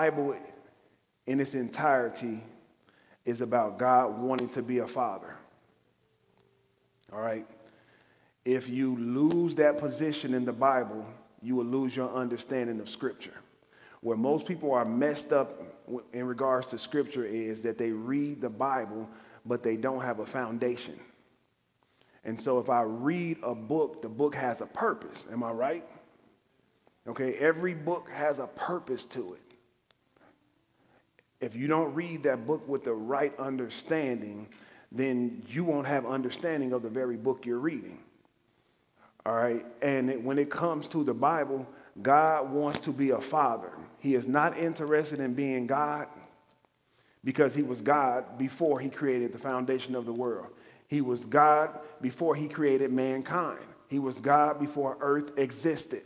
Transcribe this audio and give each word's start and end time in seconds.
Bible 0.00 0.34
in 1.26 1.40
its 1.40 1.52
entirety 1.52 2.42
is 3.26 3.42
about 3.42 3.78
God 3.78 4.18
wanting 4.18 4.48
to 4.50 4.62
be 4.62 4.78
a 4.78 4.86
father. 4.86 5.36
All 7.12 7.20
right? 7.20 7.46
If 8.46 8.70
you 8.70 8.96
lose 8.96 9.56
that 9.56 9.76
position 9.76 10.32
in 10.32 10.46
the 10.46 10.54
Bible, 10.54 11.04
you 11.42 11.54
will 11.54 11.66
lose 11.66 11.94
your 11.94 12.10
understanding 12.14 12.80
of 12.80 12.88
Scripture. 12.88 13.34
Where 14.00 14.16
most 14.16 14.48
people 14.48 14.72
are 14.72 14.86
messed 14.86 15.34
up 15.34 15.62
in 16.14 16.24
regards 16.24 16.68
to 16.68 16.78
Scripture 16.78 17.26
is 17.26 17.60
that 17.60 17.76
they 17.76 17.90
read 17.90 18.40
the 18.40 18.48
Bible, 18.48 19.06
but 19.44 19.62
they 19.62 19.76
don't 19.76 20.00
have 20.00 20.20
a 20.20 20.26
foundation. 20.26 20.98
And 22.24 22.40
so 22.40 22.58
if 22.58 22.70
I 22.70 22.84
read 22.84 23.36
a 23.42 23.54
book, 23.54 24.00
the 24.00 24.08
book 24.08 24.34
has 24.34 24.62
a 24.62 24.66
purpose. 24.66 25.26
Am 25.30 25.44
I 25.44 25.50
right? 25.50 25.84
Okay, 27.06 27.34
every 27.34 27.74
book 27.74 28.08
has 28.08 28.38
a 28.38 28.46
purpose 28.46 29.04
to 29.04 29.26
it. 29.34 29.49
If 31.40 31.56
you 31.56 31.66
don't 31.66 31.94
read 31.94 32.24
that 32.24 32.46
book 32.46 32.68
with 32.68 32.84
the 32.84 32.92
right 32.92 33.38
understanding, 33.38 34.48
then 34.92 35.42
you 35.48 35.64
won't 35.64 35.86
have 35.86 36.04
understanding 36.06 36.72
of 36.72 36.82
the 36.82 36.88
very 36.88 37.16
book 37.16 37.46
you're 37.46 37.58
reading. 37.58 37.98
All 39.24 39.34
right? 39.34 39.64
And 39.82 40.10
it, 40.10 40.22
when 40.22 40.38
it 40.38 40.50
comes 40.50 40.88
to 40.88 41.04
the 41.04 41.14
Bible, 41.14 41.66
God 42.00 42.50
wants 42.50 42.80
to 42.80 42.92
be 42.92 43.10
a 43.10 43.20
father. 43.20 43.72
He 43.98 44.14
is 44.14 44.26
not 44.26 44.58
interested 44.58 45.18
in 45.18 45.34
being 45.34 45.66
God 45.66 46.08
because 47.22 47.54
he 47.54 47.62
was 47.62 47.80
God 47.80 48.38
before 48.38 48.80
he 48.80 48.88
created 48.88 49.32
the 49.32 49.38
foundation 49.38 49.94
of 49.94 50.06
the 50.06 50.12
world. 50.12 50.48
He 50.88 51.00
was 51.00 51.24
God 51.24 51.78
before 52.00 52.34
he 52.34 52.48
created 52.48 52.92
mankind. 52.92 53.60
He 53.88 53.98
was 53.98 54.18
God 54.18 54.58
before 54.58 54.96
earth 55.00 55.32
existed. 55.36 56.02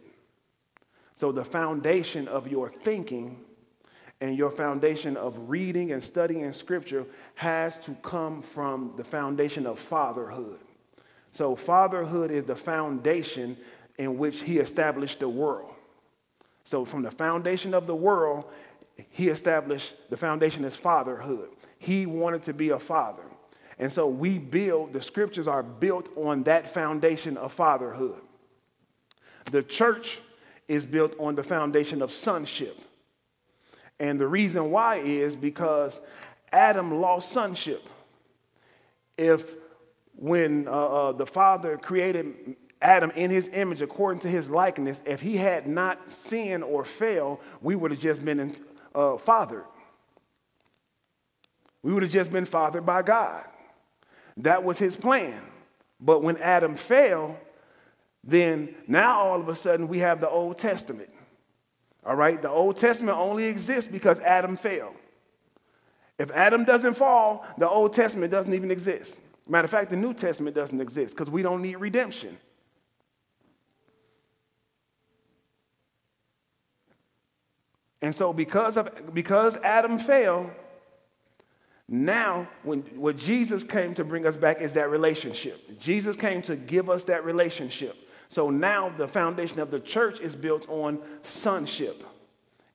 So 1.16 1.32
the 1.32 1.44
foundation 1.44 2.26
of 2.26 2.48
your 2.48 2.70
thinking 2.70 3.43
and 4.24 4.38
your 4.38 4.50
foundation 4.50 5.18
of 5.18 5.50
reading 5.50 5.92
and 5.92 6.02
studying 6.02 6.50
scripture 6.54 7.04
has 7.34 7.76
to 7.76 7.92
come 7.96 8.40
from 8.40 8.94
the 8.96 9.04
foundation 9.04 9.66
of 9.66 9.78
fatherhood. 9.78 10.60
So, 11.32 11.54
fatherhood 11.54 12.30
is 12.30 12.46
the 12.46 12.56
foundation 12.56 13.58
in 13.98 14.16
which 14.16 14.40
he 14.40 14.56
established 14.56 15.20
the 15.20 15.28
world. 15.28 15.74
So, 16.64 16.86
from 16.86 17.02
the 17.02 17.10
foundation 17.10 17.74
of 17.74 17.86
the 17.86 17.94
world, 17.94 18.46
he 19.10 19.28
established 19.28 19.94
the 20.08 20.16
foundation 20.16 20.64
is 20.64 20.74
fatherhood. 20.74 21.50
He 21.78 22.06
wanted 22.06 22.44
to 22.44 22.54
be 22.54 22.70
a 22.70 22.78
father. 22.78 23.24
And 23.78 23.92
so 23.92 24.06
we 24.06 24.38
build, 24.38 24.94
the 24.94 25.02
scriptures 25.02 25.46
are 25.46 25.62
built 25.62 26.16
on 26.16 26.44
that 26.44 26.72
foundation 26.72 27.36
of 27.36 27.52
fatherhood. 27.52 28.22
The 29.50 29.62
church 29.62 30.20
is 30.66 30.86
built 30.86 31.14
on 31.20 31.34
the 31.34 31.42
foundation 31.42 32.00
of 32.00 32.10
sonship. 32.10 32.80
And 33.98 34.20
the 34.20 34.26
reason 34.26 34.70
why 34.70 34.96
is 34.96 35.36
because 35.36 36.00
Adam 36.52 37.00
lost 37.00 37.32
sonship. 37.32 37.82
If 39.16 39.54
when 40.16 40.68
uh, 40.68 40.70
uh, 40.70 41.12
the 41.12 41.26
Father 41.26 41.76
created 41.76 42.56
Adam 42.82 43.10
in 43.12 43.30
his 43.30 43.48
image 43.52 43.82
according 43.82 44.20
to 44.20 44.28
his 44.28 44.50
likeness, 44.50 45.00
if 45.04 45.20
he 45.20 45.36
had 45.36 45.66
not 45.66 46.08
sinned 46.08 46.64
or 46.64 46.84
failed, 46.84 47.38
we 47.60 47.74
would 47.76 47.90
have 47.90 48.00
just 48.00 48.24
been 48.24 48.54
uh, 48.94 49.16
fathered. 49.16 49.64
We 51.82 51.92
would 51.92 52.02
have 52.02 52.12
just 52.12 52.32
been 52.32 52.46
fathered 52.46 52.86
by 52.86 53.02
God. 53.02 53.44
That 54.38 54.64
was 54.64 54.78
his 54.78 54.96
plan. 54.96 55.42
But 56.00 56.22
when 56.22 56.36
Adam 56.38 56.76
fell, 56.76 57.38
then 58.22 58.74
now 58.86 59.20
all 59.20 59.40
of 59.40 59.48
a 59.48 59.54
sudden 59.54 59.88
we 59.88 60.00
have 60.00 60.20
the 60.20 60.28
Old 60.28 60.58
Testament. 60.58 61.10
All 62.06 62.16
right? 62.16 62.40
The 62.40 62.50
Old 62.50 62.76
Testament 62.78 63.16
only 63.16 63.44
exists 63.44 63.90
because 63.90 64.20
Adam 64.20 64.56
fell. 64.56 64.94
If 66.18 66.30
Adam 66.30 66.64
doesn't 66.64 66.94
fall, 66.94 67.46
the 67.58 67.68
Old 67.68 67.92
Testament 67.92 68.30
doesn't 68.30 68.52
even 68.54 68.70
exist. 68.70 69.16
Matter 69.48 69.64
of 69.64 69.70
fact, 69.70 69.90
the 69.90 69.96
New 69.96 70.14
Testament 70.14 70.54
doesn't 70.54 70.80
exist 70.80 71.14
because 71.14 71.30
we 71.30 71.42
don't 71.42 71.60
need 71.60 71.76
redemption. 71.76 72.38
And 78.00 78.14
so, 78.14 78.32
because, 78.32 78.76
of, 78.76 79.14
because 79.14 79.56
Adam 79.64 79.98
fell, 79.98 80.50
now 81.88 82.48
when, 82.62 82.82
what 82.96 83.16
Jesus 83.16 83.64
came 83.64 83.94
to 83.94 84.04
bring 84.04 84.26
us 84.26 84.36
back 84.36 84.60
is 84.60 84.72
that 84.74 84.90
relationship. 84.90 85.78
Jesus 85.80 86.14
came 86.14 86.42
to 86.42 86.54
give 86.54 86.90
us 86.90 87.04
that 87.04 87.24
relationship. 87.24 87.96
So 88.34 88.50
now 88.50 88.88
the 88.88 89.06
foundation 89.06 89.60
of 89.60 89.70
the 89.70 89.78
church 89.78 90.18
is 90.18 90.34
built 90.34 90.68
on 90.68 90.98
sonship. 91.22 92.02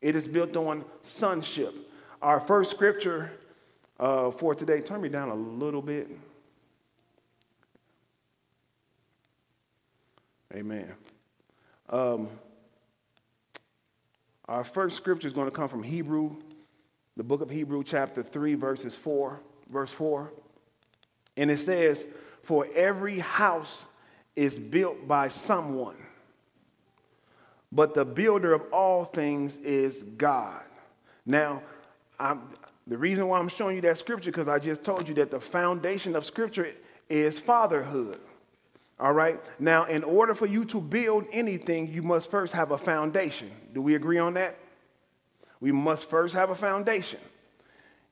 It 0.01 0.15
is 0.15 0.25
built 0.25 0.55
on 0.55 0.85
sonship. 1.03 1.75
Our 2.21 2.39
first 2.39 2.71
scripture 2.71 3.33
uh, 3.99 4.31
for 4.31 4.55
today, 4.55 4.79
turn 4.79 5.01
me 5.01 5.09
down 5.09 5.27
a 5.27 5.35
little 5.35 5.81
bit. 5.81 6.09
Amen. 10.53 10.93
Um, 11.89 12.29
our 14.45 14.63
first 14.63 14.95
scripture 14.95 15.27
is 15.27 15.33
going 15.33 15.47
to 15.47 15.53
come 15.53 15.67
from 15.67 15.83
Hebrew, 15.83 16.37
the 17.17 17.23
book 17.25 17.41
of 17.41 17.49
Hebrew, 17.49 17.83
chapter 17.83 18.23
3, 18.23 18.53
verses 18.53 18.95
4, 18.95 19.41
verse 19.69 19.91
4. 19.91 20.31
And 21.35 21.51
it 21.51 21.59
says, 21.59 22.05
For 22.43 22.65
every 22.73 23.19
house 23.19 23.83
is 24.39 24.57
built 24.57 25.05
by 25.05 25.27
someone, 25.27 25.97
but 27.73 27.93
the 27.93 28.05
builder 28.05 28.53
of 28.53 28.61
all 28.71 29.03
things 29.03 29.57
is 29.57 30.01
God. 30.15 30.61
Now, 31.25 31.61
I'm, 32.17 32.43
the 32.87 32.97
reason 32.97 33.27
why 33.27 33.37
I'm 33.37 33.49
showing 33.49 33.75
you 33.75 33.81
that 33.81 33.97
scripture, 33.97 34.31
because 34.31 34.47
I 34.47 34.57
just 34.57 34.81
told 34.81 35.09
you 35.09 35.15
that 35.15 35.29
the 35.29 35.41
foundation 35.41 36.15
of 36.15 36.23
scripture 36.23 36.71
is 37.09 37.37
fatherhood. 37.37 38.17
All 38.97 39.11
right? 39.11 39.41
Now, 39.59 39.83
in 39.85 40.05
order 40.05 40.33
for 40.33 40.45
you 40.45 40.63
to 40.65 40.79
build 40.79 41.25
anything, 41.33 41.91
you 41.91 42.01
must 42.01 42.31
first 42.31 42.53
have 42.53 42.71
a 42.71 42.77
foundation. 42.77 43.51
Do 43.73 43.81
we 43.81 43.95
agree 43.95 44.19
on 44.19 44.35
that? 44.35 44.57
We 45.59 45.73
must 45.73 46.09
first 46.09 46.33
have 46.33 46.49
a 46.49 46.55
foundation. 46.55 47.19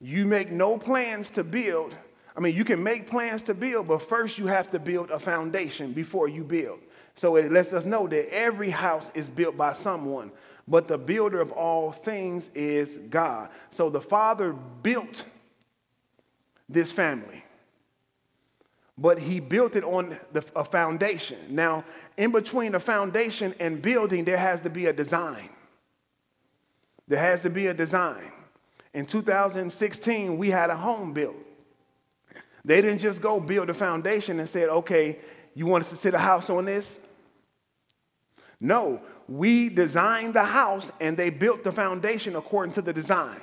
You 0.01 0.25
make 0.25 0.51
no 0.51 0.77
plans 0.77 1.29
to 1.31 1.45
build 1.45 1.95
I 2.38 2.40
mean, 2.40 2.56
you 2.56 2.64
can 2.64 2.84
make 2.84 3.08
plans 3.08 3.42
to 3.44 3.56
build, 3.56 3.88
but 3.88 4.00
first 4.00 4.38
you 4.38 4.46
have 4.46 4.70
to 4.70 4.78
build 4.78 5.09
a 5.09 5.18
foundation 5.18 5.92
before 5.92 6.28
you 6.28 6.44
build. 6.44 6.80
So 7.16 7.36
it 7.36 7.52
lets 7.52 7.74
us 7.74 7.84
know 7.84 8.08
that 8.08 8.31
every 8.31 8.70
house 8.70 9.09
is 9.16 9.28
built 9.28 9.58
by 9.58 9.74
someone, 9.74 10.31
but 10.68 10.88
the 10.88 11.00
builder 11.00 11.42
of 11.42 11.52
all 11.52 11.92
things 11.92 12.52
is 12.53 13.00
God. 13.09 13.50
So 13.72 13.90
the 13.90 14.00
Father 14.00 14.53
built 14.53 15.25
this 16.70 16.92
family, 16.92 17.44
but 19.00 19.18
He 19.18 19.40
built 19.40 19.75
it 19.75 19.84
on 19.84 20.16
the, 20.31 20.46
a 20.56 20.64
foundation. 20.64 21.40
Now, 21.50 21.84
in 22.18 22.31
between 22.31 22.75
a 22.75 22.80
foundation 22.80 23.56
and 23.59 23.81
building, 23.81 24.25
there 24.25 24.38
has 24.38 24.62
to 24.62 24.69
be 24.69 24.86
a 24.86 24.94
design. 24.94 25.50
There 27.08 27.19
has 27.19 27.42
to 27.42 27.50
be 27.50 27.66
a 27.66 27.74
design. 27.74 28.31
In 28.94 29.08
2016, 29.08 30.38
we 30.38 30.52
had 30.52 30.69
a 30.69 30.75
home 30.75 31.14
built. 31.14 31.47
They 32.67 32.81
didn't 32.81 33.00
just 33.00 33.22
go 33.22 33.39
build 33.39 33.69
a 33.69 33.73
foundation 33.73 34.41
and 34.41 34.50
said, 34.50 34.67
okay, 34.67 35.19
you 35.55 35.66
want 35.66 35.85
us 35.85 35.89
to 35.91 35.95
sit 35.95 36.13
a 36.13 36.17
house 36.17 36.50
on 36.50 36.66
this? 36.66 36.97
No, 38.59 39.00
we 39.29 39.69
designed 39.69 40.33
the 40.33 40.44
house 40.44 40.91
and 41.00 41.16
they 41.16 41.29
built 41.29 41.63
the 41.63 41.72
foundation 41.72 42.35
according 42.35 42.73
to 42.73 42.81
the 42.81 42.91
design. 42.91 43.39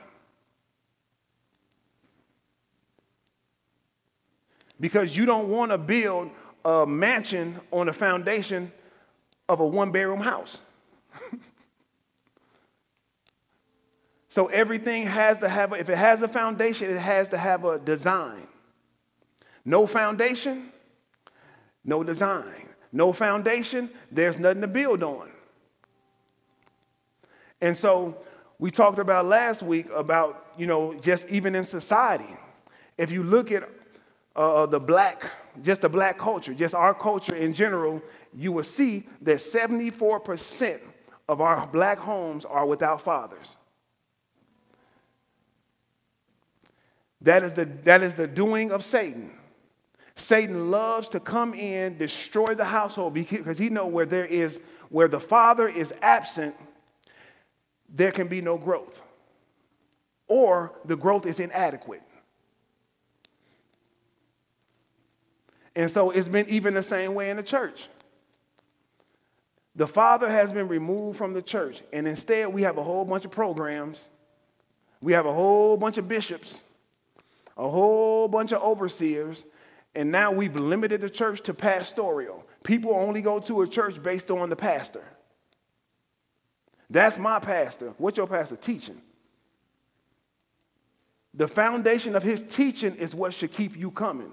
Because 4.78 5.16
you 5.16 5.24
don't 5.24 5.48
want 5.48 5.70
to 5.70 5.78
build 5.78 6.30
a 6.62 6.84
mansion 6.86 7.58
on 7.70 7.86
the 7.86 7.94
foundation 7.94 8.70
of 9.48 9.60
a 9.60 9.66
one 9.66 9.90
bedroom 9.90 10.20
house. 10.20 10.60
so 14.28 14.48
everything 14.48 15.06
has 15.06 15.38
to 15.38 15.48
have, 15.48 15.72
a, 15.72 15.76
if 15.76 15.88
it 15.88 15.96
has 15.96 16.20
a 16.20 16.28
foundation, 16.28 16.90
it 16.90 16.99
has 16.99 17.28
to 17.28 17.38
have 17.38 17.64
a 17.64 17.78
design. 17.78 18.49
No 19.64 19.87
foundation, 19.87 20.70
no 21.84 22.02
design. 22.02 22.69
No 22.93 23.12
foundation, 23.12 23.90
there's 24.12 24.38
nothing 24.38 24.61
to 24.61 24.69
build 24.69 25.02
on. 25.02 25.28
And 27.61 27.76
so 27.76 28.19
we 28.61 28.70
talked 28.70 29.00
about 29.00 29.26
last 29.26 29.62
week 29.62 29.88
about, 29.93 30.55
you 30.56 30.66
know, 30.66 30.94
just 31.02 31.26
even 31.28 31.56
in 31.56 31.64
society. 31.64 32.37
If 32.96 33.11
you 33.11 33.25
look 33.25 33.50
at 33.50 33.69
uh, 34.37 34.62
uh 34.62 34.66
the 34.66 34.78
black, 34.78 35.32
just 35.62 35.81
the 35.81 35.88
black 35.88 36.19
culture, 36.19 36.55
just 36.55 36.72
our 36.75 36.94
culture 36.94 37.34
in 37.34 37.52
general, 37.52 38.00
you 38.32 38.52
will 38.52 38.62
see 38.62 39.08
that 39.22 39.38
74% 39.38 40.81
of 41.28 41.40
our 41.40 41.66
black 41.66 41.99
homes 41.99 42.44
are 42.44 42.64
without 42.64 43.00
fathers. 43.00 43.56
That 47.22 47.43
is 47.43 47.55
the, 47.55 47.64
that 47.84 48.02
is 48.02 48.14
the 48.14 48.26
doing 48.26 48.70
of 48.70 48.84
Satan. 48.84 49.32
Satan 50.16 50.70
loves 50.70 51.08
to 51.11 51.20
come 51.20 51.55
in, 51.55 51.99
destroy 51.99 52.55
the 52.55 52.64
household 52.64 53.14
because 53.14 53.58
he 53.58 53.69
know 53.69 53.87
where 53.87 54.06
there 54.06 54.26
is 54.26 54.61
where 54.90 55.08
the 55.08 55.20
father 55.20 55.66
is 55.69 55.93
absent, 56.02 56.55
there 57.88 58.12
can 58.12 58.28
be 58.28 58.40
no 58.40 58.56
growth. 58.56 59.02
or 60.26 60.72
the 60.84 60.96
growth 60.96 61.26
is 61.26 61.38
inadequate. 61.40 62.02
And 65.76 65.90
so 65.90 66.11
it's 66.11 66.28
been 66.28 66.49
even 66.49 66.75
the 66.75 66.82
same 66.82 67.14
way 67.14 67.31
in 67.31 67.37
the 67.37 67.43
church. 67.43 67.88
The 69.76 69.87
Father 69.87 70.28
has 70.31 70.52
been 70.52 70.69
removed 70.69 71.19
from 71.19 71.32
the 71.32 71.43
church, 71.43 71.82
and 71.93 72.06
instead 72.06 72.49
we 72.49 72.62
have 72.62 72.78
a 72.78 72.82
whole 72.82 73.05
bunch 73.05 73.25
of 73.25 73.32
programs. 73.32 74.08
We 75.02 75.12
have 75.12 75.26
a 75.26 75.32
whole 75.32 75.76
bunch 75.76 75.99
of 75.99 76.06
bishops, 76.06 76.62
a 77.56 77.69
whole 77.69 78.28
bunch 78.28 78.52
of 78.52 78.62
overseers, 78.62 79.44
and 79.94 80.11
now 80.11 80.32
we've 80.32 80.56
limited 80.56 81.00
the 81.00 81.11
church 81.11 81.41
to 81.43 81.55
pastoral. 81.55 82.44
People 82.62 82.94
only 82.94 83.23
go 83.23 83.38
to 83.41 83.62
a 83.62 83.69
church 83.69 84.02
based 84.02 84.31
on 84.31 84.49
the 84.49 84.56
pastor. 84.56 85.05
That's 86.91 87.19
my 87.19 87.38
pastor. 87.38 87.94
What's 87.99 88.17
your 88.17 88.26
pastor 88.26 88.56
teaching? 88.56 89.00
The 91.35 91.49
foundation 91.49 92.14
of 92.14 92.23
his 92.23 92.43
teaching 92.43 92.94
is 92.96 93.14
what 93.14 93.35
should 93.35 93.52
keep 93.52 93.76
you 93.76 93.91
coming. 93.91 94.32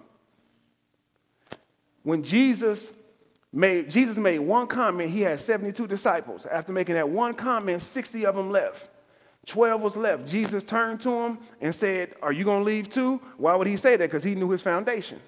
When 2.03 2.23
Jesus 2.23 2.91
made, 3.51 3.89
Jesus 3.89 4.17
made 4.17 4.39
one 4.39 4.67
comment, 4.67 5.09
he 5.09 5.21
had 5.21 5.39
72 5.39 5.87
disciples. 5.87 6.45
After 6.45 6.71
making 6.71 6.95
that 6.95 7.09
one 7.09 7.33
comment, 7.33 7.81
60 7.81 8.25
of 8.25 8.35
them 8.35 8.51
left. 8.51 8.89
12 9.47 9.81
was 9.81 9.95
left. 9.95 10.27
Jesus 10.27 10.63
turned 10.63 11.01
to 11.01 11.09
them 11.09 11.39
and 11.59 11.73
said, 11.73 12.13
Are 12.21 12.31
you 12.31 12.43
going 12.43 12.59
to 12.59 12.65
leave 12.65 12.89
too? 12.89 13.19
Why 13.37 13.55
would 13.55 13.67
he 13.67 13.77
say 13.77 13.95
that? 13.95 14.09
Because 14.11 14.23
he 14.23 14.35
knew 14.35 14.51
his 14.51 14.61
foundation. 14.61 15.19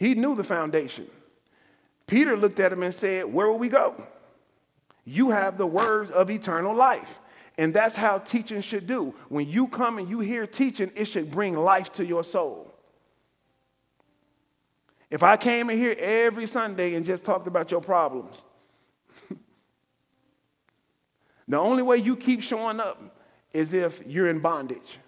He 0.00 0.14
knew 0.14 0.34
the 0.34 0.42
foundation. 0.42 1.06
Peter 2.06 2.34
looked 2.34 2.58
at 2.58 2.72
him 2.72 2.82
and 2.82 2.94
said, 2.94 3.30
Where 3.30 3.48
will 3.48 3.58
we 3.58 3.68
go? 3.68 4.02
You 5.04 5.28
have 5.28 5.58
the 5.58 5.66
words 5.66 6.10
of 6.10 6.30
eternal 6.30 6.74
life. 6.74 7.20
And 7.58 7.74
that's 7.74 7.96
how 7.96 8.16
teaching 8.16 8.62
should 8.62 8.86
do. 8.86 9.14
When 9.28 9.46
you 9.46 9.68
come 9.68 9.98
and 9.98 10.08
you 10.08 10.20
hear 10.20 10.46
teaching, 10.46 10.90
it 10.94 11.04
should 11.04 11.30
bring 11.30 11.54
life 11.54 11.92
to 11.92 12.06
your 12.06 12.24
soul. 12.24 12.72
If 15.10 15.22
I 15.22 15.36
came 15.36 15.68
in 15.68 15.76
here 15.76 15.94
every 15.98 16.46
Sunday 16.46 16.94
and 16.94 17.04
just 17.04 17.22
talked 17.22 17.46
about 17.46 17.70
your 17.70 17.82
problems, 17.82 18.42
the 21.46 21.58
only 21.58 21.82
way 21.82 21.98
you 21.98 22.16
keep 22.16 22.40
showing 22.40 22.80
up 22.80 23.20
is 23.52 23.74
if 23.74 24.02
you're 24.06 24.30
in 24.30 24.38
bondage. 24.38 24.98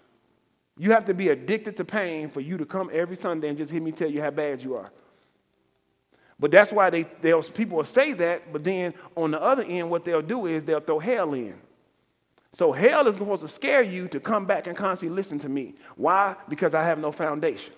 You 0.77 0.91
have 0.91 1.05
to 1.05 1.13
be 1.13 1.29
addicted 1.29 1.77
to 1.77 1.85
pain 1.85 2.29
for 2.29 2.41
you 2.41 2.57
to 2.57 2.65
come 2.65 2.89
every 2.91 3.15
Sunday 3.15 3.49
and 3.49 3.57
just 3.57 3.71
hear 3.71 3.81
me 3.81 3.91
tell 3.91 4.09
you 4.09 4.21
how 4.21 4.31
bad 4.31 4.63
you 4.63 4.75
are. 4.75 4.91
But 6.39 6.51
that's 6.51 6.71
why 6.71 6.89
they, 6.89 7.03
they'll, 7.21 7.43
people 7.43 7.77
will 7.77 7.83
say 7.83 8.13
that, 8.13 8.51
but 8.51 8.63
then 8.63 8.91
on 9.15 9.31
the 9.31 9.41
other 9.41 9.63
end, 9.63 9.89
what 9.89 10.03
they'll 10.03 10.21
do 10.21 10.47
is 10.47 10.63
they'll 10.63 10.79
throw 10.79 10.99
hell 10.99 11.33
in. 11.33 11.55
So 12.53 12.71
hell 12.71 13.07
is 13.07 13.15
supposed 13.15 13.41
to 13.41 13.47
scare 13.47 13.81
you 13.81 14.07
to 14.09 14.19
come 14.19 14.45
back 14.45 14.67
and 14.67 14.75
constantly 14.75 15.15
listen 15.15 15.39
to 15.39 15.49
me. 15.49 15.75
Why? 15.95 16.35
Because 16.49 16.75
I 16.75 16.83
have 16.83 16.99
no 16.99 17.11
foundation. 17.11 17.73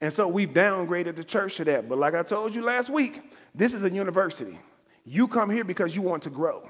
And 0.00 0.12
so 0.12 0.28
we've 0.28 0.50
downgraded 0.50 1.16
the 1.16 1.24
church 1.24 1.56
to 1.56 1.64
that. 1.64 1.88
But 1.88 1.98
like 1.98 2.14
I 2.14 2.22
told 2.22 2.54
you 2.54 2.62
last 2.62 2.90
week, 2.90 3.22
this 3.54 3.74
is 3.74 3.82
a 3.82 3.90
university. 3.90 4.58
You 5.04 5.28
come 5.28 5.50
here 5.50 5.64
because 5.64 5.96
you 5.96 6.02
want 6.02 6.22
to 6.24 6.30
grow. 6.30 6.68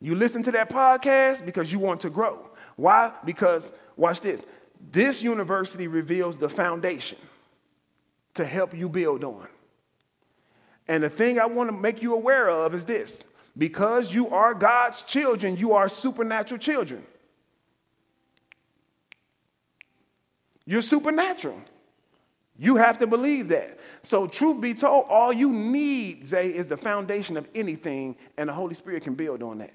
You 0.00 0.14
listen 0.14 0.42
to 0.44 0.52
that 0.52 0.68
podcast 0.68 1.44
because 1.44 1.70
you 1.70 1.78
want 1.78 2.00
to 2.00 2.10
grow. 2.10 2.50
Why? 2.76 3.12
Because, 3.24 3.70
watch 3.96 4.20
this, 4.20 4.42
this 4.90 5.22
university 5.22 5.86
reveals 5.86 6.36
the 6.36 6.48
foundation 6.48 7.18
to 8.34 8.44
help 8.44 8.74
you 8.74 8.88
build 8.88 9.24
on. 9.24 9.46
And 10.88 11.04
the 11.04 11.10
thing 11.10 11.38
I 11.38 11.46
want 11.46 11.68
to 11.68 11.76
make 11.76 12.02
you 12.02 12.14
aware 12.14 12.48
of 12.48 12.74
is 12.74 12.84
this 12.84 13.22
because 13.56 14.12
you 14.12 14.30
are 14.30 14.54
God's 14.54 15.02
children, 15.02 15.56
you 15.56 15.74
are 15.74 15.88
supernatural 15.88 16.58
children. 16.58 17.06
You're 20.64 20.82
supernatural. 20.82 21.60
You 22.58 22.76
have 22.76 22.98
to 22.98 23.06
believe 23.06 23.48
that. 23.48 23.78
So, 24.02 24.26
truth 24.26 24.60
be 24.60 24.74
told, 24.74 25.06
all 25.08 25.32
you 25.32 25.50
need, 25.50 26.28
Zay, 26.28 26.50
is 26.50 26.66
the 26.66 26.76
foundation 26.76 27.36
of 27.36 27.48
anything, 27.54 28.16
and 28.36 28.48
the 28.48 28.52
Holy 28.52 28.74
Spirit 28.74 29.02
can 29.02 29.14
build 29.14 29.42
on 29.42 29.58
that. 29.58 29.72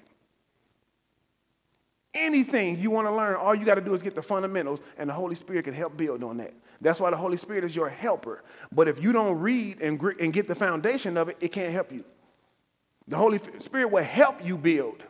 Anything 2.14 2.78
you 2.78 2.90
want 2.90 3.06
to 3.06 3.14
learn, 3.14 3.36
all 3.36 3.54
you 3.54 3.64
got 3.64 3.74
to 3.74 3.80
do 3.80 3.92
is 3.94 4.02
get 4.02 4.14
the 4.14 4.22
fundamentals, 4.22 4.80
and 4.96 5.10
the 5.10 5.14
Holy 5.14 5.34
Spirit 5.34 5.64
can 5.64 5.74
help 5.74 5.96
build 5.96 6.24
on 6.24 6.38
that. 6.38 6.54
That's 6.80 7.00
why 7.00 7.10
the 7.10 7.16
Holy 7.16 7.36
Spirit 7.36 7.64
is 7.64 7.76
your 7.76 7.88
helper. 7.88 8.42
But 8.72 8.88
if 8.88 9.02
you 9.02 9.12
don't 9.12 9.38
read 9.38 9.82
and, 9.82 10.00
and 10.18 10.32
get 10.32 10.48
the 10.48 10.54
foundation 10.54 11.16
of 11.16 11.28
it, 11.28 11.36
it 11.40 11.52
can't 11.52 11.72
help 11.72 11.92
you. 11.92 12.04
The 13.08 13.16
Holy 13.16 13.40
Spirit 13.58 13.90
will 13.90 14.02
help 14.02 14.44
you 14.44 14.56
build. 14.56 15.02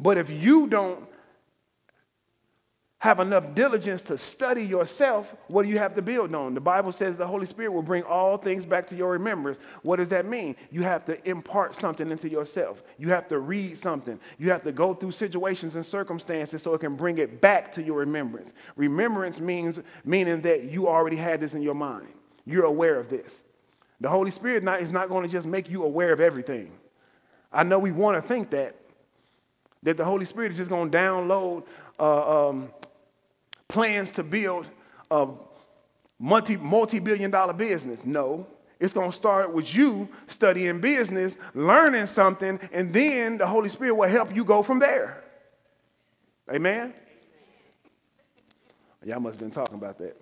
But 0.00 0.18
if 0.18 0.30
you 0.30 0.66
don't 0.66 1.08
have 3.00 3.20
enough 3.20 3.54
diligence 3.54 4.02
to 4.02 4.18
study 4.18 4.64
yourself, 4.64 5.36
what 5.46 5.62
do 5.62 5.68
you 5.68 5.78
have 5.78 5.94
to 5.94 6.02
build 6.02 6.34
on? 6.34 6.54
The 6.54 6.60
Bible 6.60 6.90
says 6.90 7.16
the 7.16 7.26
Holy 7.26 7.46
Spirit 7.46 7.70
will 7.70 7.82
bring 7.82 8.02
all 8.02 8.36
things 8.36 8.66
back 8.66 8.88
to 8.88 8.96
your 8.96 9.12
remembrance. 9.12 9.58
What 9.82 9.96
does 9.96 10.08
that 10.08 10.26
mean? 10.26 10.56
You 10.72 10.82
have 10.82 11.04
to 11.04 11.28
impart 11.28 11.76
something 11.76 12.10
into 12.10 12.28
yourself. 12.28 12.82
You 12.98 13.10
have 13.10 13.28
to 13.28 13.38
read 13.38 13.78
something. 13.78 14.18
You 14.38 14.50
have 14.50 14.64
to 14.64 14.72
go 14.72 14.94
through 14.94 15.12
situations 15.12 15.76
and 15.76 15.86
circumstances 15.86 16.60
so 16.60 16.74
it 16.74 16.80
can 16.80 16.96
bring 16.96 17.18
it 17.18 17.40
back 17.40 17.70
to 17.72 17.84
your 17.84 17.98
remembrance. 17.98 18.52
Remembrance 18.74 19.38
means 19.38 19.78
meaning 20.04 20.40
that 20.40 20.64
you 20.64 20.88
already 20.88 21.16
had 21.16 21.38
this 21.38 21.54
in 21.54 21.62
your 21.62 21.74
mind. 21.74 22.08
You're 22.44 22.64
aware 22.64 22.98
of 22.98 23.08
this. 23.08 23.32
The 24.00 24.08
Holy 24.08 24.32
Spirit 24.32 24.64
not, 24.64 24.80
is 24.80 24.90
not 24.90 25.08
going 25.08 25.24
to 25.24 25.30
just 25.30 25.46
make 25.46 25.70
you 25.70 25.84
aware 25.84 26.12
of 26.12 26.20
everything. 26.20 26.72
I 27.52 27.62
know 27.62 27.78
we 27.78 27.92
want 27.92 28.20
to 28.20 28.26
think 28.26 28.50
that, 28.50 28.74
that 29.84 29.96
the 29.96 30.04
Holy 30.04 30.24
Spirit 30.24 30.50
is 30.50 30.58
just 30.58 30.68
going 30.68 30.90
to 30.90 30.98
download 30.98 31.64
uh, 32.00 32.48
um, 32.48 32.70
plans 33.68 34.10
to 34.12 34.22
build 34.22 34.70
a 35.10 35.28
multi, 36.18 36.56
multi-billion 36.56 37.30
dollar 37.30 37.52
business. 37.52 38.04
No, 38.04 38.46
it's 38.80 38.92
going 38.92 39.10
to 39.10 39.16
start 39.16 39.52
with 39.52 39.74
you 39.74 40.08
studying 40.26 40.80
business, 40.80 41.36
learning 41.54 42.06
something, 42.06 42.58
and 42.72 42.92
then 42.92 43.38
the 43.38 43.46
Holy 43.46 43.68
Spirit 43.68 43.94
will 43.94 44.08
help 44.08 44.34
you 44.34 44.44
go 44.44 44.62
from 44.62 44.78
there. 44.78 45.22
Amen? 46.50 46.94
Y'all 49.04 49.20
must 49.20 49.34
have 49.34 49.40
been 49.40 49.50
talking 49.50 49.74
about 49.76 49.98
that. 49.98 50.20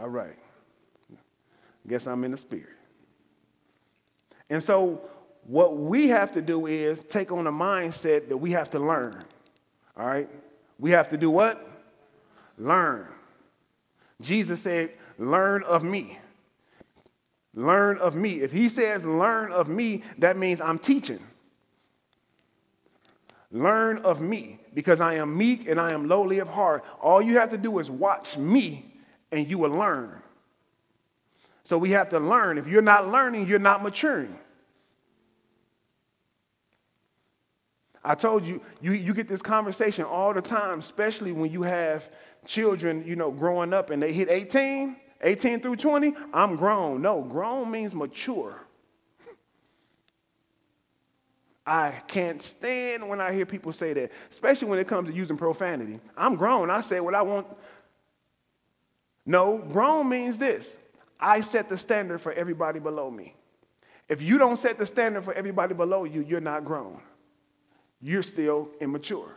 All 0.00 0.08
right. 0.08 0.36
Guess 1.86 2.06
I'm 2.06 2.24
in 2.24 2.30
the 2.30 2.36
spirit. 2.36 2.76
And 4.48 4.62
so, 4.62 5.02
what 5.44 5.76
we 5.76 6.08
have 6.08 6.32
to 6.32 6.42
do 6.42 6.66
is 6.66 7.02
take 7.02 7.32
on 7.32 7.46
a 7.46 7.52
mindset 7.52 8.28
that 8.28 8.36
we 8.36 8.52
have 8.52 8.70
to 8.70 8.78
learn. 8.78 9.20
All 9.96 10.06
right? 10.06 10.28
We 10.78 10.92
have 10.92 11.08
to 11.08 11.16
do 11.16 11.30
what? 11.30 11.71
Learn. 12.62 13.08
Jesus 14.20 14.62
said, 14.62 14.96
Learn 15.18 15.64
of 15.64 15.82
me. 15.82 16.18
Learn 17.54 17.98
of 17.98 18.14
me. 18.14 18.40
If 18.40 18.52
he 18.52 18.68
says, 18.68 19.04
Learn 19.04 19.52
of 19.52 19.68
me, 19.68 20.02
that 20.18 20.36
means 20.36 20.60
I'm 20.60 20.78
teaching. 20.78 21.20
Learn 23.50 23.98
of 23.98 24.20
me 24.20 24.60
because 24.72 25.00
I 25.00 25.14
am 25.14 25.36
meek 25.36 25.68
and 25.68 25.78
I 25.78 25.92
am 25.92 26.08
lowly 26.08 26.38
of 26.38 26.48
heart. 26.48 26.84
All 27.02 27.20
you 27.20 27.38
have 27.38 27.50
to 27.50 27.58
do 27.58 27.78
is 27.80 27.90
watch 27.90 28.38
me 28.38 28.94
and 29.30 29.50
you 29.50 29.58
will 29.58 29.72
learn. 29.72 30.22
So 31.64 31.76
we 31.76 31.90
have 31.90 32.08
to 32.10 32.20
learn. 32.20 32.58
If 32.58 32.66
you're 32.66 32.80
not 32.80 33.08
learning, 33.08 33.48
you're 33.48 33.58
not 33.58 33.82
maturing. 33.82 34.38
I 38.04 38.14
told 38.14 38.44
you, 38.44 38.60
you, 38.80 38.92
you 38.92 39.14
get 39.14 39.28
this 39.28 39.42
conversation 39.42 40.04
all 40.04 40.34
the 40.34 40.42
time, 40.42 40.78
especially 40.78 41.30
when 41.32 41.52
you 41.52 41.62
have 41.62 42.10
children, 42.46 43.04
you 43.06 43.16
know, 43.16 43.30
growing 43.30 43.72
up 43.72 43.90
and 43.90 44.02
they 44.02 44.12
hit 44.12 44.28
18, 44.28 44.96
18 45.20 45.60
through 45.60 45.76
20. 45.76 46.14
I'm 46.32 46.56
grown. 46.56 47.02
No, 47.02 47.22
grown 47.22 47.70
means 47.70 47.94
mature. 47.94 48.66
I 51.64 51.90
can't 52.08 52.42
stand 52.42 53.08
when 53.08 53.20
I 53.20 53.32
hear 53.32 53.46
people 53.46 53.72
say 53.72 53.92
that, 53.92 54.10
especially 54.30 54.68
when 54.68 54.80
it 54.80 54.88
comes 54.88 55.08
to 55.08 55.14
using 55.14 55.36
profanity. 55.36 56.00
I'm 56.16 56.34
grown. 56.34 56.70
I 56.70 56.80
say 56.80 56.98
what 56.98 57.14
I 57.14 57.22
want. 57.22 57.46
No, 59.24 59.58
grown 59.58 60.08
means 60.08 60.38
this 60.38 60.74
I 61.20 61.40
set 61.40 61.68
the 61.68 61.78
standard 61.78 62.20
for 62.20 62.32
everybody 62.32 62.80
below 62.80 63.10
me. 63.10 63.36
If 64.08 64.20
you 64.20 64.38
don't 64.38 64.56
set 64.56 64.76
the 64.76 64.86
standard 64.86 65.22
for 65.24 65.32
everybody 65.32 65.74
below 65.74 66.04
you, 66.04 66.22
you're 66.22 66.40
not 66.40 66.64
grown. 66.64 67.00
You're 68.00 68.24
still 68.24 68.68
immature. 68.80 69.36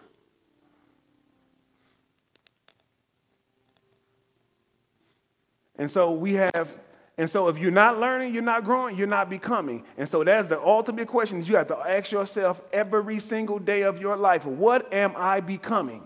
And 5.77 5.89
so 5.89 6.11
we 6.11 6.33
have, 6.35 6.69
and 7.17 7.29
so 7.29 7.47
if 7.47 7.57
you're 7.57 7.71
not 7.71 7.99
learning, 7.99 8.33
you're 8.33 8.43
not 8.43 8.63
growing, 8.63 8.97
you're 8.97 9.07
not 9.07 9.29
becoming. 9.29 9.83
And 9.97 10.07
so 10.07 10.23
that's 10.23 10.49
the 10.49 10.61
ultimate 10.61 11.07
question 11.07 11.39
that 11.39 11.49
you 11.49 11.55
have 11.55 11.67
to 11.67 11.77
ask 11.77 12.11
yourself 12.11 12.61
every 12.71 13.19
single 13.19 13.59
day 13.59 13.83
of 13.83 13.99
your 13.99 14.15
life. 14.15 14.45
What 14.45 14.93
am 14.93 15.13
I 15.17 15.41
becoming? 15.41 16.03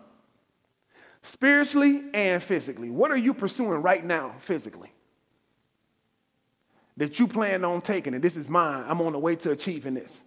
Spiritually 1.22 2.04
and 2.14 2.42
physically. 2.42 2.90
What 2.90 3.12
are 3.12 3.18
you 3.18 3.34
pursuing 3.34 3.82
right 3.82 4.04
now, 4.04 4.36
physically? 4.40 4.92
that 7.00 7.18
you 7.18 7.28
plan 7.28 7.64
on 7.64 7.80
taking, 7.80 8.14
and 8.14 8.22
this 8.22 8.36
is 8.36 8.50
mine. 8.50 8.84
I'm 8.86 9.02
on 9.02 9.14
the 9.14 9.20
way 9.20 9.38
to 9.38 9.52
achieving 9.52 9.94
this. 9.94 10.20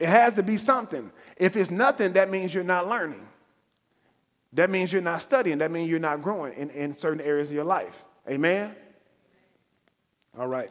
It 0.00 0.08
has 0.08 0.34
to 0.34 0.42
be 0.42 0.56
something. 0.56 1.12
If 1.36 1.56
it's 1.56 1.70
nothing, 1.70 2.14
that 2.14 2.28
means 2.28 2.52
you're 2.52 2.64
not 2.64 2.88
learning. 2.88 3.24
That 4.52 4.70
means 4.70 4.92
you're 4.92 5.02
not 5.02 5.22
studying. 5.22 5.58
That 5.58 5.70
means 5.70 5.88
you're 5.88 5.98
not 5.98 6.22
growing 6.22 6.54
in, 6.54 6.70
in 6.70 6.94
certain 6.94 7.20
areas 7.20 7.48
of 7.50 7.54
your 7.54 7.64
life. 7.64 8.04
Amen? 8.28 8.74
All 10.38 10.46
right. 10.46 10.70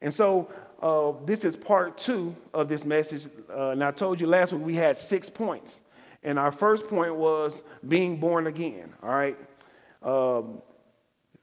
And 0.00 0.14
so 0.14 0.50
uh, 0.80 1.12
this 1.24 1.44
is 1.44 1.56
part 1.56 1.98
two 1.98 2.36
of 2.54 2.68
this 2.68 2.84
message. 2.84 3.26
Uh, 3.50 3.70
and 3.70 3.82
I 3.82 3.90
told 3.90 4.20
you 4.20 4.26
last 4.26 4.52
week 4.52 4.64
we 4.64 4.74
had 4.74 4.96
six 4.96 5.28
points. 5.28 5.80
And 6.22 6.38
our 6.38 6.52
first 6.52 6.88
point 6.88 7.14
was 7.14 7.62
being 7.86 8.18
born 8.18 8.46
again. 8.46 8.92
All 9.02 9.10
right. 9.10 9.36
Um, 10.02 10.62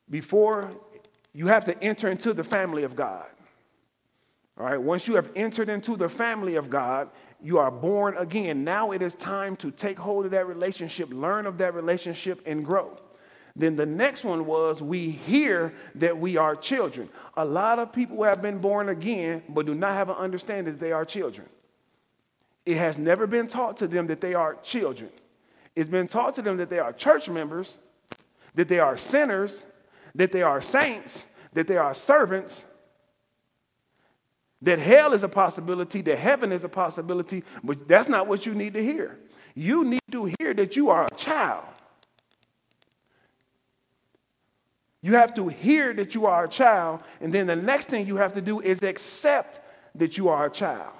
before 0.10 0.70
you 1.34 1.48
have 1.48 1.66
to 1.66 1.84
enter 1.84 2.10
into 2.10 2.34
the 2.34 2.44
family 2.44 2.84
of 2.84 2.96
God. 2.96 3.26
All 4.58 4.66
right. 4.66 4.82
Once 4.82 5.08
you 5.08 5.16
have 5.16 5.32
entered 5.36 5.68
into 5.68 5.98
the 5.98 6.08
family 6.08 6.56
of 6.56 6.70
God, 6.70 7.10
you 7.46 7.60
are 7.60 7.70
born 7.70 8.18
again. 8.18 8.64
Now 8.64 8.92
it 8.92 9.04
is 9.04 9.14
time 9.14 9.56
to 9.58 9.70
take 9.70 10.00
hold 10.00 10.26
of 10.26 10.32
that 10.32 10.48
relationship, 10.48 11.10
learn 11.12 11.46
of 11.46 11.60
that 11.60 11.76
relationship, 11.76 12.42
and 12.48 12.66
grow. 12.66 12.96
Then 13.56 13.76
the 13.76 13.86
next 13.86 14.24
one 14.24 14.48
was 14.48 14.82
we 14.82 15.12
hear 15.12 15.72
that 15.94 16.18
we 16.18 16.38
are 16.38 16.56
children. 16.56 17.08
A 17.38 17.46
lot 17.46 17.78
of 17.78 17.94
people 17.94 18.24
have 18.24 18.42
been 18.42 18.58
born 18.58 18.90
again, 18.90 19.44
but 19.48 19.68
do 19.68 19.76
not 19.76 19.94
have 19.94 20.10
an 20.10 20.16
understanding 20.16 20.74
that 20.74 20.80
they 20.80 20.92
are 20.92 21.06
children. 21.06 21.48
It 22.66 22.78
has 22.78 22.98
never 22.98 23.28
been 23.28 23.46
taught 23.46 23.78
to 23.78 23.88
them 23.88 24.08
that 24.08 24.22
they 24.22 24.34
are 24.34 24.56
children. 24.56 25.12
It's 25.76 25.90
been 25.90 26.08
taught 26.08 26.34
to 26.36 26.42
them 26.42 26.58
that 26.58 26.72
they 26.72 26.80
are 26.80 26.92
church 26.92 27.30
members, 27.30 27.76
that 28.56 28.70
they 28.70 28.80
are 28.80 28.98
sinners, 28.98 29.66
that 30.16 30.32
they 30.32 30.42
are 30.42 30.62
saints, 30.62 31.26
that 31.54 31.68
they 31.68 31.78
are 31.78 31.94
servants, 31.94 32.66
that 34.62 34.80
hell 34.80 35.14
is 35.14 35.24
a 35.24 35.30
possibility, 35.30 36.02
that 36.02 36.18
heaven 36.18 36.52
is 36.52 36.64
a 36.64 36.70
possibility, 36.70 37.44
but 37.64 37.88
that's 37.88 38.10
not 38.10 38.28
what 38.28 38.46
you 38.46 38.54
need 38.54 38.74
to 38.74 38.84
hear. 38.84 39.18
You 39.54 39.84
need 39.84 40.02
to 40.12 40.32
hear 40.40 40.54
that 40.54 40.76
you 40.76 40.90
are 40.90 41.06
a 41.06 41.16
child. 41.16 41.66
You 45.02 45.14
have 45.14 45.36
to 45.36 45.48
hear 45.50 45.94
that 45.94 46.16
you 46.16 46.26
are 46.26 46.46
a 46.46 46.50
child, 46.50 47.04
and 47.22 47.32
then 47.32 47.46
the 47.46 47.56
next 47.56 47.90
thing 47.90 48.08
you 48.08 48.16
have 48.16 48.34
to 48.34 48.42
do 48.42 48.60
is 48.60 48.82
accept 48.82 49.60
that 49.94 50.18
you 50.18 50.30
are 50.30 50.48
a 50.48 50.50
child. 50.50 50.94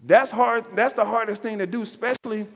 That's 0.00 0.30
hard, 0.30 0.66
that's 0.74 0.92
the 0.92 1.04
hardest 1.04 1.42
thing 1.42 1.58
to 1.58 1.66
do, 1.66 1.82
especially 1.82 2.48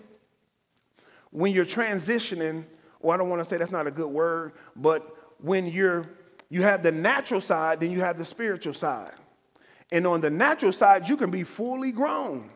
when 1.30 1.52
you're 1.52 1.64
transitioning, 1.64 2.64
or 2.98 3.14
I 3.14 3.16
don't 3.16 3.28
want 3.28 3.40
to 3.40 3.48
say 3.48 3.56
that's 3.56 3.70
not 3.70 3.86
a 3.86 3.90
good 3.90 4.08
word, 4.08 4.52
but 4.74 5.16
when 5.38 5.66
you're 5.66 6.02
you 6.50 6.62
have 6.62 6.82
the 6.82 6.90
natural 6.90 7.40
side, 7.40 7.78
then 7.78 7.92
you 7.92 8.00
have 8.00 8.18
the 8.18 8.24
spiritual 8.24 8.74
side. 8.74 9.12
And 9.92 10.06
on 10.06 10.20
the 10.20 10.30
natural 10.30 10.72
side, 10.72 11.08
you 11.08 11.16
can 11.16 11.30
be 11.30 11.44
fully 11.44 11.92
grown. 11.92 12.50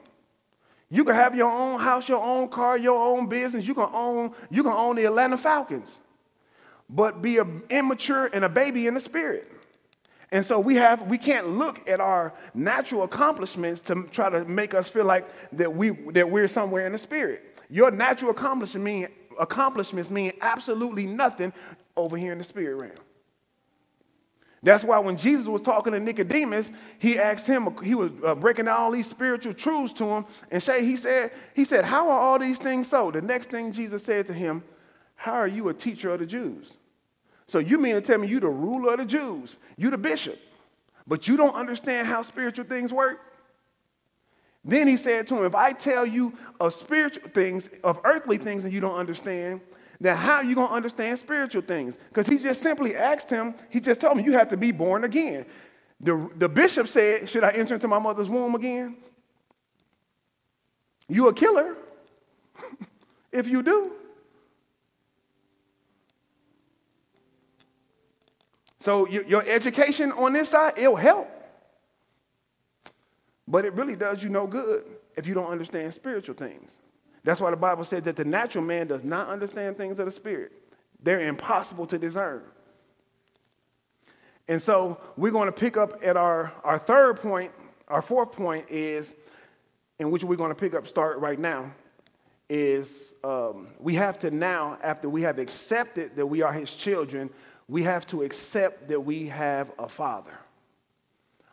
You 0.88 1.04
can 1.04 1.14
have 1.14 1.34
your 1.34 1.50
own 1.50 1.80
house, 1.80 2.08
your 2.08 2.22
own 2.22 2.48
car, 2.48 2.78
your 2.78 3.02
own 3.02 3.28
business. 3.28 3.66
You 3.66 3.74
can 3.74 3.88
own, 3.92 4.32
you 4.50 4.62
can 4.62 4.72
own 4.72 4.96
the 4.96 5.04
Atlanta 5.06 5.36
Falcons 5.36 5.98
but 6.88 7.22
be 7.22 7.38
an 7.38 7.62
immature 7.70 8.26
and 8.32 8.44
a 8.44 8.48
baby 8.48 8.86
in 8.86 8.94
the 8.94 9.00
spirit. 9.00 9.50
And 10.30 10.44
so 10.44 10.58
we 10.58 10.76
have 10.76 11.06
we 11.06 11.18
can't 11.18 11.48
look 11.48 11.88
at 11.88 12.00
our 12.00 12.32
natural 12.54 13.04
accomplishments 13.04 13.80
to 13.82 14.04
try 14.10 14.30
to 14.30 14.44
make 14.44 14.74
us 14.74 14.88
feel 14.88 15.04
like 15.04 15.28
that 15.52 15.74
we 15.74 15.90
that 16.12 16.28
we're 16.28 16.48
somewhere 16.48 16.86
in 16.86 16.92
the 16.92 16.98
spirit. 16.98 17.60
Your 17.70 17.90
natural 17.90 18.30
accomplishments 18.30 18.84
mean 18.84 19.08
accomplishments 19.38 20.10
mean 20.10 20.32
absolutely 20.40 21.06
nothing 21.06 21.52
over 21.96 22.16
here 22.16 22.32
in 22.32 22.38
the 22.38 22.44
spirit 22.44 22.80
realm. 22.80 22.94
That's 24.64 24.82
why 24.82 24.98
when 24.98 25.16
Jesus 25.16 25.46
was 25.46 25.62
talking 25.62 25.92
to 25.92 26.00
Nicodemus, 26.00 26.68
he 26.98 27.18
asked 27.18 27.46
him, 27.46 27.68
he 27.84 27.94
was 27.94 28.10
uh, 28.26 28.34
breaking 28.34 28.64
down 28.64 28.80
all 28.80 28.90
these 28.90 29.08
spiritual 29.08 29.54
truths 29.54 29.92
to 29.94 30.04
him, 30.04 30.26
and 30.50 30.60
say, 30.60 30.84
he 30.84 30.96
said, 30.96 31.32
he 31.54 31.64
said, 31.64 31.84
How 31.84 32.08
are 32.10 32.18
all 32.18 32.38
these 32.38 32.58
things 32.58 32.88
so? 32.88 33.12
The 33.12 33.22
next 33.22 33.50
thing 33.50 33.72
Jesus 33.72 34.02
said 34.02 34.26
to 34.26 34.32
him, 34.32 34.64
how 35.24 35.32
are 35.32 35.48
you 35.48 35.68
a 35.68 35.74
teacher 35.74 36.12
of 36.12 36.20
the 36.20 36.26
Jews? 36.26 36.74
So 37.46 37.58
you 37.58 37.78
mean 37.78 37.94
to 37.94 38.00
tell 38.00 38.18
me 38.18 38.28
you 38.28 38.40
the 38.40 38.48
ruler 38.48 38.92
of 38.92 38.98
the 38.98 39.06
Jews, 39.06 39.56
you 39.76 39.90
the 39.90 39.98
bishop, 39.98 40.38
but 41.06 41.28
you 41.28 41.36
don't 41.36 41.54
understand 41.54 42.06
how 42.06 42.22
spiritual 42.22 42.64
things 42.64 42.92
work? 42.92 43.20
Then 44.64 44.88
he 44.88 44.96
said 44.96 45.26
to 45.28 45.36
him, 45.38 45.44
If 45.44 45.54
I 45.54 45.72
tell 45.72 46.06
you 46.06 46.34
of 46.58 46.72
spiritual 46.72 47.28
things, 47.30 47.68
of 47.82 48.00
earthly 48.04 48.38
things, 48.38 48.64
and 48.64 48.72
you 48.72 48.80
don't 48.80 48.96
understand, 48.96 49.60
then 50.04 50.16
how 50.16 50.34
are 50.34 50.44
you 50.44 50.54
going 50.54 50.68
to 50.68 50.74
understand 50.74 51.18
spiritual 51.18 51.62
things? 51.62 51.96
Because 52.08 52.26
he 52.26 52.38
just 52.38 52.60
simply 52.60 52.94
asked 52.94 53.30
him, 53.30 53.54
he 53.70 53.80
just 53.80 54.00
told 54.00 54.18
him, 54.18 54.24
You 54.24 54.32
have 54.32 54.48
to 54.50 54.56
be 54.56 54.70
born 54.70 55.04
again. 55.04 55.46
The, 56.00 56.30
the 56.36 56.48
bishop 56.48 56.88
said, 56.88 57.28
Should 57.28 57.42
I 57.42 57.50
enter 57.50 57.74
into 57.74 57.88
my 57.88 57.98
mother's 57.98 58.28
womb 58.28 58.54
again? 58.54 58.96
You 61.08 61.28
a 61.28 61.32
killer 61.32 61.76
if 63.32 63.48
you 63.48 63.62
do. 63.62 63.92
So 68.80 69.08
your 69.08 69.42
education 69.48 70.12
on 70.12 70.34
this 70.34 70.50
side, 70.50 70.74
it'll 70.76 70.96
help. 70.96 71.30
But 73.48 73.64
it 73.64 73.72
really 73.72 73.96
does 73.96 74.22
you 74.22 74.28
no 74.28 74.46
good 74.46 74.84
if 75.16 75.26
you 75.26 75.32
don't 75.32 75.50
understand 75.50 75.94
spiritual 75.94 76.34
things. 76.34 76.70
That's 77.24 77.40
why 77.40 77.50
the 77.50 77.56
Bible 77.56 77.84
says 77.84 78.02
that 78.02 78.16
the 78.16 78.24
natural 78.24 78.62
man 78.62 78.86
does 78.86 79.02
not 79.02 79.28
understand 79.28 79.76
things 79.76 79.98
of 79.98 80.06
the 80.06 80.12
spirit. 80.12 80.52
They're 81.02 81.20
impossible 81.20 81.86
to 81.86 81.98
discern. 81.98 82.42
And 84.46 84.60
so 84.60 85.00
we're 85.16 85.32
going 85.32 85.46
to 85.46 85.52
pick 85.52 85.76
up 85.76 86.00
at 86.02 86.16
our, 86.16 86.52
our 86.62 86.78
third 86.78 87.20
point, 87.20 87.50
our 87.88 88.02
fourth 88.02 88.32
point 88.32 88.66
is, 88.68 89.14
in 89.98 90.10
which 90.10 90.22
we're 90.22 90.36
going 90.36 90.50
to 90.50 90.54
pick 90.54 90.74
up, 90.74 90.86
start 90.86 91.18
right 91.18 91.38
now, 91.38 91.72
is 92.50 93.14
um, 93.24 93.68
we 93.78 93.94
have 93.94 94.18
to 94.18 94.30
now, 94.30 94.78
after 94.82 95.08
we 95.08 95.22
have 95.22 95.38
accepted 95.38 96.16
that 96.16 96.26
we 96.26 96.42
are 96.42 96.52
his 96.52 96.74
children, 96.74 97.30
we 97.68 97.84
have 97.84 98.06
to 98.08 98.22
accept 98.22 98.88
that 98.88 99.00
we 99.00 99.28
have 99.28 99.70
a 99.78 99.88
father. 99.88 100.38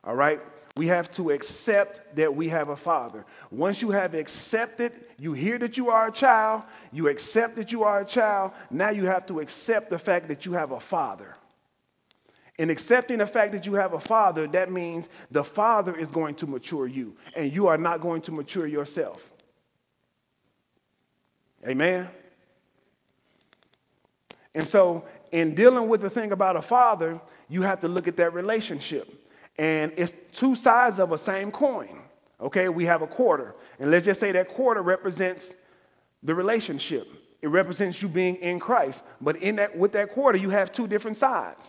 All 0.03 0.15
right? 0.15 0.41
We 0.77 0.87
have 0.87 1.11
to 1.11 1.31
accept 1.31 2.15
that 2.15 2.33
we 2.33 2.47
have 2.49 2.69
a 2.69 2.75
father. 2.75 3.25
Once 3.49 3.81
you 3.81 3.91
have 3.91 4.13
accepted, 4.13 5.07
you 5.19 5.33
hear 5.33 5.57
that 5.57 5.75
you 5.75 5.89
are 5.89 6.07
a 6.07 6.11
child, 6.11 6.63
you 6.93 7.09
accept 7.09 7.57
that 7.57 7.71
you 7.71 7.83
are 7.83 8.01
a 8.01 8.05
child, 8.05 8.51
now 8.69 8.89
you 8.89 9.05
have 9.05 9.25
to 9.25 9.41
accept 9.41 9.89
the 9.89 9.99
fact 9.99 10.29
that 10.29 10.45
you 10.45 10.53
have 10.53 10.71
a 10.71 10.79
father. 10.79 11.33
In 12.57 12.69
accepting 12.69 13.17
the 13.17 13.25
fact 13.25 13.51
that 13.53 13.65
you 13.65 13.73
have 13.73 13.93
a 13.93 13.99
father, 13.99 14.47
that 14.47 14.71
means 14.71 15.09
the 15.29 15.43
father 15.43 15.95
is 15.95 16.09
going 16.11 16.35
to 16.35 16.47
mature 16.47 16.87
you, 16.87 17.17
and 17.35 17.51
you 17.51 17.67
are 17.67 17.77
not 17.77 17.99
going 17.99 18.21
to 18.21 18.31
mature 18.31 18.67
yourself. 18.67 19.31
Amen? 21.67 22.07
And 24.55 24.67
so 24.67 25.05
in 25.31 25.55
dealing 25.55 25.89
with 25.89 26.01
the 26.01 26.09
thing 26.09 26.31
about 26.31 26.55
a 26.55 26.61
father, 26.61 27.19
you 27.49 27.61
have 27.63 27.81
to 27.81 27.87
look 27.87 28.07
at 28.07 28.17
that 28.17 28.33
relationship. 28.33 29.20
And 29.57 29.91
it's 29.97 30.13
two 30.31 30.55
sides 30.55 30.99
of 30.99 31.11
a 31.11 31.17
same 31.17 31.51
coin. 31.51 32.01
Okay, 32.39 32.69
we 32.69 32.85
have 32.85 33.01
a 33.01 33.07
quarter. 33.07 33.55
And 33.79 33.91
let's 33.91 34.05
just 34.05 34.19
say 34.19 34.31
that 34.31 34.49
quarter 34.49 34.81
represents 34.81 35.53
the 36.23 36.33
relationship. 36.33 37.07
It 37.41 37.47
represents 37.47 38.01
you 38.01 38.07
being 38.07 38.35
in 38.37 38.59
Christ. 38.59 39.03
But 39.19 39.37
in 39.37 39.57
that 39.57 39.77
with 39.77 39.91
that 39.93 40.11
quarter, 40.11 40.37
you 40.37 40.49
have 40.49 40.71
two 40.71 40.87
different 40.87 41.17
sides. 41.17 41.61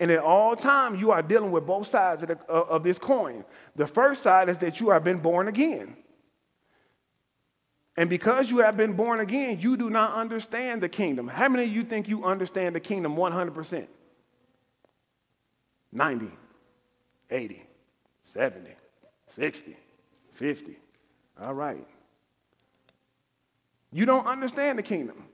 And 0.00 0.10
at 0.10 0.20
all 0.20 0.54
times, 0.54 1.00
you 1.00 1.10
are 1.10 1.22
dealing 1.22 1.50
with 1.50 1.66
both 1.66 1.88
sides 1.88 2.22
of, 2.22 2.28
the, 2.28 2.38
uh, 2.48 2.66
of 2.68 2.84
this 2.84 2.98
coin. 2.98 3.44
The 3.74 3.86
first 3.86 4.22
side 4.22 4.48
is 4.48 4.58
that 4.58 4.78
you 4.80 4.90
have 4.90 5.02
been 5.02 5.18
born 5.18 5.48
again. 5.48 5.96
And 7.96 8.08
because 8.08 8.48
you 8.48 8.58
have 8.58 8.76
been 8.76 8.92
born 8.92 9.18
again, 9.18 9.58
you 9.60 9.76
do 9.76 9.90
not 9.90 10.14
understand 10.14 10.80
the 10.84 10.88
kingdom. 10.88 11.26
How 11.26 11.48
many 11.48 11.64
of 11.64 11.70
you 11.70 11.82
think 11.82 12.08
you 12.08 12.24
understand 12.24 12.76
the 12.76 12.80
kingdom 12.80 13.16
100%? 13.16 13.88
90, 15.90 16.30
80, 17.30 17.62
70, 18.24 18.70
60, 19.30 19.76
50. 20.34 20.76
All 21.42 21.54
right. 21.54 21.86
You 23.92 24.06
don't 24.06 24.26
understand 24.26 24.78
the 24.78 24.82
kingdom. 24.82 25.24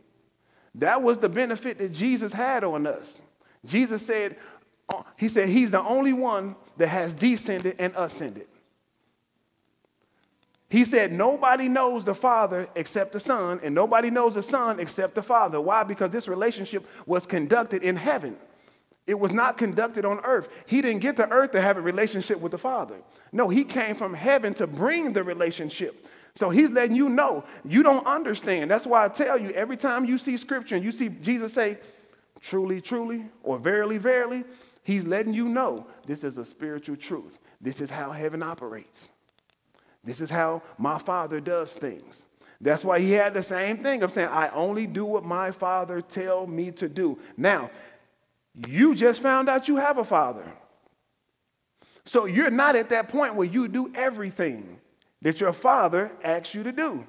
That 0.76 1.02
was 1.02 1.18
the 1.18 1.28
benefit 1.28 1.78
that 1.78 1.92
Jesus 1.92 2.32
had 2.32 2.64
on 2.64 2.86
us. 2.86 3.20
Jesus 3.64 4.04
said, 4.04 4.36
uh, 4.92 5.02
He 5.16 5.28
said, 5.28 5.48
He's 5.48 5.70
the 5.70 5.82
only 5.82 6.12
one 6.12 6.56
that 6.76 6.88
has 6.88 7.12
descended 7.12 7.76
and 7.78 7.92
ascended. 7.96 8.46
He 10.68 10.84
said, 10.84 11.12
Nobody 11.12 11.68
knows 11.68 12.04
the 12.04 12.14
Father 12.14 12.68
except 12.74 13.12
the 13.12 13.20
Son, 13.20 13.60
and 13.62 13.74
nobody 13.74 14.10
knows 14.10 14.34
the 14.34 14.42
Son 14.42 14.80
except 14.80 15.14
the 15.14 15.22
Father. 15.22 15.60
Why? 15.60 15.84
Because 15.84 16.10
this 16.10 16.26
relationship 16.26 16.86
was 17.06 17.26
conducted 17.26 17.82
in 17.82 17.96
heaven. 17.96 18.36
It 19.06 19.18
was 19.18 19.32
not 19.32 19.58
conducted 19.58 20.04
on 20.04 20.20
earth. 20.24 20.48
He 20.66 20.80
didn't 20.80 21.00
get 21.00 21.16
to 21.16 21.28
earth 21.28 21.52
to 21.52 21.60
have 21.60 21.76
a 21.76 21.80
relationship 21.80 22.40
with 22.40 22.52
the 22.52 22.58
Father. 22.58 22.96
No, 23.32 23.48
he 23.48 23.64
came 23.64 23.96
from 23.96 24.14
heaven 24.14 24.54
to 24.54 24.66
bring 24.66 25.12
the 25.12 25.22
relationship. 25.22 26.06
So 26.36 26.50
he's 26.50 26.70
letting 26.70 26.96
you 26.96 27.08
know 27.08 27.44
you 27.64 27.82
don't 27.82 28.06
understand. 28.06 28.70
That's 28.70 28.86
why 28.86 29.04
I 29.04 29.08
tell 29.08 29.38
you 29.38 29.50
every 29.50 29.76
time 29.76 30.04
you 30.04 30.18
see 30.18 30.36
scripture 30.36 30.76
and 30.76 30.84
you 30.84 30.90
see 30.90 31.08
Jesus 31.08 31.52
say, 31.52 31.78
truly, 32.40 32.80
truly, 32.80 33.26
or 33.42 33.58
verily, 33.58 33.98
verily, 33.98 34.44
he's 34.82 35.04
letting 35.04 35.34
you 35.34 35.48
know 35.48 35.86
this 36.06 36.24
is 36.24 36.38
a 36.38 36.44
spiritual 36.44 36.96
truth. 36.96 37.38
This 37.60 37.80
is 37.80 37.90
how 37.90 38.10
heaven 38.10 38.42
operates. 38.42 39.08
This 40.02 40.20
is 40.20 40.30
how 40.30 40.62
my 40.76 40.98
father 40.98 41.40
does 41.40 41.72
things. 41.72 42.22
That's 42.60 42.84
why 42.84 43.00
he 43.00 43.12
had 43.12 43.34
the 43.34 43.42
same 43.42 43.82
thing 43.82 44.02
of 44.02 44.12
saying, 44.12 44.28
I 44.28 44.48
only 44.48 44.86
do 44.86 45.04
what 45.04 45.24
my 45.24 45.50
father 45.50 46.00
tell 46.00 46.46
me 46.46 46.70
to 46.72 46.88
do. 46.88 47.18
Now, 47.36 47.70
you 48.68 48.94
just 48.94 49.20
found 49.20 49.48
out 49.48 49.68
you 49.68 49.76
have 49.76 49.98
a 49.98 50.04
father. 50.04 50.44
So 52.04 52.26
you're 52.26 52.50
not 52.50 52.76
at 52.76 52.90
that 52.90 53.08
point 53.08 53.34
where 53.34 53.46
you 53.46 53.66
do 53.68 53.90
everything 53.94 54.78
that 55.22 55.40
your 55.40 55.52
father 55.52 56.12
asks 56.22 56.54
you 56.54 56.62
to 56.62 56.72
do. 56.72 57.04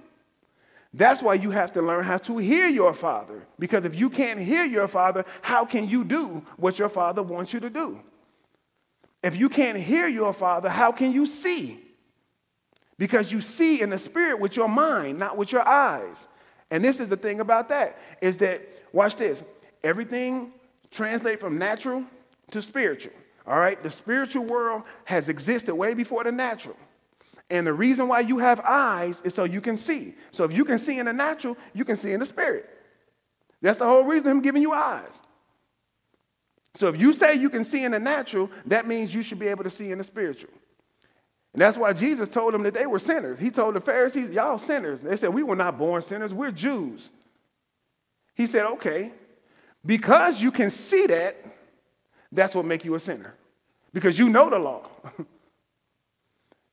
That's 0.94 1.22
why 1.22 1.34
you 1.34 1.52
have 1.52 1.74
to 1.74 1.82
learn 1.82 2.06
how 2.06 2.18
to 2.20 2.38
hear 2.38 2.68
your 2.68 2.94
father. 2.94 3.46
Because 3.60 3.84
if 3.84 3.96
you 3.96 4.10
can't 4.10 4.40
hear 4.40 4.64
your 4.64 4.88
father, 4.88 5.25
how 5.42 5.66
can 5.66 5.90
you 5.90 6.06
do 6.06 6.46
what 6.56 6.80
your 6.80 6.88
father 6.88 7.22
wants 7.22 7.52
you 7.52 7.60
to 7.60 7.70
do? 7.70 8.00
If 9.22 9.36
you 9.36 9.50
can't 9.50 9.78
hear 9.78 10.08
your 10.08 10.32
father, 10.32 10.70
how 10.70 10.94
can 10.94 11.12
you 11.12 11.25
see? 11.25 11.82
Because 12.98 13.32
you 13.32 13.42
see 13.42 13.82
in 13.82 13.90
the 13.90 14.00
spirit 14.00 14.40
with 14.40 14.56
your 14.56 14.70
mind, 14.70 15.18
not 15.18 15.36
with 15.36 15.52
your 15.52 15.68
eyes. 15.68 16.16
And 16.72 16.84
this 16.84 17.02
is 17.02 17.10
the 17.10 17.18
thing 17.18 17.42
about 17.42 17.68
that 17.70 18.00
is 18.22 18.38
that, 18.38 18.62
watch 18.94 19.18
this, 19.18 19.44
everything 19.84 20.54
translates 20.96 21.42
from 21.42 21.58
natural 21.58 22.04
to 22.52 22.62
spiritual. 22.62 23.14
All 23.46 23.60
right? 23.60 23.80
The 23.80 23.90
spiritual 23.90 24.46
world 24.46 24.84
has 25.04 25.30
existed 25.30 25.75
way 25.75 25.94
before 25.94 26.24
the 26.24 26.32
natural. 26.32 26.78
And 27.50 27.68
the 27.68 27.74
reason 27.74 28.08
why 28.08 28.22
you 28.22 28.40
have 28.40 28.60
eyes 28.62 29.22
is 29.24 29.36
so 29.36 29.44
you 29.44 29.62
can 29.62 29.78
see. 29.78 30.16
So 30.32 30.46
if 30.46 30.54
you 30.54 30.66
can 30.66 30.80
see 30.80 30.98
in 30.98 31.06
the 31.06 31.14
natural, 31.14 31.58
you 31.74 31.86
can 31.86 31.96
see 31.96 32.12
in 32.12 32.20
the 32.20 32.25
spirit. 32.25 32.68
That's 33.62 33.80
the 33.80 33.86
whole 33.86 34.04
reason 34.04 34.30
I'm 34.30 34.42
giving 34.42 34.62
you 34.62 34.74
eyes. 34.74 35.12
So 36.75 36.88
if 36.88 37.00
you 37.00 37.14
say 37.14 37.36
you 37.36 37.50
can 37.50 37.64
see 37.64 37.84
in 37.84 37.92
the 37.92 38.00
natural, 38.00 38.50
that 38.66 38.88
means 38.88 39.14
you 39.14 39.22
should 39.22 39.40
be 39.40 39.48
able 39.48 39.64
to 39.64 39.70
see 39.70 39.92
in 39.92 40.00
the 40.00 40.04
spiritual. 40.04 40.50
And 41.54 41.62
that's 41.62 41.78
why 41.78 41.94
Jesus 41.94 42.30
told 42.30 42.54
them 42.54 42.64
that 42.64 42.74
they 42.74 42.86
were 42.86 43.00
sinners. 43.00 43.40
He 43.40 43.50
told 43.50 43.75
the 43.75 43.80
Pharisees, 43.80 44.32
Y'all 44.32 44.58
sinners. 44.58 45.02
They 45.02 45.16
said, 45.16 45.34
We 45.34 45.44
were 45.44 45.56
not 45.56 45.78
born 45.78 46.02
sinners, 46.02 46.34
we're 46.34 46.52
Jews. 46.52 47.12
He 48.34 48.46
said, 48.46 48.66
Okay, 48.66 49.14
because 49.86 50.42
you 50.42 50.51
can 50.51 50.72
see 50.72 51.06
that, 51.08 51.38
that's 52.32 52.56
what 52.56 52.65
make 52.65 52.84
you 52.84 52.96
a 52.96 53.00
sinner. 53.00 53.36
Because 53.94 54.18
you 54.20 54.30
know 54.30 54.50
the 54.50 54.60
law. 54.60 54.84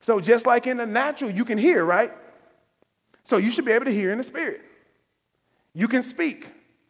So 0.03 0.19
just 0.19 0.45
like 0.45 0.67
in 0.67 0.75
the 0.77 0.85
natural, 0.85 1.31
you 1.31 1.45
can 1.45 1.57
hear, 1.57 1.85
right? 1.85 2.11
So 3.23 3.37
you 3.37 3.51
should 3.51 3.63
be 3.63 3.71
able 3.71 3.85
to 3.85 3.91
hear 3.91 4.11
in 4.11 4.17
the 4.17 4.23
spirit. 4.25 4.59
You 5.73 5.87
can 5.87 6.03
speak. 6.03 6.49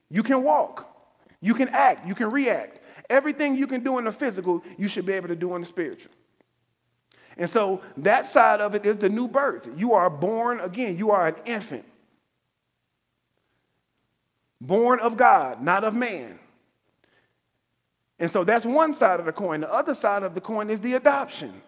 You 0.10 0.24
can 0.24 0.44
walk. 0.44 0.90
You 1.40 1.54
can 1.54 1.70
act. 1.70 2.08
You 2.08 2.16
can 2.16 2.32
react. 2.32 2.80
Everything 3.12 3.56
you 3.56 3.68
can 3.68 3.84
do 3.84 4.00
in 4.00 4.06
the 4.06 4.12
physical, 4.12 4.64
you 4.80 4.88
should 4.88 5.06
be 5.06 5.14
able 5.14 5.28
to 5.28 5.36
do 5.36 5.54
in 5.54 5.62
the 5.62 5.68
spiritual. 5.68 6.12
And 7.38 7.48
so 7.48 7.82
that 7.98 8.26
side 8.26 8.62
of 8.62 8.74
it 8.74 8.84
is 8.84 8.98
the 8.98 9.10
new 9.10 9.28
birth. 9.28 9.70
You 9.78 9.94
are 9.94 10.10
born 10.10 10.60
again. 10.60 10.98
You 10.98 11.12
are 11.12 11.28
an 11.28 11.36
infant. 11.46 11.86
Born 14.64 15.02
of 15.02 15.18
God, 15.18 15.62
not 15.62 15.84
of 15.84 15.94
man. 15.94 16.40
And 18.18 18.32
so 18.32 18.46
that's 18.46 18.66
one 18.66 18.94
side 18.94 19.20
of 19.20 19.26
the 19.26 19.34
coin. 19.34 19.60
The 19.60 19.72
other 19.72 19.94
side 19.94 20.24
of 20.24 20.36
the 20.36 20.40
coin 20.40 20.70
is 20.70 20.80
the 20.80 20.94
adoption. 20.94 21.62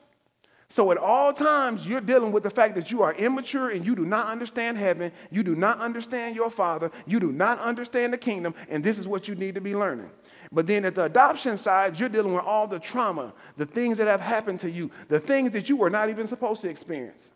So 0.69 0.93
at 0.93 0.97
all 0.97 1.33
times, 1.33 1.85
you're 1.85 1.99
dealing 1.99 2.31
with 2.31 2.43
the 2.43 2.49
fact 2.49 2.73
that 2.75 2.91
you 2.91 3.03
are 3.03 3.13
immature 3.13 3.69
and 3.69 3.85
you 3.85 3.97
do 3.97 4.05
not 4.05 4.27
understand 4.27 4.77
heaven, 4.77 5.11
you 5.29 5.43
do 5.43 5.55
not 5.55 5.79
understand 5.79 6.37
your 6.37 6.49
father, 6.49 6.89
you 7.05 7.19
do 7.19 7.33
not 7.33 7.59
understand 7.59 8.13
the 8.13 8.17
kingdom, 8.17 8.55
and 8.69 8.81
this 8.81 8.97
is 8.97 9.09
what 9.09 9.27
you 9.27 9.35
need 9.35 9.55
to 9.55 9.61
be 9.61 9.75
learning. 9.75 10.09
But 10.49 10.65
then 10.65 10.85
at 10.85 10.95
the 10.95 11.03
adoption 11.03 11.57
side, 11.57 11.99
you're 11.99 12.07
dealing 12.07 12.33
with 12.33 12.45
all 12.45 12.65
the 12.65 12.79
trauma, 12.79 13.33
the 13.57 13.65
things 13.65 13.97
that 13.97 14.07
have 14.07 14.21
happened 14.21 14.61
to 14.61 14.71
you, 14.71 14.89
the 15.09 15.19
things 15.19 15.51
that 15.51 15.67
you 15.67 15.75
were 15.75 15.89
not 15.89 16.09
even 16.09 16.27
supposed 16.27 16.61
to 16.61 16.69
experience. 16.69 17.29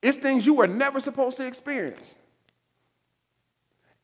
It's 0.00 0.16
things 0.16 0.46
you 0.46 0.54
were 0.54 0.68
never 0.68 1.00
supposed 1.00 1.38
to 1.38 1.44
experience. 1.44 2.14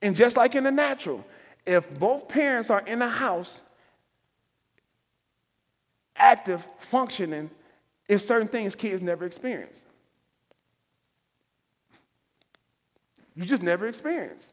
And 0.03 0.17
just 0.17 0.37
like 0.37 0.55
in 0.55 0.65
the 0.65 0.71
natural, 0.71 1.25
if 1.67 1.93
both 1.99 2.29
parents 2.29 2.71
are 2.71 2.81
in 2.81 3.01
the 3.01 3.09
house 3.09 3.61
active, 6.17 6.67
functioning 6.79 7.51
it's 8.09 8.27
certain 8.27 8.49
things 8.49 8.75
kids 8.75 9.03
never 9.03 9.25
experience. 9.25 9.85
You 13.37 13.45
just 13.45 13.63
never 13.63 13.87
experience. 13.87 14.45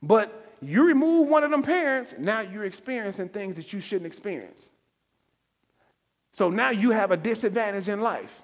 But 0.00 0.54
you 0.62 0.84
remove 0.84 1.28
one 1.28 1.42
of 1.42 1.50
them 1.50 1.62
parents, 1.62 2.14
now 2.18 2.40
you're 2.40 2.64
experiencing 2.64 3.30
things 3.30 3.56
that 3.56 3.72
you 3.72 3.80
shouldn't 3.80 4.06
experience. 4.06 4.68
So 6.32 6.50
now 6.50 6.70
you 6.70 6.92
have 6.92 7.10
a 7.10 7.16
disadvantage 7.16 7.88
in 7.88 8.00
life. 8.00 8.42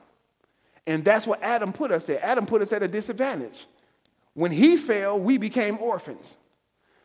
And 0.86 1.04
that's 1.04 1.26
what 1.26 1.42
Adam 1.42 1.72
put 1.72 1.92
us 1.92 2.08
at. 2.10 2.20
Adam 2.22 2.44
put 2.44 2.60
us 2.60 2.72
at 2.72 2.82
a 2.82 2.88
disadvantage. 2.88 3.66
When 4.34 4.50
he 4.50 4.76
fell, 4.76 5.18
we 5.18 5.38
became 5.38 5.78
orphans. 5.78 6.36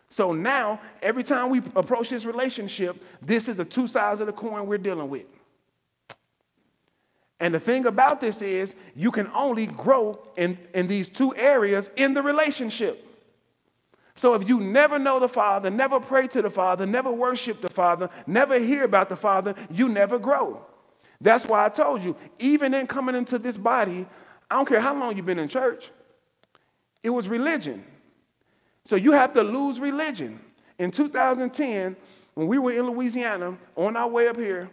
So 0.09 0.31
now, 0.31 0.79
every 1.01 1.23
time 1.23 1.49
we 1.49 1.61
approach 1.75 2.09
this 2.09 2.25
relationship, 2.25 3.03
this 3.21 3.47
is 3.47 3.57
the 3.57 3.65
two 3.65 3.87
sides 3.87 4.21
of 4.21 4.27
the 4.27 4.33
coin 4.33 4.65
we're 4.65 4.77
dealing 4.77 5.09
with. 5.09 5.25
And 7.39 7.53
the 7.53 7.59
thing 7.59 7.85
about 7.85 8.21
this 8.21 8.41
is, 8.41 8.73
you 8.95 9.11
can 9.11 9.27
only 9.35 9.67
grow 9.67 10.23
in, 10.37 10.57
in 10.73 10.87
these 10.87 11.09
two 11.09 11.35
areas 11.35 11.91
in 11.95 12.13
the 12.13 12.21
relationship. 12.21 13.03
So 14.15 14.33
if 14.33 14.49
you 14.49 14.59
never 14.59 14.97
know 14.97 15.19
the 15.19 15.27
Father, 15.27 15.69
never 15.69 15.99
pray 15.99 16.25
to 16.27 16.41
the 16.41 16.49
Father, 16.49 16.87
never 16.87 17.11
worship 17.11 17.61
the 17.61 17.69
Father, 17.69 18.09
never 18.25 18.57
hear 18.57 18.83
about 18.83 19.09
the 19.09 19.15
Father, 19.15 19.53
you 19.69 19.87
never 19.87 20.17
grow. 20.17 20.65
That's 21.21 21.45
why 21.45 21.65
I 21.65 21.69
told 21.69 22.03
you, 22.03 22.15
even 22.39 22.73
in 22.73 22.87
coming 22.87 23.13
into 23.13 23.37
this 23.37 23.57
body, 23.57 24.07
I 24.49 24.55
don't 24.55 24.67
care 24.67 24.81
how 24.81 24.97
long 24.97 25.15
you've 25.15 25.25
been 25.25 25.37
in 25.37 25.49
church, 25.49 25.91
it 27.08 27.13
was 27.13 27.30
religion. 27.30 27.86
So 28.84 28.98
you 28.98 29.13
have 29.13 29.32
to 29.34 29.41
lose 29.41 29.80
religion. 29.80 30.41
In 30.78 30.91
2010, 30.91 31.96
when 32.34 32.48
we 32.48 32.60
were 32.60 32.74
in 32.74 32.86
Louisiana, 32.86 33.58
on 33.78 33.96
our 33.96 34.10
way 34.10 34.28
up 34.28 34.38
here 34.38 34.70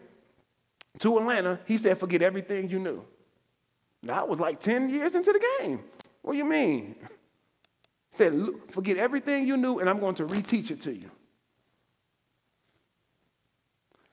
to 0.99 1.19
Atlanta, 1.19 1.61
he 1.65 1.79
said, 1.79 1.97
Forget 1.97 2.23
everything 2.23 2.69
you 2.69 2.81
knew. 2.81 3.05
I 4.09 4.25
was 4.25 4.41
like 4.41 4.61
10 4.61 4.91
years 4.91 5.15
into 5.15 5.33
the 5.33 5.43
game. 5.61 5.85
What 6.23 6.33
do 6.33 6.39
you 6.39 6.45
mean? 6.45 6.97
He 8.11 8.17
said, 8.17 8.37
Forget 8.71 8.97
everything 8.97 9.47
you 9.47 9.57
knew, 9.57 9.79
and 9.79 9.89
I'm 9.89 10.01
going 10.01 10.17
to 10.17 10.27
reteach 10.27 10.73
it 10.73 10.81
to 10.83 10.93
you. 10.93 11.11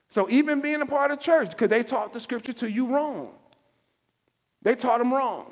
So, 0.09 0.29
even 0.29 0.61
being 0.61 0.81
a 0.81 0.85
part 0.85 1.09
of 1.09 1.19
church, 1.19 1.49
because 1.49 1.69
they 1.69 1.81
taught 1.81 2.13
the 2.13 2.19
scripture 2.19 2.53
to 2.53 2.69
you 2.69 2.85
wrong, 2.85 3.33
they 4.61 4.75
taught 4.75 4.99
them 4.99 5.11
wrong. 5.11 5.51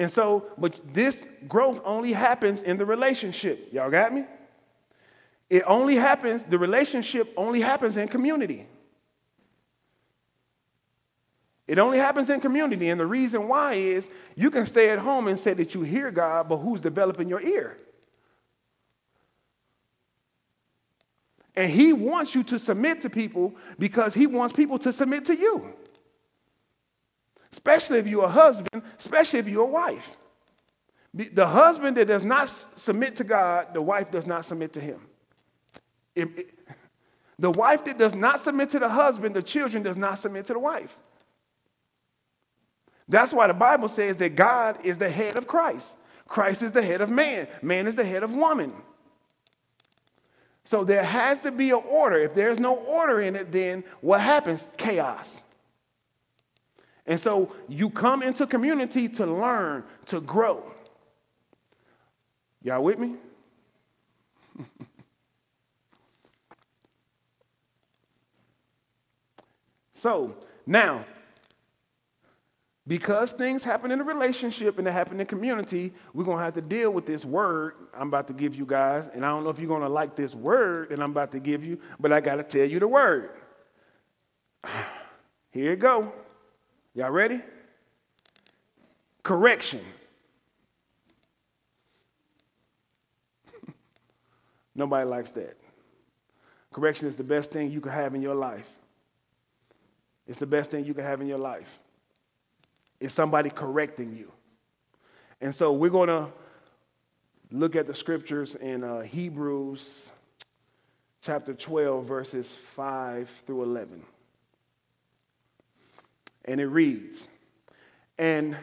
And 0.00 0.10
so, 0.10 0.46
but 0.56 0.80
this 0.94 1.22
growth 1.46 1.82
only 1.84 2.14
happens 2.14 2.62
in 2.62 2.78
the 2.78 2.86
relationship. 2.86 3.68
Y'all 3.70 3.90
got 3.90 4.14
me? 4.14 4.24
It 5.50 5.62
only 5.66 5.94
happens, 5.94 6.42
the 6.42 6.58
relationship 6.58 7.30
only 7.36 7.60
happens 7.60 7.98
in 7.98 8.08
community. 8.08 8.66
It 11.68 11.78
only 11.78 11.98
happens 11.98 12.30
in 12.30 12.40
community. 12.40 12.88
And 12.88 12.98
the 12.98 13.04
reason 13.04 13.46
why 13.46 13.74
is 13.74 14.08
you 14.34 14.50
can 14.50 14.64
stay 14.64 14.88
at 14.88 14.98
home 14.98 15.28
and 15.28 15.38
say 15.38 15.52
that 15.52 15.74
you 15.74 15.82
hear 15.82 16.10
God, 16.10 16.48
but 16.48 16.56
who's 16.56 16.80
developing 16.80 17.28
your 17.28 17.42
ear? 17.42 17.76
And 21.54 21.70
He 21.70 21.92
wants 21.92 22.34
you 22.34 22.42
to 22.44 22.58
submit 22.58 23.02
to 23.02 23.10
people 23.10 23.54
because 23.78 24.14
He 24.14 24.26
wants 24.26 24.54
people 24.54 24.78
to 24.78 24.94
submit 24.94 25.26
to 25.26 25.36
you 25.36 25.74
especially 27.52 27.98
if 27.98 28.06
you're 28.06 28.24
a 28.24 28.28
husband, 28.28 28.82
especially 28.98 29.38
if 29.38 29.48
you're 29.48 29.64
a 29.64 29.66
wife. 29.66 30.16
The 31.12 31.46
husband 31.46 31.96
that 31.96 32.06
does 32.06 32.22
not 32.22 32.52
submit 32.76 33.16
to 33.16 33.24
God, 33.24 33.74
the 33.74 33.82
wife 33.82 34.10
does 34.10 34.26
not 34.26 34.44
submit 34.44 34.72
to 34.74 34.80
him. 34.80 35.00
If, 36.14 36.28
the 37.38 37.50
wife 37.50 37.84
that 37.86 37.98
does 37.98 38.14
not 38.14 38.42
submit 38.42 38.70
to 38.70 38.78
the 38.78 38.88
husband, 38.88 39.34
the 39.34 39.42
children 39.42 39.82
does 39.82 39.96
not 39.96 40.18
submit 40.18 40.46
to 40.46 40.52
the 40.52 40.58
wife. 40.58 40.96
That's 43.08 43.32
why 43.32 43.48
the 43.48 43.54
Bible 43.54 43.88
says 43.88 44.16
that 44.18 44.36
God 44.36 44.84
is 44.84 44.98
the 44.98 45.10
head 45.10 45.36
of 45.36 45.48
Christ. 45.48 45.94
Christ 46.28 46.62
is 46.62 46.70
the 46.70 46.82
head 46.82 47.00
of 47.00 47.10
man. 47.10 47.48
Man 47.60 47.88
is 47.88 47.96
the 47.96 48.04
head 48.04 48.22
of 48.22 48.30
woman. 48.30 48.72
So 50.64 50.84
there 50.84 51.02
has 51.02 51.40
to 51.40 51.50
be 51.50 51.70
an 51.70 51.82
order. 51.88 52.18
If 52.18 52.34
there's 52.34 52.60
no 52.60 52.76
order 52.76 53.20
in 53.20 53.34
it, 53.34 53.50
then 53.50 53.82
what 54.00 54.20
happens? 54.20 54.64
Chaos. 54.76 55.42
And 57.10 57.20
so 57.20 57.52
you 57.68 57.90
come 57.90 58.22
into 58.22 58.46
community 58.46 59.08
to 59.08 59.26
learn, 59.26 59.82
to 60.06 60.20
grow. 60.20 60.62
Y'all 62.62 62.84
with 62.84 63.00
me? 63.00 63.16
so 69.94 70.36
now, 70.64 71.04
because 72.86 73.32
things 73.32 73.64
happen 73.64 73.90
in 73.90 74.00
a 74.00 74.04
relationship 74.04 74.78
and 74.78 74.86
they 74.86 74.92
happen 74.92 75.18
in 75.18 75.26
community, 75.26 75.92
we're 76.14 76.22
going 76.22 76.38
to 76.38 76.44
have 76.44 76.54
to 76.54 76.60
deal 76.60 76.92
with 76.92 77.06
this 77.06 77.24
word 77.24 77.74
I'm 77.92 78.06
about 78.06 78.28
to 78.28 78.32
give 78.32 78.54
you 78.54 78.64
guys. 78.64 79.10
And 79.12 79.26
I 79.26 79.30
don't 79.30 79.42
know 79.42 79.50
if 79.50 79.58
you're 79.58 79.66
going 79.66 79.82
to 79.82 79.88
like 79.88 80.14
this 80.14 80.32
word 80.32 80.90
that 80.90 81.00
I'm 81.00 81.10
about 81.10 81.32
to 81.32 81.40
give 81.40 81.64
you, 81.64 81.80
but 81.98 82.12
I 82.12 82.20
got 82.20 82.36
to 82.36 82.44
tell 82.44 82.66
you 82.66 82.78
the 82.78 82.86
word. 82.86 83.30
Here 85.50 85.70
you 85.70 85.76
go. 85.76 86.12
Y'all 86.94 87.10
ready? 87.10 87.40
Correction. 89.22 89.84
Nobody 94.74 95.08
likes 95.08 95.30
that. 95.32 95.56
Correction 96.72 97.08
is 97.08 97.16
the 97.16 97.24
best 97.24 97.50
thing 97.50 97.70
you 97.70 97.80
can 97.80 97.92
have 97.92 98.14
in 98.14 98.22
your 98.22 98.34
life. 98.34 98.68
It's 100.26 100.38
the 100.38 100.46
best 100.46 100.70
thing 100.70 100.84
you 100.84 100.94
can 100.94 101.04
have 101.04 101.20
in 101.20 101.26
your 101.26 101.38
life. 101.38 101.78
It's 103.00 103.14
somebody 103.14 103.50
correcting 103.50 104.16
you. 104.16 104.30
And 105.40 105.54
so 105.54 105.72
we're 105.72 105.90
going 105.90 106.08
to 106.08 106.28
look 107.50 107.74
at 107.74 107.86
the 107.86 107.94
scriptures 107.94 108.54
in 108.54 108.84
uh, 108.84 109.00
Hebrews 109.00 110.10
chapter 111.22 111.54
12, 111.54 112.04
verses 112.04 112.52
5 112.52 113.28
through 113.46 113.62
11. 113.64 114.02
And 116.44 116.60
it 116.60 116.66
reads, 116.66 117.26
And 118.18 118.56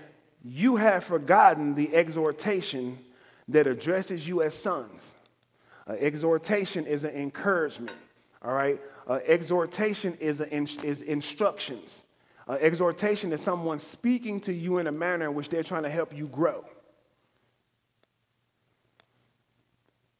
you 0.43 0.77
have 0.77 1.03
forgotten 1.03 1.75
the 1.75 1.93
exhortation 1.93 2.99
that 3.47 3.67
addresses 3.67 4.27
you 4.27 4.41
as 4.41 4.53
sons. 4.53 5.11
Uh, 5.87 5.93
exhortation 5.93 6.85
is 6.85 7.03
an 7.03 7.11
encouragement, 7.11 7.95
all 8.43 8.53
right? 8.53 8.79
Uh, 9.07 9.19
exhortation 9.25 10.17
is, 10.19 10.41
in, 10.41 10.67
is 10.83 11.01
instructions. 11.01 12.03
Uh, 12.47 12.57
exhortation 12.59 13.31
is 13.31 13.41
someone 13.41 13.79
speaking 13.79 14.41
to 14.41 14.53
you 14.53 14.77
in 14.79 14.87
a 14.87 14.91
manner 14.91 15.25
in 15.25 15.33
which 15.33 15.49
they're 15.49 15.63
trying 15.63 15.83
to 15.83 15.89
help 15.89 16.15
you 16.15 16.27
grow. 16.27 16.65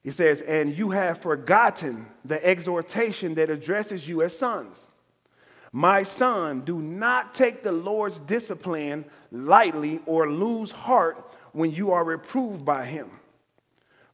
He 0.04 0.12
says, 0.12 0.41
and 0.41 0.78
you 0.78 0.91
have 0.91 1.17
forgotten 1.17 2.08
the 2.24 2.46
exhortation 2.46 3.36
that 3.36 3.50
addresses 3.50 4.08
you 4.08 4.22
as 4.22 4.38
sons. 4.38 4.88
My 5.77 6.01
son, 6.01 6.61
do 6.61 6.79
not 6.79 7.35
take 7.35 7.61
the 7.61 7.71
Lord's 7.71 8.17
discipline 8.17 9.05
lightly 9.31 9.99
or 10.07 10.27
lose 10.27 10.71
heart 10.71 11.35
when 11.51 11.71
you 11.71 11.91
are 11.91 12.03
reproved 12.03 12.65
by 12.65 12.83
him. 12.83 13.11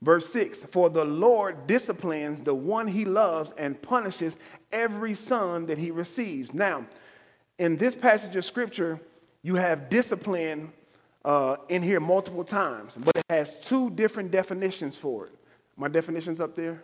Verse 0.02 0.28
6 0.34 0.65
For 0.71 0.89
the 0.89 1.06
Lord 1.06 1.65
disciplines 1.65 2.41
the 2.41 2.54
one 2.54 2.89
he 2.89 3.06
loves 3.06 3.54
and 3.58 3.82
punishes 3.82 4.36
every 4.73 5.13
son 5.13 5.67
that 5.67 5.78
he 5.78 5.89
receives. 5.89 6.54
Now, 6.54 6.86
in 7.58 7.78
this 7.78 7.95
passage 7.95 8.36
of 8.36 8.43
scripture, 8.43 8.99
you 9.41 9.56
have 9.56 9.88
discipline 9.88 10.73
uh, 11.23 11.56
in 11.69 11.82
here 11.82 12.02
multiple 12.02 12.43
times, 12.43 12.97
but 12.99 13.15
it 13.15 13.23
has 13.30 13.58
two 13.62 13.89
different 13.91 14.32
definitions 14.32 14.97
for 14.97 15.28
it. 15.28 15.36
My 15.78 15.88
definitions 15.88 16.41
up 16.41 16.58
there? 16.58 16.84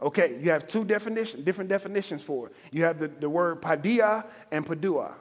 Okay, 0.00 0.38
you 0.40 0.50
have 0.50 0.66
two 0.66 0.84
definitions, 0.84 1.44
different 1.44 1.68
definitions 1.68 2.22
for 2.22 2.46
it. 2.46 2.54
You 2.72 2.84
have 2.84 3.00
the, 3.00 3.08
the 3.08 3.28
word 3.28 3.60
paideia 3.60 4.24
and 4.52 4.64
paideuo. 4.64 5.12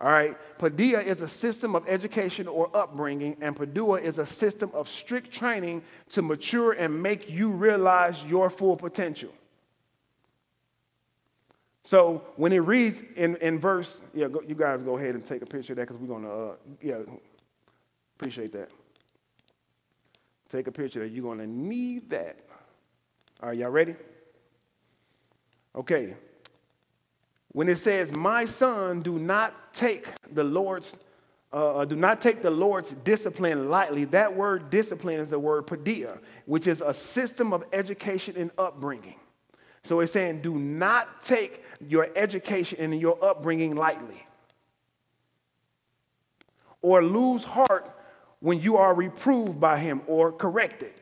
All 0.00 0.10
right, 0.10 0.36
paideia 0.58 1.04
is 1.04 1.20
a 1.20 1.28
system 1.28 1.76
of 1.76 1.88
education 1.88 2.48
or 2.48 2.70
upbringing, 2.76 3.36
and 3.40 3.54
paideuo 3.54 4.00
is 4.00 4.18
a 4.18 4.26
system 4.26 4.70
of 4.74 4.88
strict 4.88 5.32
training 5.32 5.82
to 6.10 6.22
mature 6.22 6.72
and 6.72 7.00
make 7.02 7.30
you 7.30 7.50
realize 7.50 8.24
your 8.24 8.50
full 8.50 8.76
potential. 8.76 9.30
So 11.84 12.22
when 12.36 12.52
it 12.52 12.58
reads 12.58 13.02
in, 13.16 13.36
in 13.36 13.58
verse, 13.58 14.00
yeah, 14.12 14.28
go, 14.28 14.42
you 14.42 14.54
guys 14.54 14.82
go 14.82 14.98
ahead 14.98 15.14
and 15.14 15.24
take 15.24 15.42
a 15.42 15.46
picture 15.46 15.72
of 15.72 15.78
that 15.78 15.88
because 15.88 16.00
we're 16.00 16.08
going 16.08 16.24
to, 16.24 16.30
uh, 16.30 16.54
yeah, 16.82 16.98
appreciate 18.18 18.52
that. 18.52 18.72
Take 20.48 20.66
a 20.66 20.72
picture 20.72 21.00
that 21.00 21.12
you're 21.12 21.22
going 21.22 21.38
to 21.38 21.46
need 21.46 22.10
that. 22.10 22.36
Right, 23.42 23.56
y'all 23.56 23.70
ready? 23.70 23.94
Okay. 25.74 26.14
When 27.52 27.68
it 27.68 27.76
says, 27.76 28.12
"My 28.12 28.44
son, 28.44 29.00
do 29.00 29.18
not 29.18 29.74
take 29.74 30.08
the 30.32 30.44
Lord's 30.44 30.96
uh, 31.50 31.78
uh, 31.78 31.84
do 31.86 31.96
not 31.96 32.20
take 32.20 32.42
the 32.42 32.50
Lord's 32.50 32.90
discipline 32.90 33.70
lightly. 33.70 34.04
That 34.04 34.36
word 34.36 34.68
discipline 34.68 35.18
is 35.18 35.30
the 35.30 35.38
word 35.38 35.66
paideia, 35.66 36.18
which 36.44 36.66
is 36.66 36.82
a 36.82 36.92
system 36.92 37.54
of 37.54 37.64
education 37.72 38.36
and 38.36 38.50
upbringing. 38.58 39.18
So 39.82 40.00
it's 40.00 40.12
saying, 40.12 40.42
do 40.42 40.58
not 40.58 41.22
take 41.22 41.64
your 41.80 42.08
education 42.14 42.92
and 42.92 43.00
your 43.00 43.22
upbringing 43.24 43.76
lightly. 43.76 44.22
Or 46.82 47.02
lose 47.02 47.44
heart 47.44 47.90
when 48.40 48.60
you 48.60 48.76
are 48.76 48.94
reproved 48.94 49.58
by 49.58 49.78
him 49.78 50.02
or 50.06 50.30
corrected. 50.32 50.92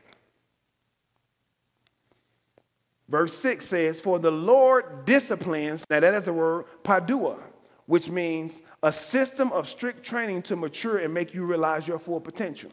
Verse 3.09 3.37
6 3.37 3.65
says, 3.65 4.01
For 4.01 4.19
the 4.19 4.31
Lord 4.31 5.05
disciplines, 5.05 5.85
now 5.89 6.01
that 6.01 6.15
is 6.15 6.25
the 6.25 6.33
word 6.33 6.65
paideuo, 6.83 7.39
which 7.87 8.11
means 8.11 8.61
a 8.83 8.93
system 8.93 9.53
of 9.53 9.69
strict 9.69 10.05
training 10.05 10.43
to 10.43 10.57
mature 10.57 10.99
and 10.99 11.15
make 11.15 11.33
you 11.35 11.45
realize 11.45 11.87
your 11.87 11.99
full 11.99 12.21
potential. 12.21 12.71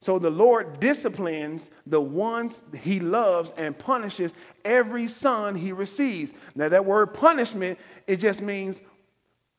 So 0.00 0.18
the 0.18 0.30
Lord 0.30 0.80
disciplines 0.80 1.70
the 1.86 2.00
ones 2.00 2.60
he 2.82 3.00
loves 3.00 3.52
and 3.56 3.78
punishes 3.78 4.34
every 4.64 5.08
son 5.08 5.54
he 5.54 5.72
receives. 5.72 6.32
Now, 6.54 6.68
that 6.68 6.84
word 6.84 7.14
punishment, 7.14 7.78
it 8.06 8.16
just 8.16 8.42
means 8.42 8.82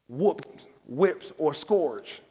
whoop, 0.07 0.45
whips, 0.85 1.31
or 1.37 1.53
scourge. 1.53 2.21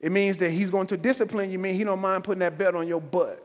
It 0.00 0.12
means 0.12 0.38
that 0.38 0.50
he's 0.50 0.70
going 0.70 0.86
to 0.86 0.96
discipline 0.96 1.50
you, 1.50 1.58
mean 1.58 1.74
he 1.74 1.84
don't 1.84 2.00
mind 2.00 2.24
putting 2.24 2.40
that 2.40 2.56
belt 2.56 2.74
on 2.74 2.86
your 2.86 3.00
butt. 3.00 3.44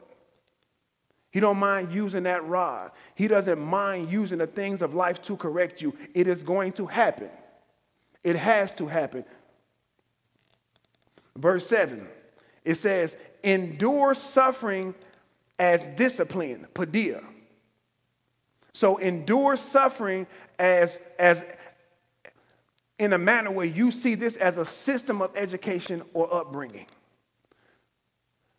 He 1.34 1.40
don't 1.40 1.58
mind 1.58 1.92
using 1.92 2.24
that 2.24 2.48
rod. 2.48 2.92
He 3.16 3.28
doesn't 3.28 3.60
mind 3.60 4.12
using 4.12 4.38
the 4.38 4.46
things 4.46 4.84
of 4.84 4.94
life 4.94 5.20
to 5.24 5.36
correct 5.36 5.82
you. 5.82 5.98
It 6.14 6.28
is 6.28 6.44
going 6.44 6.74
to 6.74 6.86
happen. 6.86 7.32
It 8.24 8.36
has 8.36 8.76
to 8.76 8.86
happen. 8.86 9.26
Verse 11.36 11.66
7, 11.66 12.08
it 12.64 12.76
says, 12.76 13.18
endure 13.44 14.14
suffering 14.14 14.94
as 15.58 15.84
discipline, 15.96 16.68
paideia. 16.76 17.24
So 18.72 18.98
endure 18.98 19.56
suffering 19.56 20.28
as, 20.60 21.00
as, 21.18 21.44
in 23.00 23.12
a 23.12 23.18
manner 23.18 23.50
where 23.50 23.66
you 23.66 23.92
see 23.92 24.14
this 24.14 24.36
as 24.36 24.60
a 24.60 24.66
system 24.66 25.20
of 25.20 25.36
education 25.36 26.04
or 26.14 26.32
upbringing. 26.32 26.86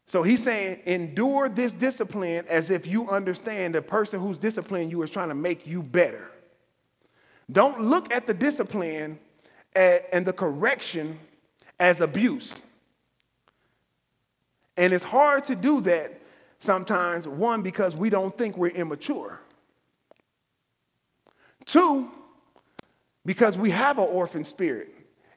So 0.07 0.23
he's 0.23 0.43
saying, 0.43 0.81
endure 0.85 1.49
this 1.49 1.73
discipline 1.73 2.45
as 2.49 2.71
if 2.71 2.87
you 2.87 3.09
understand 3.09 3.75
the 3.75 3.83
person 3.83 4.21
who's 4.21 4.37
disciplining 4.37 4.91
you 4.91 5.03
is 5.03 5.11
trying 5.11 5.31
to 5.31 5.35
make 5.35 5.67
you 5.67 5.83
better. 5.83 6.31
Don't 7.51 7.81
look 7.83 8.13
at 8.13 8.27
the 8.27 8.35
discipline 8.35 9.19
and 9.75 10.27
the 10.27 10.33
correction 10.33 11.19
as 11.81 12.01
abuse. 12.01 12.55
And 14.77 14.93
it's 14.93 15.05
hard 15.05 15.45
to 15.47 15.55
do 15.55 15.81
that 15.83 16.21
sometimes, 16.59 17.27
one, 17.27 17.63
because 17.63 17.97
we 17.97 18.11
don't 18.11 18.37
think 18.37 18.57
we're 18.57 18.69
immature. 18.69 19.41
Two, 21.65 22.11
because 23.25 23.57
we 23.57 23.71
have 23.71 23.99
an 23.99 24.09
orphan 24.09 24.45
spirit. 24.45 24.95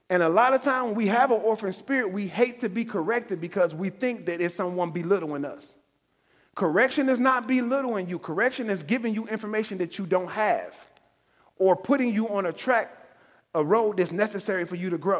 And 0.09 0.23
a 0.23 0.29
lot 0.29 0.53
of 0.53 0.63
time 0.63 0.85
when 0.85 0.95
we 0.95 1.07
have 1.07 1.31
an 1.31 1.41
orphan 1.41 1.73
spirit, 1.73 2.11
we 2.11 2.27
hate 2.27 2.61
to 2.61 2.69
be 2.69 2.85
corrected 2.85 3.41
because 3.41 3.75
we 3.75 3.89
think 3.89 4.25
that 4.27 4.39
it's 4.39 4.55
someone 4.55 4.91
belittling 4.91 5.43
us. 5.43 5.75
Correction 6.55 7.09
is 7.09 7.19
not 7.19 7.47
belittling 7.47 8.07
you. 8.09 8.17
Correction 8.17 8.69
is 8.69 8.81
giving 8.83 9.13
you 9.13 9.27
information 9.27 9.77
that 9.79 9.99
you 9.99 10.05
don't 10.05 10.31
have 10.31 10.75
or 11.57 11.75
putting 11.75 12.13
you 12.13 12.29
on 12.29 12.45
a 12.45 12.53
track, 12.53 12.97
a 13.53 13.63
road 13.63 13.97
that's 13.97 14.11
necessary 14.11 14.65
for 14.65 14.75
you 14.75 14.89
to 14.89 14.97
grow. 14.97 15.19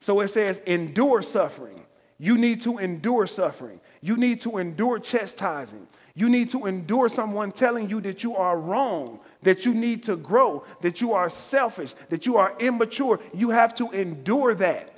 So 0.00 0.20
it 0.20 0.28
says, 0.28 0.60
endure 0.66 1.22
suffering. 1.22 1.80
You 2.18 2.36
need 2.38 2.62
to 2.62 2.78
endure 2.78 3.26
suffering. 3.26 3.80
You 4.00 4.16
need 4.16 4.40
to 4.42 4.58
endure 4.58 4.98
chastising. 4.98 5.86
You 6.14 6.28
need 6.28 6.50
to 6.50 6.66
endure 6.66 7.08
someone 7.08 7.52
telling 7.52 7.90
you 7.90 8.00
that 8.02 8.22
you 8.22 8.36
are 8.36 8.58
wrong, 8.58 9.20
that 9.46 9.64
you 9.64 9.72
need 9.72 10.02
to 10.02 10.16
grow, 10.16 10.64
that 10.80 11.00
you 11.00 11.12
are 11.12 11.30
selfish, 11.30 11.94
that 12.08 12.26
you 12.26 12.36
are 12.36 12.52
immature. 12.58 13.20
You 13.32 13.50
have 13.50 13.76
to 13.76 13.88
endure 13.92 14.56
that. 14.56 14.90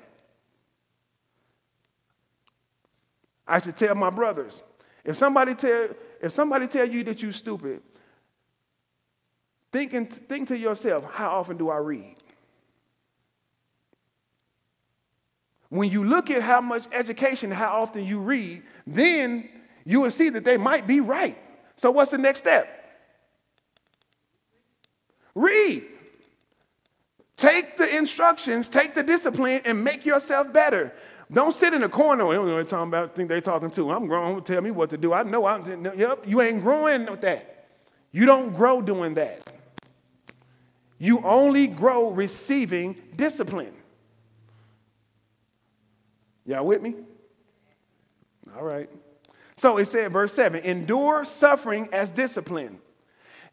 I 3.46 3.60
should 3.60 3.76
tell 3.76 3.94
my 3.94 4.08
brothers, 4.08 4.62
if 5.04 5.18
somebody 5.18 5.54
tell, 5.54 5.88
if 6.22 6.32
somebody 6.32 6.66
tell 6.66 6.88
you 6.88 7.04
that 7.04 7.20
you're 7.22 7.32
stupid, 7.32 7.82
think, 9.70 9.92
and, 9.92 10.10
think 10.10 10.48
to 10.48 10.56
yourself, 10.56 11.04
how 11.12 11.28
often 11.28 11.58
do 11.58 11.68
I 11.68 11.76
read? 11.76 12.16
When 15.68 15.90
you 15.90 16.04
look 16.04 16.30
at 16.30 16.40
how 16.40 16.62
much 16.62 16.86
education, 16.92 17.50
how 17.50 17.82
often 17.82 18.06
you 18.06 18.18
read, 18.18 18.62
then 18.86 19.50
you 19.84 20.00
will 20.00 20.10
see 20.10 20.30
that 20.30 20.44
they 20.44 20.56
might 20.56 20.86
be 20.86 21.00
right. 21.00 21.36
So, 21.76 21.90
what's 21.90 22.10
the 22.10 22.16
next 22.16 22.38
step? 22.38 22.77
Read. 25.38 25.84
Take 27.36 27.76
the 27.76 27.96
instructions, 27.96 28.68
take 28.68 28.94
the 28.94 29.02
discipline, 29.04 29.60
and 29.64 29.84
make 29.84 30.04
yourself 30.04 30.52
better. 30.52 30.92
Don't 31.32 31.54
sit 31.54 31.72
in 31.72 31.82
the 31.82 31.88
corner. 31.88 32.26
They 32.28 32.34
don't 32.34 32.48
know 32.48 32.56
what 32.56 32.68
talking 32.68 32.88
about. 32.88 33.14
Think 33.14 33.28
they're 33.28 33.40
talking 33.40 33.70
to. 33.70 33.92
I'm 33.92 34.06
grown. 34.06 34.42
Tell 34.42 34.60
me 34.60 34.72
what 34.72 34.90
to 34.90 34.96
do. 34.96 35.12
I 35.12 35.22
know. 35.22 35.44
I'm. 35.44 35.84
Yep. 35.96 36.24
You 36.26 36.40
ain't 36.40 36.62
growing 36.62 37.06
with 37.06 37.20
that. 37.20 37.68
You 38.10 38.26
don't 38.26 38.56
grow 38.56 38.80
doing 38.80 39.14
that. 39.14 39.46
You 40.98 41.20
only 41.20 41.68
grow 41.68 42.10
receiving 42.10 42.96
discipline. 43.14 43.74
Y'all 46.44 46.64
with 46.64 46.82
me? 46.82 46.94
All 48.56 48.64
right. 48.64 48.88
So 49.58 49.76
it 49.76 49.86
said, 49.86 50.12
verse 50.12 50.32
7 50.32 50.62
endure 50.64 51.24
suffering 51.24 51.88
as 51.92 52.08
discipline. 52.08 52.80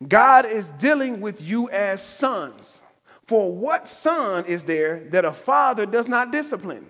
God 0.07 0.45
is 0.45 0.69
dealing 0.71 1.21
with 1.21 1.41
you 1.41 1.69
as 1.69 2.01
sons. 2.01 2.81
For 3.27 3.55
what 3.55 3.87
son 3.87 4.45
is 4.45 4.63
there 4.63 4.99
that 5.11 5.25
a 5.25 5.31
father 5.31 5.85
does 5.85 6.07
not 6.07 6.31
discipline? 6.31 6.87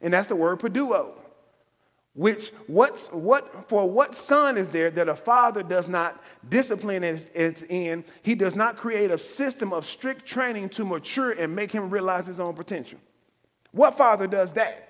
And 0.00 0.12
that's 0.12 0.28
the 0.28 0.36
word 0.36 0.58
paideuo. 0.58 1.12
Which 2.14 2.50
what's 2.66 3.08
what 3.08 3.68
for 3.68 3.88
what 3.88 4.14
son 4.14 4.56
is 4.56 4.68
there 4.68 4.90
that 4.90 5.08
a 5.08 5.14
father 5.14 5.62
does 5.62 5.86
not 5.86 6.22
discipline 6.48 7.04
as, 7.04 7.26
as 7.34 7.62
in 7.64 8.04
he 8.22 8.34
does 8.34 8.54
not 8.54 8.78
create 8.78 9.10
a 9.10 9.18
system 9.18 9.72
of 9.74 9.84
strict 9.84 10.24
training 10.24 10.70
to 10.70 10.84
mature 10.86 11.32
and 11.32 11.54
make 11.54 11.70
him 11.70 11.90
realize 11.90 12.26
his 12.26 12.40
own 12.40 12.54
potential? 12.54 12.98
What 13.72 13.98
father 13.98 14.26
does 14.26 14.52
that? 14.52 14.88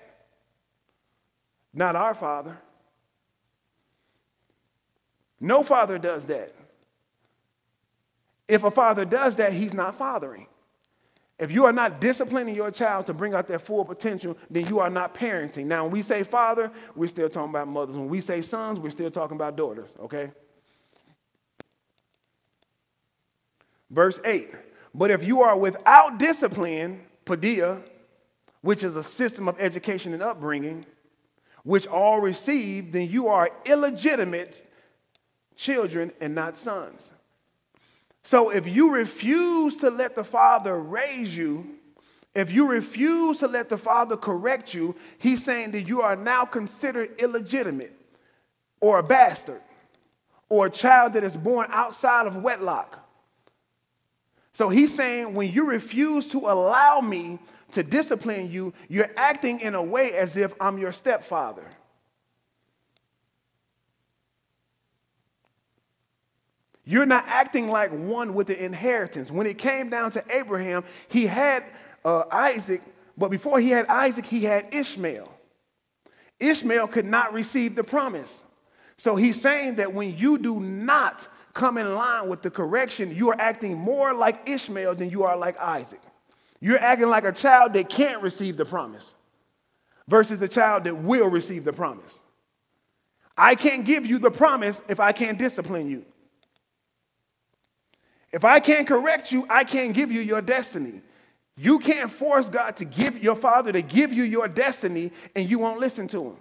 Not 1.73 1.97
our 1.97 2.13
father. 2.13 2.57
No 5.41 5.63
father 5.63 5.97
does 5.99 6.25
that. 6.27 6.51
If 8.47 8.63
a 8.63 8.71
father 8.71 9.05
does 9.05 9.35
that, 9.35 9.53
he's 9.53 9.73
not 9.73 9.97
fathering. 9.97 10.47
If 11.39 11.51
you 11.51 11.65
are 11.65 11.71
not 11.71 12.01
disciplining 12.01 12.55
your 12.55 12.71
child 12.71 13.05
to 13.07 13.13
bring 13.13 13.35
out 13.35 13.47
their 13.47 13.59
full 13.59 13.85
potential, 13.85 14.37
then 14.49 14.65
you 14.67 14.79
are 14.79 14.89
not 14.89 15.13
parenting. 15.13 15.65
Now, 15.65 15.83
when 15.83 15.91
we 15.91 16.01
say 16.01 16.23
father, 16.23 16.71
we're 16.95 17.07
still 17.07 17.29
talking 17.29 17.51
about 17.51 17.67
mothers. 17.67 17.95
When 17.95 18.09
we 18.09 18.21
say 18.21 18.41
sons, 18.41 18.79
we're 18.79 18.89
still 18.89 19.11
talking 19.11 19.35
about 19.35 19.55
daughters, 19.55 19.89
okay? 19.99 20.31
Verse 23.91 24.19
8 24.25 24.49
But 24.95 25.11
if 25.11 25.23
you 25.23 25.43
are 25.43 25.55
without 25.55 26.17
discipline, 26.17 27.01
paideia, 27.25 27.83
which 28.61 28.83
is 28.83 28.95
a 28.95 29.03
system 29.03 29.47
of 29.47 29.59
education 29.59 30.13
and 30.13 30.23
upbringing, 30.23 30.85
which 31.63 31.85
all 31.85 32.19
receive, 32.19 32.91
then 32.93 33.07
you 33.09 33.27
are 33.27 33.51
illegitimate 33.65 34.67
children 35.55 36.11
and 36.19 36.33
not 36.33 36.57
sons. 36.57 37.11
So 38.27 38.49
if 38.49 38.67
you 38.67 38.91
refuse 38.91 39.77
to 39.77 39.89
let 39.89 40.13
the 40.13 40.23
Father 40.25 40.77
raise 40.77 41.37
you, 41.37 41.65
if 42.35 42.51
you 42.51 42.67
refuse 42.67 43.39
to 43.39 43.47
let 43.47 43.69
the 43.69 43.77
Father 43.77 44.17
correct 44.17 44.73
you, 44.73 44.97
he's 45.17 45.45
saying 45.45 45.71
that 45.71 45.83
you 45.87 46.01
are 46.01 46.17
now 46.17 46.43
considered 46.43 47.21
illegitimate 47.21 47.97
or 48.81 48.99
a 48.99 49.03
bastard 49.03 49.61
or 50.49 50.65
a 50.65 50.69
child 50.69 51.13
that 51.13 51.23
is 51.23 51.37
born 51.37 51.69
outside 51.71 52.27
of 52.27 52.43
wedlock. 52.43 52.99
So 54.51 54.67
he's 54.67 54.93
saying 54.93 55.33
when 55.33 55.49
you 55.49 55.63
refuse 55.63 56.27
to 56.27 56.39
allow 56.39 56.99
me 56.99 57.39
to 57.71 57.81
discipline 57.81 58.51
you, 58.51 58.73
you're 58.89 59.11
acting 59.15 59.61
in 59.61 59.73
a 59.73 59.81
way 59.81 60.11
as 60.11 60.35
if 60.35 60.53
I'm 60.59 60.77
your 60.77 60.91
stepfather. 60.91 61.63
You're 66.89 67.05
not 67.05 67.25
acting 67.27 67.67
like 67.67 67.91
one 67.91 68.33
with 68.33 68.47
the 68.47 68.63
inheritance. 68.63 69.29
When 69.29 69.45
it 69.45 69.57
came 69.57 69.89
down 69.89 70.11
to 70.11 70.23
Abraham, 70.29 70.85
he 71.09 71.27
had 71.27 71.65
uh, 72.05 72.23
Isaac, 72.31 72.81
but 73.17 73.29
before 73.29 73.59
he 73.59 73.71
had 73.71 73.87
Isaac, 73.87 74.25
he 74.25 74.45
had 74.45 74.73
Ishmael. 74.73 75.27
Ishmael 76.39 76.87
could 76.87 77.05
not 77.05 77.33
receive 77.33 77.75
the 77.75 77.83
promise. 77.83 78.41
So 78.97 79.17
he's 79.17 79.39
saying 79.39 79.75
that 79.75 79.93
when 79.93 80.17
you 80.17 80.37
do 80.37 80.61
not 80.61 81.27
come 81.53 81.77
in 81.77 81.93
line 81.93 82.29
with 82.29 82.41
the 82.41 82.49
correction, 82.49 83.13
you 83.13 83.31
are 83.31 83.41
acting 83.41 83.75
more 83.77 84.13
like 84.13 84.47
Ishmael 84.47 84.95
than 84.95 85.09
you 85.09 85.25
are 85.25 85.35
like 85.35 85.59
Isaac. 85.59 85.99
You're 86.61 86.79
acting 86.79 87.09
like 87.09 87.25
a 87.25 87.33
child 87.33 87.73
that 87.73 87.89
can't 87.89 88.21
receive 88.21 88.55
the 88.55 88.65
promise 88.65 89.13
versus 90.07 90.41
a 90.41 90.47
child 90.47 90.85
that 90.85 90.97
will 90.97 91.27
receive 91.27 91.65
the 91.65 91.73
promise. 91.73 92.17
I 93.35 93.55
can't 93.55 93.83
give 93.83 94.05
you 94.05 94.19
the 94.19 94.31
promise 94.31 94.81
if 94.87 95.01
I 95.01 95.11
can't 95.11 95.37
discipline 95.37 95.89
you. 95.89 96.05
If 98.37 98.45
I 98.45 98.59
can't 98.59 98.85
correct 98.85 99.31
you, 99.31 99.47
I 99.49 99.63
can't 99.63 99.95
give 99.95 100.11
you 100.11 100.21
your 100.21 100.43
destiny. 100.43 101.01
You 101.55 101.79
can't 101.79 102.11
force 102.11 102.49
God 102.49 102.77
to 102.77 102.85
give 102.85 103.23
your 103.23 103.35
father 103.35 103.71
to 103.71 103.81
give 103.81 104.13
you 104.13 104.23
your 104.23 104.47
destiny 104.47 105.11
and 105.35 105.49
you 105.49 105.57
won't 105.57 105.79
listen 105.79 106.07
to 106.09 106.19
him. 106.19 106.37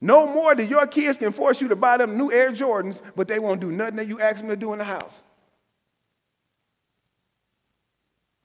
No 0.00 0.26
more 0.26 0.54
than 0.54 0.70
your 0.70 0.86
kids 0.86 1.18
can 1.18 1.32
force 1.32 1.60
you 1.60 1.68
to 1.68 1.76
buy 1.76 1.98
them 1.98 2.16
new 2.16 2.32
Air 2.32 2.50
Jordans, 2.50 3.02
but 3.14 3.28
they 3.28 3.38
won't 3.38 3.60
do 3.60 3.70
nothing 3.70 3.96
that 3.96 4.08
you 4.08 4.18
ask 4.18 4.38
them 4.38 4.48
to 4.48 4.56
do 4.56 4.72
in 4.72 4.78
the 4.78 4.84
house. 4.84 5.20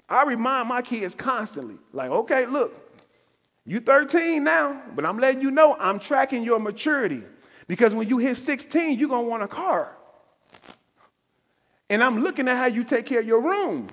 I 0.10 0.24
remind 0.24 0.68
my 0.68 0.82
kids 0.82 1.16
constantly, 1.16 1.78
like, 1.94 2.12
okay, 2.12 2.48
look, 2.48 2.74
you 3.66 3.80
13 3.80 4.44
now, 4.44 4.82
but 4.94 5.06
I'm 5.06 5.20
letting 5.20 5.42
you 5.42 5.52
know 5.52 5.78
I'm 5.80 6.00
tracking 6.00 6.44
your 6.44 6.60
maturity. 6.60 7.24
Because 7.70 7.96
when 7.96 8.10
you 8.10 8.18
hit 8.18 8.36
16, 8.36 9.00
you're 9.00 9.08
going 9.08 9.24
to 9.24 9.30
want 9.30 9.44
a 9.44 9.48
car. 9.48 9.96
And 11.92 12.02
I'm 12.02 12.22
looking 12.22 12.48
at 12.48 12.56
how 12.56 12.68
you 12.68 12.86
take 12.86 13.06
care 13.06 13.20
of 13.20 13.28
your 13.28 13.42
room. 13.42 13.88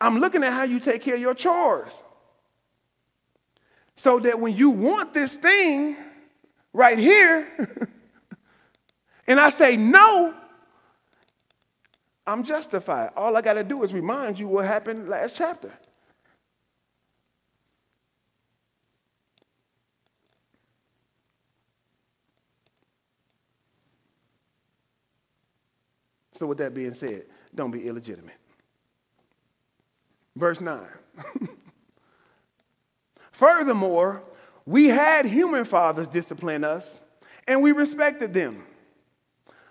I'm 0.00 0.18
looking 0.18 0.42
at 0.42 0.52
how 0.52 0.64
you 0.64 0.80
take 0.80 1.00
care 1.00 1.14
of 1.14 1.20
your 1.20 1.32
chores. 1.32 1.92
So 3.94 4.18
that 4.18 4.40
when 4.40 4.56
you 4.56 4.70
want 4.70 5.14
this 5.14 5.36
thing 5.36 5.96
right 6.72 6.98
here, 6.98 7.46
and 9.28 9.38
I 9.38 9.50
say 9.50 9.76
no, 9.76 10.34
I'm 12.26 12.42
justified. 12.42 13.10
All 13.16 13.36
I 13.36 13.40
got 13.40 13.52
to 13.52 13.64
do 13.64 13.84
is 13.84 13.94
remind 13.94 14.40
you 14.40 14.48
what 14.48 14.64
happened 14.64 15.08
last 15.08 15.36
chapter. 15.36 15.72
So, 26.38 26.46
with 26.46 26.58
that 26.58 26.72
being 26.72 26.94
said, 26.94 27.24
don't 27.52 27.72
be 27.72 27.88
illegitimate. 27.88 28.36
Verse 30.36 30.60
9. 30.60 30.86
Furthermore, 33.32 34.22
we 34.64 34.86
had 34.86 35.26
human 35.26 35.64
fathers 35.64 36.06
discipline 36.06 36.62
us, 36.62 37.00
and 37.48 37.60
we 37.60 37.72
respected 37.72 38.32
them. 38.32 38.62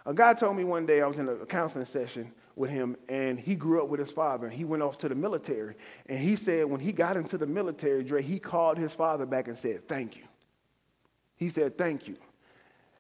A 0.06 0.14
guy 0.14 0.34
told 0.34 0.58
me 0.58 0.66
one 0.66 0.86
day, 0.86 1.02
I 1.02 1.08
was 1.08 1.20
in 1.20 1.30
a 1.30 1.46
counseling 1.46 1.86
session 1.86 2.34
with 2.58 2.70
him, 2.70 2.98
and 3.08 3.40
he 3.40 3.56
grew 3.56 3.82
up 3.82 3.88
with 3.88 4.02
his 4.02 4.12
father, 4.12 4.48
and 4.48 4.54
he 4.54 4.66
went 4.66 4.84
off 4.84 4.98
to 4.98 5.08
the 5.08 5.16
military. 5.16 5.76
And 6.08 6.20
he 6.20 6.36
said 6.36 6.66
when 6.66 6.82
he 6.82 6.92
got 6.92 7.16
into 7.16 7.38
the 7.38 7.48
military, 7.48 8.04
Dre, 8.04 8.22
he 8.22 8.40
called 8.40 8.78
his 8.78 8.94
father 8.94 9.26
back 9.26 9.48
and 9.48 9.58
said, 9.58 9.88
Thank 9.88 10.18
you. 10.18 10.24
He 11.38 11.48
said, 11.48 11.78
Thank 11.78 12.10
you. 12.10 12.18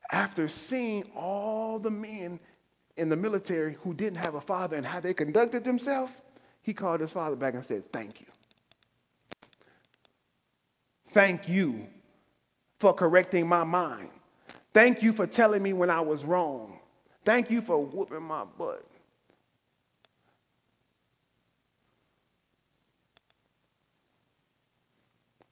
After 0.09 0.47
seeing 0.47 1.03
all 1.13 1.79
the 1.79 1.91
men 1.91 2.39
in 2.97 3.09
the 3.09 3.15
military 3.15 3.77
who 3.83 3.93
didn't 3.93 4.17
have 4.17 4.35
a 4.35 4.41
father 4.41 4.75
and 4.75 4.85
how 4.85 4.99
they 4.99 5.13
conducted 5.13 5.63
themselves, 5.63 6.11
he 6.61 6.73
called 6.73 6.99
his 6.99 7.11
father 7.11 7.35
back 7.35 7.53
and 7.53 7.63
said, 7.63 7.91
Thank 7.91 8.19
you. 8.19 8.27
Thank 11.11 11.47
you 11.47 11.87
for 12.79 12.93
correcting 12.93 13.47
my 13.47 13.63
mind. 13.63 14.09
Thank 14.73 15.01
you 15.01 15.13
for 15.13 15.25
telling 15.25 15.63
me 15.63 15.73
when 15.73 15.89
I 15.89 16.01
was 16.01 16.25
wrong. 16.25 16.79
Thank 17.23 17.49
you 17.49 17.61
for 17.61 17.79
whooping 17.79 18.21
my 18.21 18.43
butt. 18.57 18.85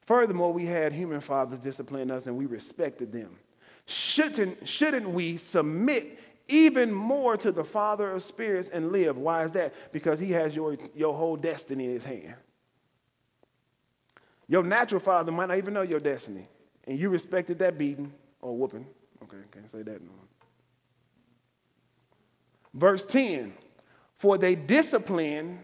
Furthermore, 0.06 0.52
we 0.52 0.64
had 0.64 0.92
human 0.92 1.20
fathers 1.20 1.58
discipline 1.58 2.10
us 2.12 2.26
and 2.26 2.36
we 2.36 2.46
respected 2.46 3.10
them. 3.10 3.36
Shouldn't, 3.86 4.68
shouldn't 4.68 5.08
we 5.08 5.36
submit 5.36 6.18
even 6.48 6.92
more 6.92 7.36
to 7.36 7.50
the 7.52 7.64
Father 7.64 8.10
of 8.10 8.22
spirits 8.22 8.68
and 8.68 8.92
live. 8.92 9.16
Why 9.16 9.44
is 9.44 9.52
that? 9.52 9.74
Because 9.92 10.20
he 10.20 10.32
has 10.32 10.54
your, 10.54 10.76
your 10.94 11.14
whole 11.14 11.36
destiny 11.36 11.86
in 11.86 11.90
his 11.92 12.04
hand. 12.04 12.34
Your 14.48 14.62
natural 14.62 15.00
father 15.00 15.32
might 15.32 15.48
not 15.48 15.58
even 15.58 15.74
know 15.74 15.82
your 15.82 15.98
destiny, 15.98 16.44
and 16.86 16.98
you 16.98 17.08
respected 17.08 17.58
that 17.58 17.76
beating 17.76 18.12
or 18.40 18.56
whooping. 18.56 18.86
Okay, 19.24 19.38
can't 19.50 19.70
say 19.70 19.82
that 19.82 20.00
no. 20.02 20.10
Verse 22.74 23.04
10 23.04 23.54
For 24.18 24.38
they 24.38 24.54
discipline 24.54 25.60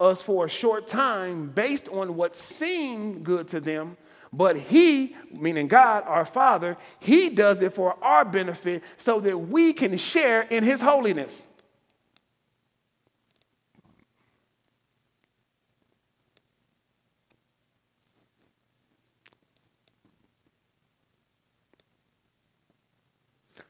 us 0.00 0.22
for 0.22 0.46
a 0.46 0.48
short 0.48 0.88
time 0.88 1.50
based 1.50 1.88
on 1.88 2.16
what 2.16 2.34
seemed 2.34 3.24
good 3.24 3.48
to 3.48 3.60
them 3.60 3.96
but 4.32 4.56
He, 4.56 5.16
meaning 5.30 5.68
God, 5.68 6.04
our 6.06 6.24
Father, 6.24 6.76
He 7.00 7.30
does 7.30 7.62
it 7.62 7.74
for 7.74 8.02
our 8.02 8.24
benefit 8.24 8.82
so 8.96 9.20
that 9.20 9.36
we 9.36 9.72
can 9.72 9.96
share 9.96 10.42
in 10.42 10.64
His 10.64 10.80
holiness. 10.80 11.42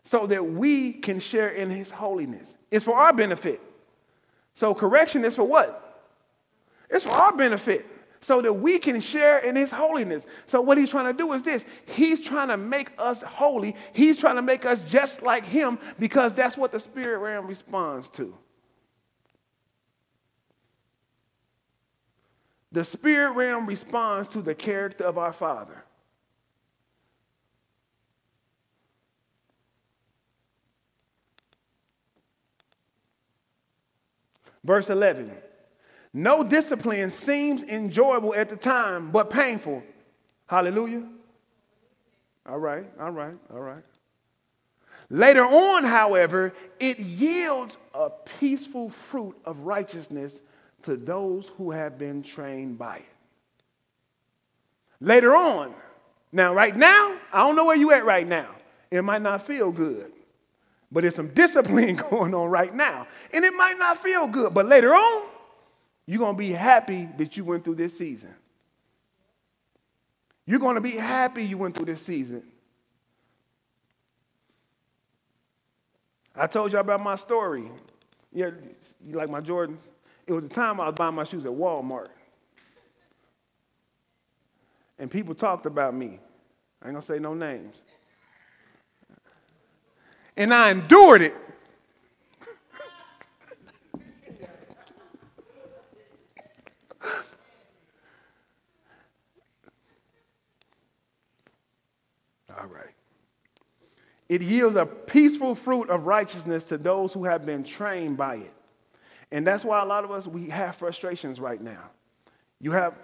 so 0.06 0.24
that 0.28 0.46
we 0.46 0.92
can 0.92 1.18
share 1.18 1.48
in 1.48 1.68
his 1.68 1.90
holiness. 1.90 2.54
It's 2.70 2.84
for 2.84 2.94
our 2.94 3.12
benefit. 3.12 3.60
So 4.54 4.72
correction 4.72 5.24
is 5.24 5.34
for 5.34 5.42
what? 5.42 6.04
It's 6.88 7.04
for 7.04 7.10
our 7.10 7.36
benefit 7.36 7.84
so 8.26 8.42
that 8.42 8.52
we 8.52 8.76
can 8.76 9.00
share 9.00 9.38
in 9.38 9.54
his 9.54 9.70
holiness. 9.70 10.26
So 10.48 10.60
what 10.60 10.78
he's 10.78 10.90
trying 10.90 11.04
to 11.04 11.12
do 11.12 11.32
is 11.32 11.44
this. 11.44 11.64
He's 11.86 12.20
trying 12.20 12.48
to 12.48 12.56
make 12.56 12.90
us 12.98 13.22
holy. 13.22 13.76
He's 13.92 14.16
trying 14.16 14.34
to 14.34 14.42
make 14.42 14.66
us 14.66 14.80
just 14.80 15.22
like 15.22 15.46
him 15.46 15.78
because 16.00 16.34
that's 16.34 16.56
what 16.56 16.72
the 16.72 16.80
spirit 16.80 17.18
realm 17.18 17.46
responds 17.46 18.10
to. 18.10 18.36
The 22.72 22.84
spirit 22.84 23.30
realm 23.34 23.64
responds 23.64 24.28
to 24.30 24.42
the 24.42 24.56
character 24.56 25.04
of 25.04 25.18
our 25.18 25.32
Father. 25.32 25.84
Verse 34.64 34.90
11 34.90 35.30
No 36.16 36.42
discipline 36.42 37.10
seems 37.10 37.62
enjoyable 37.62 38.34
at 38.34 38.48
the 38.48 38.56
time, 38.56 39.10
but 39.10 39.28
painful. 39.28 39.82
Hallelujah. 40.46 41.02
All 42.48 42.56
right, 42.56 42.86
all 42.98 43.10
right, 43.10 43.36
all 43.52 43.60
right. 43.60 43.84
Later 45.10 45.44
on, 45.44 45.84
however, 45.84 46.54
it 46.80 46.98
yields 46.98 47.76
a 47.92 48.08
peaceful 48.40 48.88
fruit 48.88 49.36
of 49.44 49.58
righteousness 49.58 50.40
to 50.84 50.96
those 50.96 51.48
who 51.58 51.70
have 51.72 51.98
been 51.98 52.22
trained 52.22 52.78
by 52.78 52.96
it. 52.96 53.14
Later 55.00 55.36
on, 55.36 55.74
now, 56.32 56.54
right 56.54 56.74
now, 56.74 57.18
I 57.30 57.46
don't 57.46 57.56
know 57.56 57.66
where 57.66 57.76
you 57.76 57.92
at 57.92 58.06
right 58.06 58.26
now. 58.26 58.48
It 58.90 59.02
might 59.02 59.20
not 59.20 59.46
feel 59.46 59.70
good. 59.70 60.10
But 60.90 61.02
there's 61.02 61.14
some 61.14 61.28
discipline 61.28 61.96
going 62.10 62.34
on 62.34 62.48
right 62.48 62.74
now. 62.74 63.06
And 63.34 63.44
it 63.44 63.52
might 63.52 63.78
not 63.78 64.02
feel 64.02 64.26
good, 64.26 64.54
but 64.54 64.64
later 64.64 64.94
on, 64.94 65.35
you're 66.06 66.18
going 66.18 66.34
to 66.34 66.38
be 66.38 66.52
happy 66.52 67.08
that 67.18 67.36
you 67.36 67.44
went 67.44 67.64
through 67.64 67.76
this 67.76 67.96
season. 67.96 68.34
You're 70.46 70.60
going 70.60 70.76
to 70.76 70.80
be 70.80 70.92
happy 70.92 71.44
you 71.44 71.58
went 71.58 71.74
through 71.74 71.86
this 71.86 72.02
season. 72.02 72.42
I 76.34 76.46
told 76.46 76.72
you 76.72 76.78
about 76.78 77.02
my 77.02 77.16
story. 77.16 77.70
Yeah, 78.32 78.50
you 79.04 79.16
like 79.16 79.30
my 79.30 79.40
Jordans? 79.40 79.78
It 80.26 80.32
was 80.32 80.42
the 80.42 80.50
time 80.50 80.80
I 80.80 80.86
was 80.86 80.94
buying 80.94 81.14
my 81.14 81.24
shoes 81.24 81.44
at 81.44 81.52
Walmart. 81.52 82.08
And 84.98 85.10
people 85.10 85.34
talked 85.34 85.66
about 85.66 85.94
me. 85.94 86.18
I 86.82 86.88
ain't 86.88 86.94
gonna 86.94 87.02
say 87.02 87.18
no 87.18 87.34
names 87.34 87.76
and 90.36 90.52
I 90.52 90.70
endured 90.70 91.22
it. 91.22 91.36
It 104.28 104.42
yields 104.42 104.76
a 104.76 104.86
peaceful 104.86 105.54
fruit 105.54 105.88
of 105.88 106.06
righteousness 106.06 106.64
to 106.66 106.78
those 106.78 107.12
who 107.12 107.24
have 107.24 107.46
been 107.46 107.62
trained 107.62 108.16
by 108.16 108.36
it. 108.36 108.54
And 109.30 109.46
that's 109.46 109.64
why 109.64 109.82
a 109.82 109.84
lot 109.84 110.04
of 110.04 110.10
us, 110.10 110.26
we 110.26 110.48
have 110.50 110.76
frustrations 110.76 111.40
right 111.40 111.60
now. 111.60 111.90
You 112.60 112.72
have, 112.72 112.94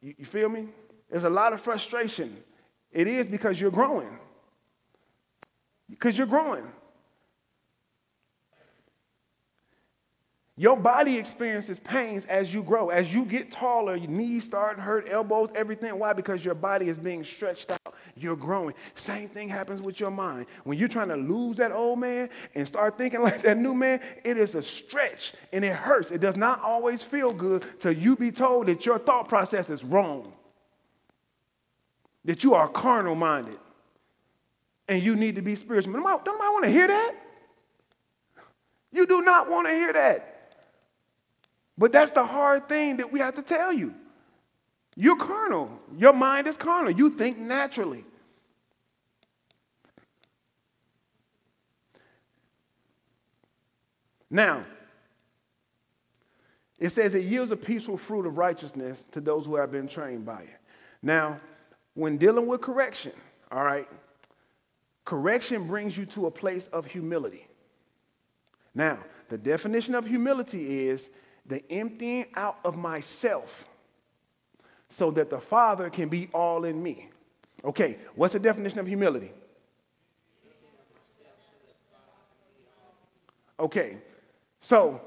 you, 0.00 0.24
feel 0.24 0.48
me? 0.48 0.68
There's 1.10 1.24
a 1.24 1.30
lot 1.30 1.52
of 1.52 1.60
frustration. 1.60 2.34
It 2.92 3.06
is 3.06 3.26
because 3.26 3.60
you're 3.60 3.70
growing 3.70 4.18
because 5.88 6.16
you're 6.16 6.26
growing. 6.26 6.66
Your 10.56 10.76
body 10.76 11.18
experiences 11.18 11.80
pains 11.80 12.26
as 12.26 12.54
you 12.54 12.62
grow. 12.62 12.90
As 12.90 13.12
you 13.12 13.24
get 13.24 13.50
taller, 13.50 13.96
your 13.96 14.10
knees 14.10 14.44
start 14.44 14.76
to 14.76 14.82
hurt, 14.82 15.08
elbows, 15.10 15.48
everything. 15.56 15.98
Why? 15.98 16.12
Because 16.12 16.44
your 16.44 16.54
body 16.54 16.88
is 16.88 16.96
being 16.96 17.24
stretched 17.24 17.72
out. 17.72 17.94
You're 18.16 18.36
growing. 18.36 18.74
Same 18.94 19.28
thing 19.28 19.48
happens 19.48 19.82
with 19.82 19.98
your 19.98 20.12
mind. 20.12 20.46
When 20.62 20.78
you're 20.78 20.86
trying 20.86 21.08
to 21.08 21.16
lose 21.16 21.56
that 21.56 21.72
old 21.72 21.98
man 21.98 22.30
and 22.54 22.68
start 22.68 22.96
thinking 22.96 23.20
like 23.22 23.42
that 23.42 23.58
new 23.58 23.74
man, 23.74 24.00
it 24.24 24.38
is 24.38 24.54
a 24.54 24.62
stretch 24.62 25.32
and 25.52 25.64
it 25.64 25.74
hurts. 25.74 26.12
It 26.12 26.20
does 26.20 26.36
not 26.36 26.62
always 26.62 27.02
feel 27.02 27.32
good 27.32 27.66
till 27.80 27.92
you 27.92 28.14
be 28.14 28.30
told 28.30 28.66
that 28.66 28.86
your 28.86 29.00
thought 29.00 29.28
process 29.28 29.70
is 29.70 29.82
wrong, 29.82 30.24
that 32.24 32.44
you 32.44 32.54
are 32.54 32.68
carnal 32.68 33.16
minded 33.16 33.58
and 34.86 35.02
you 35.02 35.16
need 35.16 35.34
to 35.34 35.42
be 35.42 35.56
spiritual. 35.56 35.94
Don't 35.94 36.06
I, 36.06 36.16
don't 36.24 36.40
I 36.40 36.50
want 36.50 36.64
to 36.66 36.70
hear 36.70 36.86
that? 36.86 37.14
You 38.92 39.04
do 39.04 39.22
not 39.22 39.50
want 39.50 39.66
to 39.66 39.74
hear 39.74 39.92
that. 39.92 40.33
But 41.76 41.92
that's 41.92 42.12
the 42.12 42.24
hard 42.24 42.68
thing 42.68 42.98
that 42.98 43.12
we 43.12 43.18
have 43.20 43.34
to 43.34 43.42
tell 43.42 43.72
you. 43.72 43.94
You're 44.96 45.16
carnal. 45.16 45.76
Your 45.96 46.12
mind 46.12 46.46
is 46.46 46.56
carnal. 46.56 46.92
You 46.92 47.10
think 47.10 47.38
naturally. 47.38 48.04
Now, 54.30 54.62
it 56.78 56.90
says 56.90 57.14
it 57.14 57.24
yields 57.24 57.50
a 57.50 57.56
peaceful 57.56 57.96
fruit 57.96 58.26
of 58.26 58.38
righteousness 58.38 59.04
to 59.12 59.20
those 59.20 59.46
who 59.46 59.56
have 59.56 59.70
been 59.70 59.88
trained 59.88 60.24
by 60.24 60.42
it. 60.42 60.60
Now, 61.02 61.36
when 61.94 62.16
dealing 62.16 62.46
with 62.46 62.60
correction, 62.60 63.12
all 63.50 63.64
right, 63.64 63.88
Correction 65.04 65.66
brings 65.66 65.96
you 65.98 66.06
to 66.06 66.26
a 66.26 66.30
place 66.30 66.66
of 66.68 66.86
humility. 66.86 67.46
Now, 68.74 68.98
the 69.28 69.38
definition 69.38 69.94
of 69.94 70.06
humility 70.06 70.88
is 70.88 71.08
the 71.46 71.62
emptying 71.70 72.26
out 72.34 72.58
of 72.64 72.76
myself 72.76 73.68
so 74.88 75.10
that 75.10 75.30
the 75.30 75.40
Father 75.40 75.90
can 75.90 76.08
be 76.08 76.28
all 76.32 76.64
in 76.64 76.82
me. 76.82 77.08
Okay, 77.64 77.98
what's 78.14 78.32
the 78.32 78.38
definition 78.38 78.78
of 78.78 78.86
humility? 78.86 79.32
Okay, 83.58 83.98
so 84.60 85.00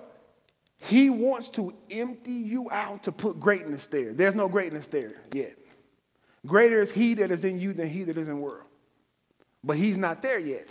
he 0.83 1.09
wants 1.09 1.49
to 1.49 1.73
empty 1.89 2.31
you 2.31 2.69
out 2.71 3.03
to 3.03 3.11
put 3.11 3.39
greatness 3.39 3.87
there. 3.87 4.13
There's 4.13 4.35
no 4.35 4.47
greatness 4.47 4.87
there 4.87 5.11
yet. 5.33 5.55
Greater 6.45 6.81
is 6.81 6.91
he 6.91 7.13
that 7.15 7.31
is 7.31 7.43
in 7.43 7.59
you 7.59 7.73
than 7.73 7.87
he 7.87 8.03
that 8.03 8.17
is 8.17 8.27
in 8.27 8.35
the 8.35 8.39
world. 8.39 8.63
But 9.63 9.77
he's 9.77 9.97
not 9.97 10.21
there 10.21 10.39
yet. 10.39 10.67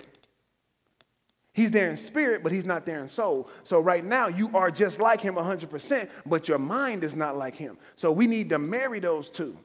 He's 1.57 1.71
there 1.71 1.89
in 1.89 1.97
spirit, 1.97 2.43
but 2.43 2.53
he's 2.53 2.67
not 2.67 2.85
there 2.85 3.01
in 3.01 3.09
soul. 3.09 3.49
So 3.65 3.81
right 3.81 4.05
now, 4.05 4.29
you 4.29 4.55
are 4.55 4.71
just 4.71 5.01
like 5.01 5.23
him 5.23 5.37
100%, 5.37 6.11
but 6.27 6.49
your 6.49 6.59
mind 6.59 7.03
is 7.03 7.17
not 7.17 7.39
like 7.39 7.57
him. 7.57 7.79
So 7.95 8.13
we 8.13 8.27
need 8.27 8.51
to 8.51 8.59
marry 8.59 9.01
those 9.01 9.31
two. 9.31 9.57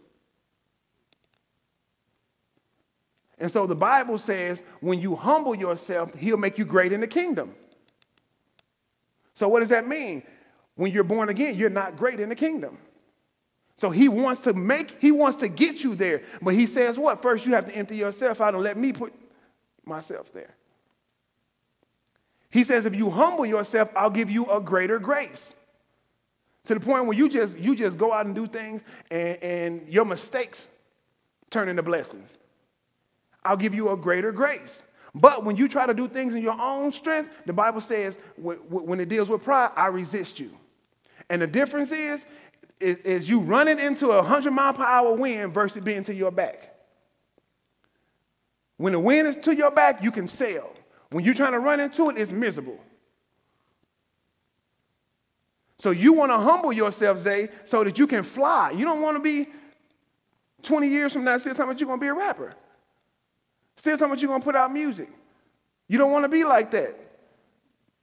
And 3.38 3.51
so 3.51 3.67
the 3.67 3.75
Bible 3.75 4.17
says 4.19 4.63
when 4.80 5.01
you 5.01 5.17
humble 5.17 5.54
yourself, 5.54 6.15
he'll 6.15 6.38
make 6.38 6.58
you 6.58 6.63
great 6.63 6.93
in 6.93 7.01
the 7.01 7.08
kingdom. 7.08 7.56
So 9.34 9.49
what 9.49 9.60
does 9.60 9.69
that 9.69 9.86
mean? 9.86 10.23
When 10.75 10.93
you're 10.93 11.04
born 11.04 11.27
again, 11.27 11.58
you're 11.58 11.69
not 11.69 11.97
great 11.97 12.21
in 12.21 12.30
the 12.30 12.36
kingdom. 12.36 12.77
So 13.75 13.89
he 13.89 14.08
wants 14.08 14.39
to 14.41 14.54
make, 14.54 15.01
he 15.01 15.12
wants 15.12 15.39
to 15.39 15.49
get 15.49 15.84
you 15.84 15.95
there. 15.95 16.21
But 16.41 16.54
he 16.54 16.67
says 16.67 16.97
what? 16.97 17.21
First, 17.21 17.45
you 17.45 17.51
have 17.51 17.65
to 17.65 17.75
empty 17.75 17.97
yourself 17.97 18.39
out 18.39 18.54
and 18.54 18.63
let 18.63 18.77
me 18.77 18.93
put 18.93 19.13
myself 19.84 20.32
there. 20.32 20.56
He 22.51 22.63
says, 22.63 22.85
if 22.85 22.95
you 22.95 23.09
humble 23.09 23.45
yourself, 23.45 23.89
I'll 23.95 24.09
give 24.09 24.29
you 24.29 24.49
a 24.51 24.59
greater 24.59 24.99
grace. 24.99 25.53
To 26.65 26.75
the 26.75 26.79
point 26.79 27.05
where 27.05 27.17
you 27.17 27.27
just 27.27 27.57
you 27.57 27.75
just 27.75 27.97
go 27.97 28.13
out 28.13 28.27
and 28.27 28.35
do 28.35 28.45
things 28.45 28.81
and, 29.10 29.37
and 29.41 29.87
your 29.87 30.06
mistakes 30.06 30.67
turn 31.49 31.69
into 31.69 31.81
blessings. 31.81 32.37
I'll 33.43 33.58
give 33.58 33.73
you 33.73 33.89
a 33.89 33.97
greater 33.97 34.31
grace. 34.31 34.81
But 35.15 35.43
when 35.43 35.58
you 35.58 35.67
try 35.67 35.85
to 35.85 35.93
do 35.93 36.08
things 36.08 36.35
in 36.35 36.43
your 36.43 36.60
own 36.60 36.91
strength, 36.91 37.35
the 37.45 37.54
Bible 37.54 37.81
says 37.81 38.17
when, 38.37 38.99
it 38.99 39.10
deals 39.10 39.29
with 39.29 39.43
pride, 39.43 39.71
I 39.75 39.87
resist 39.87 40.39
you. 40.39 40.52
And 41.29 41.41
the 41.41 41.47
difference 41.47 41.91
is 41.91 42.23
is, 42.79 42.97
is 42.97 43.29
you 43.29 43.39
running 43.39 43.79
into 43.79 44.12
a 44.12 44.17
100 44.17 44.52
mile 44.52 44.73
per 44.73 44.83
hour 44.83 45.13
wind 45.13 45.54
versus 45.54 45.83
being 45.83 46.04
to 46.06 46.13
your 46.13 46.31
back. 46.31 46.75
When 48.77 48.93
the 48.93 48.99
wind 48.99 49.27
is 49.27 49.37
to 49.37 49.56
your 49.56 49.71
back, 49.71 50.04
you 50.04 50.12
can 50.12 50.27
sail. 50.27 50.71
When 51.12 51.23
you're 51.25 51.33
trying 51.33 51.51
to 51.51 51.59
run 51.59 51.79
into 51.79 52.09
it, 52.09 52.17
it's 52.17 52.31
miserable. 52.31 52.79
So 55.77 55.91
you 55.91 56.13
want 56.13 56.31
to 56.31 56.37
humble 56.37 56.71
yourself, 56.71 57.17
Zay, 57.19 57.49
so 57.65 57.83
that 57.83 57.97
you 57.97 58.07
can 58.07 58.23
fly. 58.23 58.71
You 58.71 58.85
don't 58.85 59.01
want 59.01 59.17
to 59.17 59.19
be 59.21 59.47
20 60.63 60.87
years 60.87 61.13
from 61.13 61.23
now 61.23 61.37
still 61.37 61.53
talking 61.53 61.71
about 61.71 61.79
you're 61.79 61.87
going 61.87 61.99
to 61.99 62.03
be 62.03 62.07
a 62.07 62.13
rapper. 62.13 62.51
Still 63.77 63.97
talking 63.97 64.12
about 64.12 64.21
you're 64.21 64.29
going 64.29 64.41
to 64.41 64.45
put 64.45 64.55
out 64.55 64.71
music. 64.71 65.09
You 65.87 65.97
don't 65.97 66.12
want 66.12 66.23
to 66.23 66.29
be 66.29 66.43
like 66.43 66.71
that. 66.71 66.95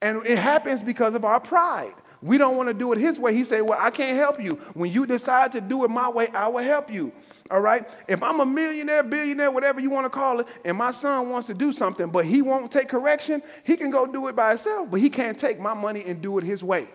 And 0.02 0.26
it 0.26 0.38
happens 0.38 0.82
because 0.82 1.14
of 1.14 1.24
our 1.24 1.40
pride. 1.40 1.94
We 2.21 2.37
don't 2.37 2.57
want 2.57 2.69
to 2.69 2.75
do 2.75 2.93
it 2.93 2.99
his 2.99 3.19
way. 3.19 3.33
He 3.33 3.45
said, 3.45 3.62
Well, 3.62 3.79
I 3.81 3.91
can't 3.91 4.16
help 4.16 4.43
you. 4.43 4.55
When 4.75 4.93
you 4.93 5.07
decide 5.07 5.53
to 5.53 5.61
do 5.61 5.85
it 5.85 5.91
my 5.91 6.11
way, 6.11 6.29
I 6.29 6.49
will 6.49 6.64
help 6.64 6.91
you. 6.91 7.12
All 7.51 7.61
right? 7.61 7.89
If 8.09 8.23
I'm 8.23 8.41
a 8.41 8.47
millionaire, 8.47 9.03
billionaire, 9.03 9.51
whatever 9.51 9.81
you 9.81 9.91
want 9.91 10.07
to 10.07 10.11
call 10.11 10.41
it, 10.41 10.47
and 10.64 10.77
my 10.77 10.91
son 10.91 11.31
wants 11.31 11.47
to 11.47 11.55
do 11.55 11.73
something, 11.73 12.11
but 12.11 12.25
he 12.25 12.43
won't 12.43 12.73
take 12.73 12.89
correction, 12.89 13.43
he 13.64 13.77
can 13.77 13.91
go 13.91 14.07
do 14.07 14.27
it 14.29 14.37
by 14.37 14.51
himself, 14.51 14.91
but 14.91 15.01
he 15.01 15.09
can't 15.11 15.39
take 15.39 15.61
my 15.61 15.75
money 15.75 16.05
and 16.05 16.21
do 16.21 16.39
it 16.39 16.45
his 16.45 16.62
way. 16.62 16.89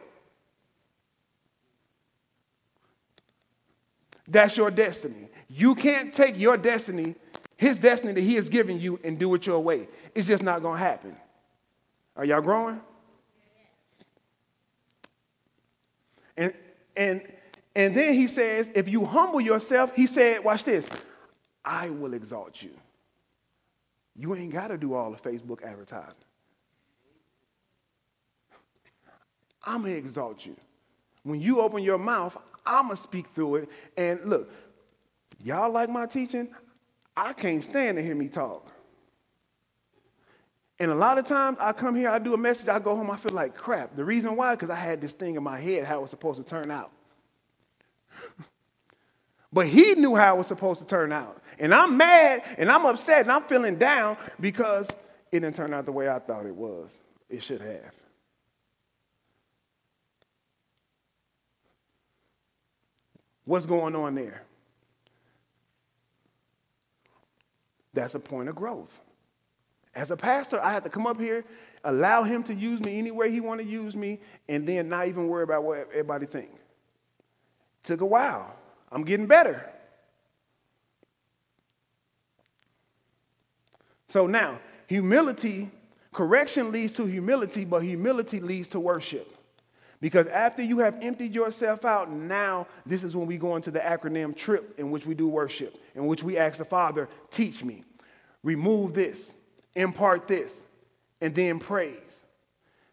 That's 4.28 4.58
your 4.58 4.72
destiny. 4.72 5.30
You 5.48 5.76
can't 5.76 6.14
take 6.14 6.38
your 6.38 6.58
destiny, 6.58 7.16
his 7.56 7.80
destiny 7.80 8.14
that 8.14 8.22
he 8.22 8.36
has 8.36 8.50
given 8.50 8.80
you, 8.80 9.00
and 9.04 9.18
do 9.18 9.34
it 9.36 9.46
your 9.46 9.60
way. 9.60 9.88
It's 10.16 10.28
just 10.28 10.44
not 10.44 10.62
going 10.62 10.80
to 10.80 10.84
happen. 10.84 11.16
Are 12.16 12.26
y'all 12.26 12.42
growing? 12.42 12.82
And, 16.38 16.54
and, 16.96 17.22
and 17.76 17.96
then 17.96 18.14
he 18.14 18.28
says, 18.28 18.70
if 18.76 18.88
you 18.88 19.06
humble 19.06 19.42
yourself, 19.42 19.96
he 19.96 20.08
said, 20.08 20.44
watch 20.44 20.64
this, 20.64 20.86
I 21.64 21.90
will 21.90 22.14
exalt 22.14 22.62
you. 22.62 22.72
You 24.16 24.36
ain't 24.36 24.54
got 24.54 24.68
to 24.68 24.78
do 24.78 24.94
all 24.94 25.12
the 25.12 25.18
Facebook 25.18 25.64
advertising. 25.64 26.14
I'm 29.64 29.82
going 29.82 29.94
to 29.94 29.98
exalt 29.98 30.46
you. 30.46 30.56
When 31.24 31.40
you 31.40 31.62
open 31.62 31.84
your 31.84 31.98
mouth, 31.98 32.38
I'm 32.66 32.88
going 32.88 32.98
to 32.98 33.02
speak 33.02 33.28
through 33.34 33.56
it. 33.56 33.70
And 33.96 34.20
look, 34.26 34.52
y'all 35.42 35.72
like 35.72 35.90
my 35.90 36.06
teaching? 36.06 36.50
I 37.16 37.34
can't 37.34 37.64
stand 37.64 37.98
to 37.98 38.04
hear 38.04 38.16
me 38.16 38.28
talk. 38.28 38.73
And 40.80 40.92
a 40.92 40.96
lot 40.96 41.18
of 41.18 41.28
times 41.28 41.58
I 41.60 41.72
come 41.72 41.96
here, 41.96 42.10
I 42.10 42.20
do 42.20 42.34
a 42.34 42.38
message, 42.38 42.68
I 42.68 42.80
go 42.80 42.96
home, 42.96 43.12
I 43.12 43.18
feel 43.18 43.34
like 43.34 43.56
crap. 43.56 43.96
The 43.96 44.04
reason 44.04 44.36
why, 44.36 44.56
because 44.56 44.70
I 44.70 44.76
had 44.76 45.02
this 45.02 45.14
thing 45.14 45.36
in 45.36 45.44
my 45.44 45.60
head 45.60 45.86
how 45.86 46.00
it 46.00 46.02
was 46.02 46.10
supposed 46.10 46.42
to 46.42 46.48
turn 46.48 46.72
out. 46.72 46.92
but 49.54 49.68
he 49.68 49.94
knew 49.94 50.16
how 50.16 50.36
it 50.36 50.38
was 50.38 50.48
supposed 50.48 50.82
to 50.82 50.88
turn 50.88 51.12
out. 51.12 51.42
And 51.60 51.74
I'm 51.74 51.96
mad 51.96 52.44
and 52.58 52.72
I'm 52.72 52.86
upset 52.86 53.22
and 53.22 53.32
I'm 53.32 53.44
feeling 53.44 53.78
down 53.78 54.18
because 54.40 54.90
it 55.32 55.40
didn't 55.40 55.56
turn 55.56 55.74
out 55.74 55.86
the 55.86 55.92
way 55.92 56.10
I 56.10 56.20
thought 56.20 56.46
it 56.46 56.56
was. 56.56 56.92
It 57.30 57.44
should 57.44 57.62
have. 57.62 57.94
What's 63.46 63.66
going 63.66 63.96
on 63.96 64.16
there? 64.16 64.44
That's 67.94 68.16
a 68.16 68.20
point 68.20 68.50
of 68.50 68.56
growth. 68.56 69.00
As 69.96 70.10
a 70.10 70.18
pastor, 70.18 70.60
I 70.60 70.72
had 70.72 70.84
to 70.84 70.89
come 70.89 71.06
up 71.06 71.20
here, 71.20 71.46
allow 71.84 72.24
him 72.24 72.44
to 72.44 72.54
use 72.54 72.80
me 72.80 72.98
any 72.98 73.12
way 73.12 73.30
he 73.30 73.39
want 73.39 73.62
to 73.62 73.66
use 73.66 73.96
me, 73.96 74.20
and 74.50 74.68
then 74.68 74.89
not 74.89 75.08
even 75.08 75.28
worry 75.28 75.44
about 75.44 75.64
what 75.64 75.80
everybody 75.91 76.26
think. 76.26 76.50
Took 77.84 78.02
a 78.02 78.06
while. 78.06 78.56
I'm 78.91 79.04
getting 79.04 79.28
better. 79.28 79.70
So 84.08 84.28
now, 84.28 84.60
humility, 84.88 85.70
correction 86.12 86.72
leads 86.72 86.94
to 86.94 87.06
humility, 87.06 87.66
but 87.66 87.84
humility 87.84 88.39
leads 88.39 88.70
to 88.70 88.80
worship. 88.80 89.38
Because 90.00 90.28
after 90.28 90.62
you 90.62 90.80
have 90.80 90.98
emptied 91.02 91.34
yourself 91.34 91.86
out, 91.86 92.12
now 92.12 92.68
this 92.86 93.04
is 93.04 93.16
when 93.16 93.26
we 93.26 93.38
go 93.38 93.56
into 93.56 93.72
the 93.72 93.80
acronym 93.80 94.36
TRIP, 94.36 94.78
in 94.78 94.91
which 94.91 95.06
we 95.06 95.16
do 95.16 95.28
worship, 95.28 95.78
in 95.96 96.08
which 96.08 96.24
we 96.24 96.38
ask 96.38 96.58
the 96.58 96.66
Father, 96.66 97.08
teach 97.32 97.64
me, 97.64 97.84
remove 98.44 98.94
this, 98.94 99.32
impart 99.76 100.28
this, 100.28 100.62
and 101.22 101.34
then 101.34 101.60
praise. 101.60 102.24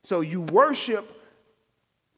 So 0.02 0.20
you 0.20 0.42
worship 0.42 1.16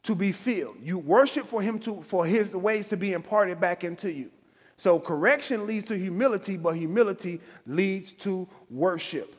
to 0.05 0.15
be 0.15 0.33
filled. 0.33 0.77
You 0.83 0.99
worship 0.99 1.47
for 1.47 1.63
him 1.63 1.79
to 1.81 2.03
for 2.03 2.27
his 2.27 2.55
ways 2.55 2.89
to 2.89 2.97
be 2.97 3.13
imparted 3.13 3.61
back 3.61 3.85
into 3.85 4.11
you. 4.11 4.31
So 4.77 4.99
correction 4.99 5.67
leads 5.67 5.87
to 5.87 5.99
humility, 5.99 6.57
but 6.57 6.77
humility 6.77 7.41
leads 7.67 8.13
to 8.15 8.49
worship. 8.69 9.37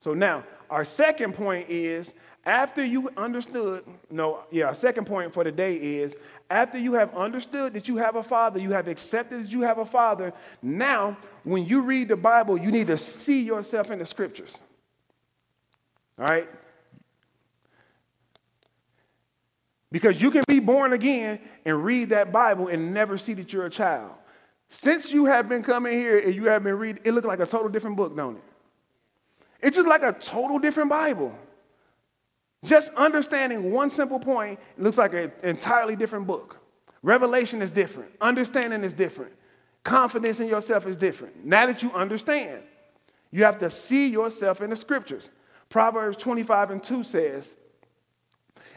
So 0.00 0.14
now, 0.14 0.44
our 0.70 0.84
second 0.84 1.34
point 1.34 1.68
is 1.68 2.12
after 2.44 2.84
you 2.84 3.10
understood, 3.16 3.84
no, 4.10 4.40
yeah, 4.50 4.72
second 4.72 5.06
point 5.06 5.32
for 5.32 5.44
the 5.44 5.52
day 5.52 5.74
is 5.76 6.14
after 6.48 6.78
you 6.78 6.94
have 6.94 7.14
understood 7.14 7.74
that 7.74 7.86
you 7.86 7.98
have 7.98 8.16
a 8.16 8.22
father, 8.22 8.58
you 8.58 8.72
have 8.72 8.88
accepted 8.88 9.44
that 9.44 9.52
you 9.52 9.60
have 9.60 9.78
a 9.78 9.84
father, 9.84 10.32
now 10.62 11.18
when 11.44 11.66
you 11.66 11.82
read 11.82 12.08
the 12.08 12.16
Bible, 12.16 12.56
you 12.56 12.70
need 12.70 12.86
to 12.86 12.96
see 12.96 13.42
yourself 13.42 13.90
in 13.90 13.98
the 13.98 14.06
scriptures. 14.06 14.58
All 16.18 16.26
right? 16.26 16.48
Because 19.92 20.22
you 20.22 20.30
can 20.30 20.44
be 20.48 20.60
born 20.60 20.92
again 20.92 21.40
and 21.66 21.84
read 21.84 22.10
that 22.10 22.32
Bible 22.32 22.68
and 22.68 22.94
never 22.94 23.18
see 23.18 23.34
that 23.34 23.52
you're 23.52 23.66
a 23.66 23.70
child. 23.70 24.12
Since 24.68 25.12
you 25.12 25.26
have 25.26 25.48
been 25.48 25.62
coming 25.62 25.92
here 25.92 26.18
and 26.18 26.34
you 26.34 26.44
have 26.44 26.62
been 26.62 26.78
reading, 26.78 27.02
it 27.04 27.12
looks 27.12 27.26
like 27.26 27.40
a 27.40 27.46
total 27.46 27.68
different 27.68 27.96
book, 27.96 28.16
don't 28.16 28.36
it? 28.36 28.42
It's 29.60 29.76
just 29.76 29.88
like 29.88 30.02
a 30.02 30.12
total 30.12 30.58
different 30.58 30.88
Bible. 30.88 31.36
Just 32.64 32.92
understanding 32.94 33.72
one 33.72 33.90
simple 33.90 34.18
point 34.18 34.60
looks 34.76 34.98
like 34.98 35.14
an 35.14 35.32
entirely 35.42 35.96
different 35.96 36.26
book. 36.26 36.58
Revelation 37.02 37.62
is 37.62 37.70
different, 37.70 38.10
understanding 38.20 38.84
is 38.84 38.92
different, 38.92 39.32
confidence 39.84 40.40
in 40.40 40.48
yourself 40.48 40.86
is 40.86 40.98
different. 40.98 41.46
Now 41.46 41.66
that 41.66 41.82
you 41.82 41.90
understand, 41.92 42.62
you 43.30 43.44
have 43.44 43.58
to 43.60 43.70
see 43.70 44.08
yourself 44.08 44.60
in 44.60 44.70
the 44.70 44.76
scriptures. 44.76 45.30
Proverbs 45.70 46.18
25 46.18 46.70
and 46.72 46.82
2 46.82 47.04
says, 47.04 47.50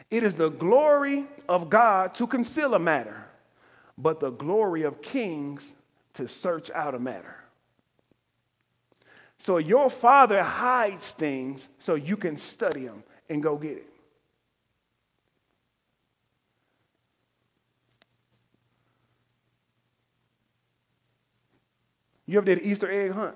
It 0.10 0.24
is 0.24 0.36
the 0.36 0.50
glory 0.50 1.26
of 1.50 1.70
God 1.70 2.14
to 2.16 2.28
conceal 2.28 2.76
a 2.76 2.80
matter, 2.80 3.26
but 3.98 4.22
the 4.22 4.30
glory 4.30 4.84
of 4.84 5.02
kings 5.02 5.70
to 6.14 6.28
search 6.28 6.72
out 6.72 6.96
a 6.96 7.00
matter. 7.00 7.36
So 9.40 9.58
your 9.58 9.90
father 9.90 10.42
hides 10.42 11.12
things 11.12 11.68
so 11.80 11.96
you 11.96 12.16
can 12.16 12.38
study 12.38 12.86
them 12.86 13.04
and 13.30 13.42
go 13.42 13.58
get 13.58 13.78
it. 13.78 13.94
You 22.26 22.38
ever 22.38 22.46
did 22.46 22.60
an 22.60 22.66
Easter 22.66 22.90
egg 22.90 23.12
hunt? 23.12 23.36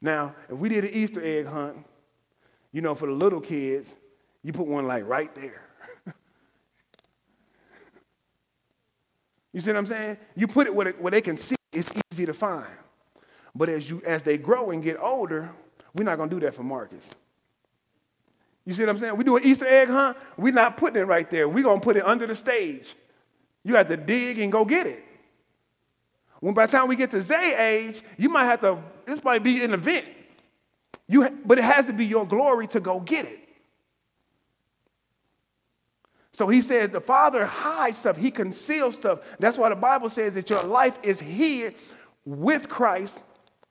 Now, 0.00 0.34
if 0.48 0.56
we 0.56 0.68
did 0.68 0.84
an 0.84 0.90
Easter 0.90 1.22
egg 1.24 1.46
hunt, 1.46 1.76
you 2.72 2.80
know, 2.80 2.94
for 2.94 3.06
the 3.06 3.12
little 3.12 3.40
kids, 3.40 3.94
you 4.42 4.52
put 4.52 4.66
one 4.66 4.86
like 4.86 5.06
right 5.06 5.32
there. 5.34 5.62
you 9.52 9.60
see 9.60 9.70
what 9.70 9.76
I'm 9.76 9.86
saying? 9.86 10.18
You 10.34 10.48
put 10.48 10.66
it 10.66 10.74
where, 10.74 10.92
they 11.10 11.20
can 11.20 11.36
see 11.36 11.54
it's 11.72 11.90
easy 12.12 12.26
to 12.26 12.34
find. 12.34 12.66
But 13.54 13.68
as, 13.68 13.88
you, 13.88 14.02
as 14.04 14.22
they 14.22 14.38
grow 14.38 14.70
and 14.70 14.82
get 14.82 14.98
older, 14.98 15.50
we're 15.94 16.04
not 16.04 16.16
going 16.16 16.30
to 16.30 16.36
do 16.36 16.40
that 16.40 16.54
for 16.54 16.62
Marcus. 16.62 17.04
You 18.64 18.74
see 18.74 18.82
what 18.82 18.90
I'm 18.90 18.98
saying? 18.98 19.16
We 19.16 19.24
do 19.24 19.36
an 19.36 19.44
Easter 19.44 19.66
egg 19.66 19.88
hunt, 19.88 20.16
we're 20.36 20.52
not 20.52 20.76
putting 20.76 21.00
it 21.00 21.06
right 21.06 21.28
there. 21.30 21.48
We're 21.48 21.64
going 21.64 21.80
to 21.80 21.84
put 21.84 21.96
it 21.96 22.04
under 22.04 22.26
the 22.26 22.34
stage. 22.34 22.94
You 23.64 23.76
have 23.76 23.88
to 23.88 23.96
dig 23.96 24.38
and 24.38 24.50
go 24.50 24.64
get 24.64 24.86
it. 24.86 25.04
When 26.40 26.54
by 26.54 26.66
the 26.66 26.72
time 26.72 26.88
we 26.88 26.96
get 26.96 27.10
to 27.12 27.22
Zay 27.22 27.54
age, 27.56 28.02
you 28.18 28.28
might 28.28 28.46
have 28.46 28.60
to, 28.62 28.78
this 29.06 29.22
might 29.22 29.42
be 29.42 29.62
an 29.62 29.72
event. 29.74 30.10
You, 31.06 31.28
but 31.44 31.58
it 31.58 31.64
has 31.64 31.86
to 31.86 31.92
be 31.92 32.04
your 32.04 32.26
glory 32.26 32.66
to 32.68 32.80
go 32.80 32.98
get 32.98 33.26
it. 33.26 33.38
So 36.32 36.48
he 36.48 36.62
says 36.62 36.90
the 36.90 37.00
Father 37.00 37.46
hides 37.46 37.98
stuff, 37.98 38.16
he 38.16 38.30
conceals 38.30 38.96
stuff. 38.96 39.20
That's 39.38 39.58
why 39.58 39.68
the 39.68 39.76
Bible 39.76 40.08
says 40.08 40.34
that 40.34 40.48
your 40.50 40.64
life 40.64 40.98
is 41.02 41.20
hid 41.20 41.74
with 42.24 42.68
Christ, 42.68 43.22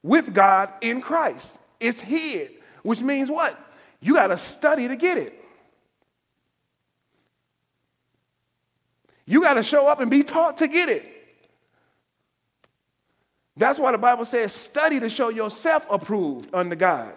with 0.04 0.34
God 0.34 0.72
in 0.82 1.02
Christ. 1.02 1.58
It's 1.82 2.00
hid, 2.00 2.52
which 2.84 3.02
means 3.02 3.30
what? 3.30 3.60
You 4.00 4.14
got 4.14 4.28
to 4.28 4.38
study 4.38 4.88
to 4.88 4.96
get 4.96 5.18
it. 5.18 5.38
You 9.26 9.42
got 9.42 9.56
to 9.56 9.64
show 9.64 9.88
up 9.88 10.00
and 10.00 10.12
be 10.12 10.24
taught 10.24 10.58
to 10.58 10.68
get 10.68 10.90
it. 10.90 11.12
That's 13.58 13.80
why 13.80 13.92
the 13.92 13.98
Bible 13.98 14.26
says, 14.26 14.54
study 14.54 15.00
to 15.00 15.10
show 15.10 15.30
yourself 15.30 15.86
approved 15.90 16.54
unto 16.54 16.76
God. 16.76 17.14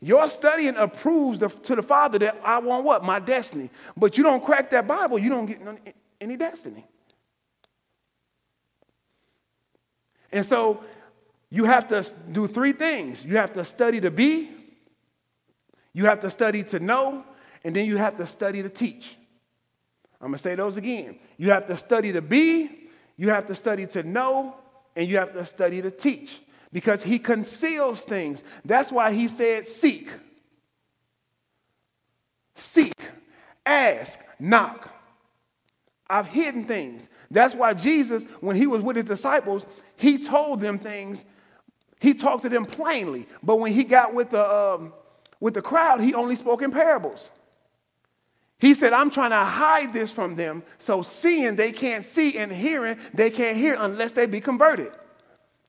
Your 0.00 0.28
studying 0.28 0.76
approves 0.76 1.38
the, 1.38 1.48
to 1.48 1.76
the 1.76 1.82
Father 1.82 2.18
that 2.18 2.40
I 2.44 2.58
want 2.58 2.84
what? 2.84 3.04
My 3.04 3.20
destiny. 3.20 3.70
But 3.96 4.18
you 4.18 4.24
don't 4.24 4.44
crack 4.44 4.70
that 4.70 4.86
Bible, 4.86 5.18
you 5.18 5.30
don't 5.30 5.46
get 5.46 5.60
any 6.20 6.36
destiny. 6.36 6.84
And 10.32 10.44
so 10.44 10.82
you 11.54 11.64
have 11.64 11.86
to 11.88 12.04
do 12.32 12.48
three 12.48 12.72
things 12.72 13.24
you 13.24 13.36
have 13.36 13.52
to 13.54 13.64
study 13.64 14.00
to 14.00 14.10
be, 14.10 14.50
you 15.92 16.06
have 16.06 16.18
to 16.20 16.30
study 16.30 16.64
to 16.64 16.80
know, 16.80 17.24
and 17.62 17.76
then 17.76 17.86
you 17.86 17.96
have 17.96 18.16
to 18.16 18.26
study 18.26 18.60
to 18.62 18.68
teach. 18.68 19.16
I'm 20.20 20.32
to 20.32 20.38
say 20.38 20.56
those 20.56 20.76
again. 20.76 21.18
You 21.36 21.50
have 21.50 21.66
to 21.68 21.76
study 21.76 22.12
to 22.12 22.22
be, 22.22 22.88
you 23.16 23.30
have 23.30 23.46
to 23.46 23.54
study 23.54 23.86
to 23.88 24.02
know, 24.02 24.56
and 24.96 25.08
you 25.08 25.18
have 25.18 25.32
to 25.34 25.44
study 25.44 25.80
to 25.80 25.90
teach. 25.90 26.40
because 26.72 27.04
he 27.04 27.20
conceals 27.20 28.00
things. 28.00 28.42
That's 28.64 28.90
why 28.90 29.12
he 29.12 29.28
said, 29.28 29.68
Seek. 29.68 30.10
Seek, 32.56 33.00
ask, 33.64 34.18
knock. 34.40 34.90
I've 36.10 36.26
hidden 36.26 36.64
things. 36.64 37.08
That's 37.30 37.54
why 37.54 37.74
Jesus, 37.74 38.24
when 38.40 38.56
he 38.56 38.66
was 38.66 38.82
with 38.82 38.96
his 38.96 39.04
disciples, 39.04 39.66
he 39.96 40.18
told 40.18 40.60
them 40.60 40.80
things. 40.80 41.24
He 42.04 42.12
talked 42.12 42.42
to 42.42 42.50
them 42.50 42.66
plainly. 42.66 43.26
But 43.42 43.56
when 43.56 43.72
he 43.72 43.82
got 43.82 44.12
with 44.12 44.28
the, 44.28 44.46
um, 44.46 44.92
with 45.40 45.54
the 45.54 45.62
crowd, 45.62 46.02
he 46.02 46.12
only 46.12 46.36
spoke 46.36 46.60
in 46.60 46.70
parables. 46.70 47.30
He 48.58 48.74
said, 48.74 48.92
I'm 48.92 49.08
trying 49.08 49.30
to 49.30 49.42
hide 49.42 49.94
this 49.94 50.12
from 50.12 50.36
them 50.36 50.62
so 50.78 51.00
seeing 51.00 51.56
they 51.56 51.72
can't 51.72 52.04
see 52.04 52.36
and 52.36 52.52
hearing 52.52 52.98
they 53.14 53.30
can't 53.30 53.56
hear 53.56 53.74
unless 53.78 54.12
they 54.12 54.26
be 54.26 54.38
converted. 54.42 54.92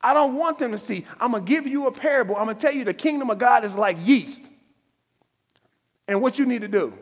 I 0.01 0.13
don't 0.13 0.35
want 0.35 0.59
them 0.59 0.73
to 0.73 0.77
see. 0.77 1.05
I'm 1.21 1.31
going 1.31 1.45
to 1.45 1.49
give 1.49 1.67
you 1.67 1.87
a 1.87 1.91
parable. 1.91 2.35
I'm 2.35 2.45
going 2.47 2.57
to 2.57 2.61
tell 2.61 2.73
you 2.73 2.83
the 2.83 2.93
kingdom 2.93 3.29
of 3.29 3.37
God 3.37 3.63
is 3.63 3.73
like 3.75 3.97
yeast. 4.05 4.41
And 6.05 6.21
what 6.21 6.37
you 6.37 6.45
need 6.45 6.61
to 6.61 6.67
do. 6.67 6.93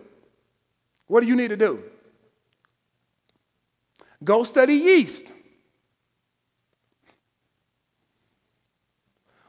What 1.07 1.21
do 1.21 1.27
you 1.27 1.36
need 1.36 1.49
to 1.49 1.57
do? 1.57 1.81
Go 4.23 4.43
study 4.43 4.75
yeast. 4.75 5.32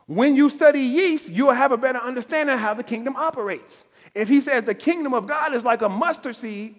When 0.07 0.37
you 0.37 0.51
study 0.51 0.81
yeast, 0.81 1.29
you'll 1.29 1.53
have 1.53 1.73
a 1.73 1.77
better 1.77 1.99
understanding 1.99 2.59
how 2.59 2.75
the 2.75 2.83
kingdom 2.83 3.17
operates. 3.17 3.85
If 4.15 4.29
he 4.29 4.41
says 4.41 4.65
the 4.65 4.75
kingdom 4.75 5.15
of 5.15 5.27
God 5.27 5.55
is 5.55 5.65
like 5.65 5.83
a 5.83 5.89
mustard 5.89 6.37
seed, 6.37 6.77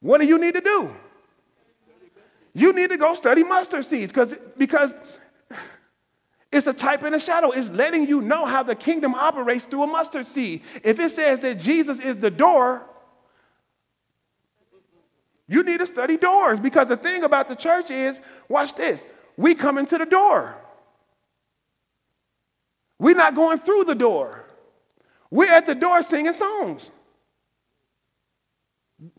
what 0.00 0.20
do 0.20 0.26
you 0.26 0.38
need 0.38 0.54
to 0.54 0.60
do? 0.60 0.94
You 2.54 2.72
need 2.72 2.90
to 2.90 2.96
go 2.96 3.14
study 3.14 3.44
mustard 3.44 3.86
seeds 3.86 4.12
because 4.12 4.34
because 4.58 4.94
it's 6.50 6.66
a 6.66 6.72
type 6.72 7.02
and 7.02 7.14
a 7.14 7.20
shadow. 7.20 7.50
It's 7.50 7.70
letting 7.70 8.06
you 8.06 8.20
know 8.20 8.44
how 8.44 8.62
the 8.62 8.74
kingdom 8.74 9.14
operates 9.14 9.64
through 9.64 9.84
a 9.84 9.86
mustard 9.86 10.26
seed. 10.26 10.62
If 10.84 11.00
it 11.00 11.10
says 11.10 11.38
that 11.40 11.58
Jesus 11.58 11.98
is 12.00 12.18
the 12.18 12.30
door, 12.30 12.82
you 15.48 15.62
need 15.62 15.80
to 15.80 15.86
study 15.86 16.18
doors 16.18 16.60
because 16.60 16.88
the 16.88 16.96
thing 16.96 17.24
about 17.24 17.48
the 17.48 17.56
church 17.56 17.90
is 17.90 18.20
watch 18.48 18.74
this 18.74 19.02
we 19.36 19.54
come 19.54 19.78
into 19.78 19.96
the 19.96 20.06
door. 20.06 20.56
We're 23.02 23.16
not 23.16 23.34
going 23.34 23.58
through 23.58 23.86
the 23.86 23.96
door. 23.96 24.44
We're 25.28 25.52
at 25.52 25.66
the 25.66 25.74
door 25.74 26.04
singing 26.04 26.34
songs. 26.34 26.88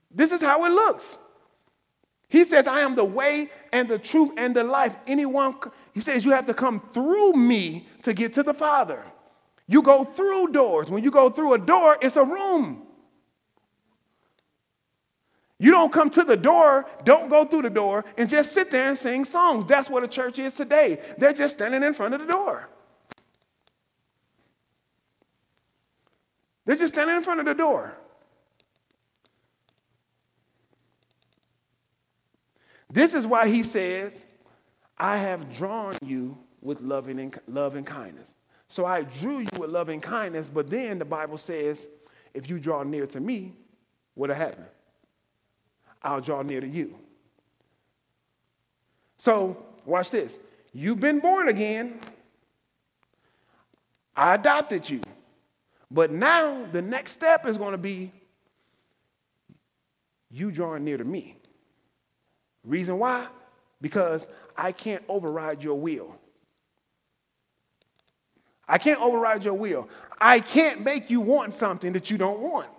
This 0.09 0.31
is 0.31 0.41
how 0.41 0.63
it 0.63 0.69
looks. 0.69 1.17
He 2.29 2.45
says, 2.45 2.65
I 2.65 2.79
am 2.79 2.95
the 2.95 3.03
way 3.03 3.51
and 3.73 3.89
the 3.89 3.99
truth 3.99 4.31
and 4.38 4.55
the 4.55 4.63
life. 4.63 4.95
Anyone, 5.05 5.55
he 5.93 5.99
says, 5.99 6.23
you 6.23 6.31
have 6.31 6.45
to 6.45 6.53
come 6.53 6.81
through 6.93 7.34
me 7.34 7.86
to 8.03 8.13
get 8.13 8.31
to 8.36 8.43
the 8.43 8.53
Father. 8.53 9.03
You 9.67 9.81
go 9.81 10.05
through 10.05 10.53
doors. 10.53 10.89
When 10.89 11.03
you 11.03 11.11
go 11.11 11.29
through 11.29 11.53
a 11.53 11.59
door, 11.59 11.97
it's 12.01 12.15
a 12.15 12.23
room. 12.23 12.84
You 15.59 15.71
don't 15.71 15.91
come 15.91 16.09
to 16.11 16.23
the 16.23 16.38
door, 16.38 16.86
don't 17.03 17.29
go 17.29 17.43
through 17.43 17.63
the 17.63 17.69
door, 17.69 18.05
and 18.17 18.29
just 18.29 18.53
sit 18.53 18.71
there 18.71 18.88
and 18.88 18.97
sing 18.97 19.25
songs. 19.25 19.67
That's 19.67 19.89
what 19.89 20.05
a 20.05 20.07
church 20.07 20.39
is 20.39 20.53
today. 20.53 21.01
They're 21.17 21.34
just 21.34 21.57
standing 21.57 21.84
in 21.84 21.93
front 21.93 22.13
of 22.13 22.21
the 22.21 22.31
door. 22.31 22.69
They're 26.66 26.76
just 26.76 26.93
standing 26.93 27.18
in 27.18 27.24
front 27.24 27.39
of 27.39 27.45
the 27.45 27.53
door. 27.53 27.93
This 32.89 33.14
is 33.14 33.26
why 33.26 33.47
he 33.47 33.64
says, 33.64 34.11
I 34.97 35.18
have 35.18 35.51
drawn 35.51 35.95
you 36.05 36.38
with 36.61 36.80
loving 36.82 37.20
and, 37.20 37.39
love 37.47 37.76
and 37.76 37.86
kindness. 37.86 38.30
So 38.68 38.86
I 38.86 39.01
drew 39.01 39.39
you 39.39 39.49
with 39.59 39.70
loving 39.70 39.99
kindness, 39.99 40.47
but 40.51 40.70
then 40.70 40.99
the 40.99 41.05
Bible 41.05 41.38
says, 41.38 41.88
if 42.34 42.49
you 42.49 42.59
draw 42.59 42.84
near 42.84 43.05
to 43.07 43.20
me, 43.20 43.53
what'll 44.14 44.36
happen? 44.36 44.66
I'll 46.01 46.22
draw 46.22 46.41
near 46.41 46.61
to 46.61 46.68
you. 46.68 46.95
So, 49.18 49.57
watch 49.86 50.09
this. 50.09 50.38
You've 50.74 50.99
been 50.99 51.20
born 51.20 51.49
again. 51.49 51.99
I 54.16 54.36
adopted 54.36 54.89
you. 54.89 55.01
But 55.93 56.11
now 56.11 56.65
the 56.71 56.81
next 56.81 57.11
step 57.11 57.45
is 57.45 57.57
going 57.57 57.73
to 57.73 57.77
be 57.77 58.11
you 60.31 60.51
drawing 60.51 60.83
near 60.83 60.97
to 60.97 61.03
me. 61.03 61.37
Reason 62.65 62.97
why? 62.97 63.27
Because 63.79 64.25
I 64.57 64.71
can't 64.71 65.03
override 65.07 65.63
your 65.63 65.79
will. 65.79 66.15
I 68.67 68.79
can't 68.79 68.99
override 68.99 69.45
your 69.45 69.53
will. 69.53 69.87
I 70.19 70.39
can't 70.39 70.83
make 70.83 71.11
you 71.11 71.21
want 71.21 71.53
something 71.53 71.93
that 71.93 72.09
you 72.09 72.17
don't 72.17 72.39
want. 72.39 72.69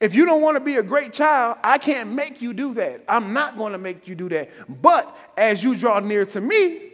If 0.00 0.14
you 0.14 0.24
don't 0.24 0.40
want 0.40 0.56
to 0.56 0.60
be 0.60 0.76
a 0.76 0.82
great 0.82 1.12
child, 1.12 1.58
I 1.62 1.76
can't 1.76 2.12
make 2.12 2.40
you 2.40 2.54
do 2.54 2.72
that. 2.74 3.04
I'm 3.06 3.34
not 3.34 3.58
going 3.58 3.72
to 3.72 3.78
make 3.78 4.08
you 4.08 4.14
do 4.14 4.30
that. 4.30 4.50
But 4.80 5.14
as 5.36 5.62
you 5.62 5.76
draw 5.76 5.98
near 6.00 6.24
to 6.26 6.40
me, 6.40 6.90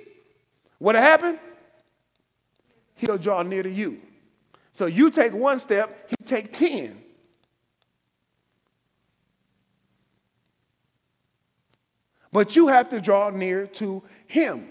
what'll 0.78 1.00
happen? 1.00 1.38
He'll 2.96 3.18
draw 3.18 3.42
near 3.42 3.62
to 3.62 3.70
you. 3.70 4.00
So 4.72 4.86
you 4.86 5.10
take 5.10 5.32
one 5.32 5.58
step, 5.58 6.10
he 6.10 6.16
take 6.24 6.52
10. 6.52 7.02
But 12.32 12.56
you 12.56 12.66
have 12.66 12.90
to 12.90 13.00
draw 13.00 13.30
near 13.30 13.66
to 13.66 14.02
him. 14.26 14.68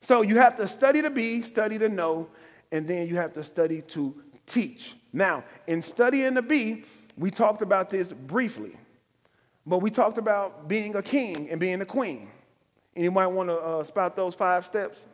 So 0.00 0.22
you 0.22 0.38
have 0.38 0.56
to 0.56 0.68
study 0.68 1.02
to 1.02 1.10
be, 1.10 1.42
study 1.42 1.78
to 1.78 1.88
know, 1.88 2.28
and 2.70 2.86
then 2.86 3.08
you 3.08 3.16
have 3.16 3.32
to 3.32 3.42
study 3.42 3.82
to 3.82 4.14
teach. 4.46 4.94
Now, 5.12 5.44
in 5.66 5.82
studying 5.82 6.34
to 6.36 6.42
be, 6.42 6.84
we 7.16 7.30
talked 7.30 7.62
about 7.62 7.90
this 7.90 8.12
briefly, 8.12 8.76
but 9.66 9.78
we 9.78 9.90
talked 9.90 10.18
about 10.18 10.68
being 10.68 10.94
a 10.94 11.02
king 11.02 11.50
and 11.50 11.58
being 11.58 11.80
a 11.80 11.86
queen. 11.86 12.30
Anybody 12.96 13.32
want 13.32 13.48
to 13.48 13.56
uh, 13.56 13.84
spout 13.84 14.16
those 14.16 14.34
five 14.34 14.64
steps? 14.64 15.06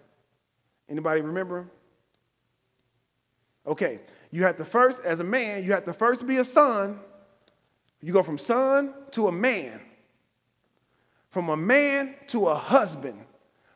Anybody 0.89 1.21
remember? 1.21 1.67
Okay, 3.67 4.01
you 4.31 4.45
have 4.45 4.57
to 4.57 4.65
first, 4.65 5.01
as 5.05 5.21
a 5.21 5.25
man, 5.25 5.65
you 5.65 5.73
have 5.73 5.85
to 5.85 5.93
first 5.93 6.27
be 6.27 6.39
a 6.39 6.45
son. 6.45 7.01
You 8.01 8.13
go 8.13 8.23
from 8.23 8.39
son 8.39 8.95
to 9.13 9.27
a 9.29 9.33
man, 9.33 9.81
from 11.31 11.49
a 11.49 11.57
man 11.57 12.15
to 12.29 12.47
a 12.49 12.55
husband, 12.55 13.19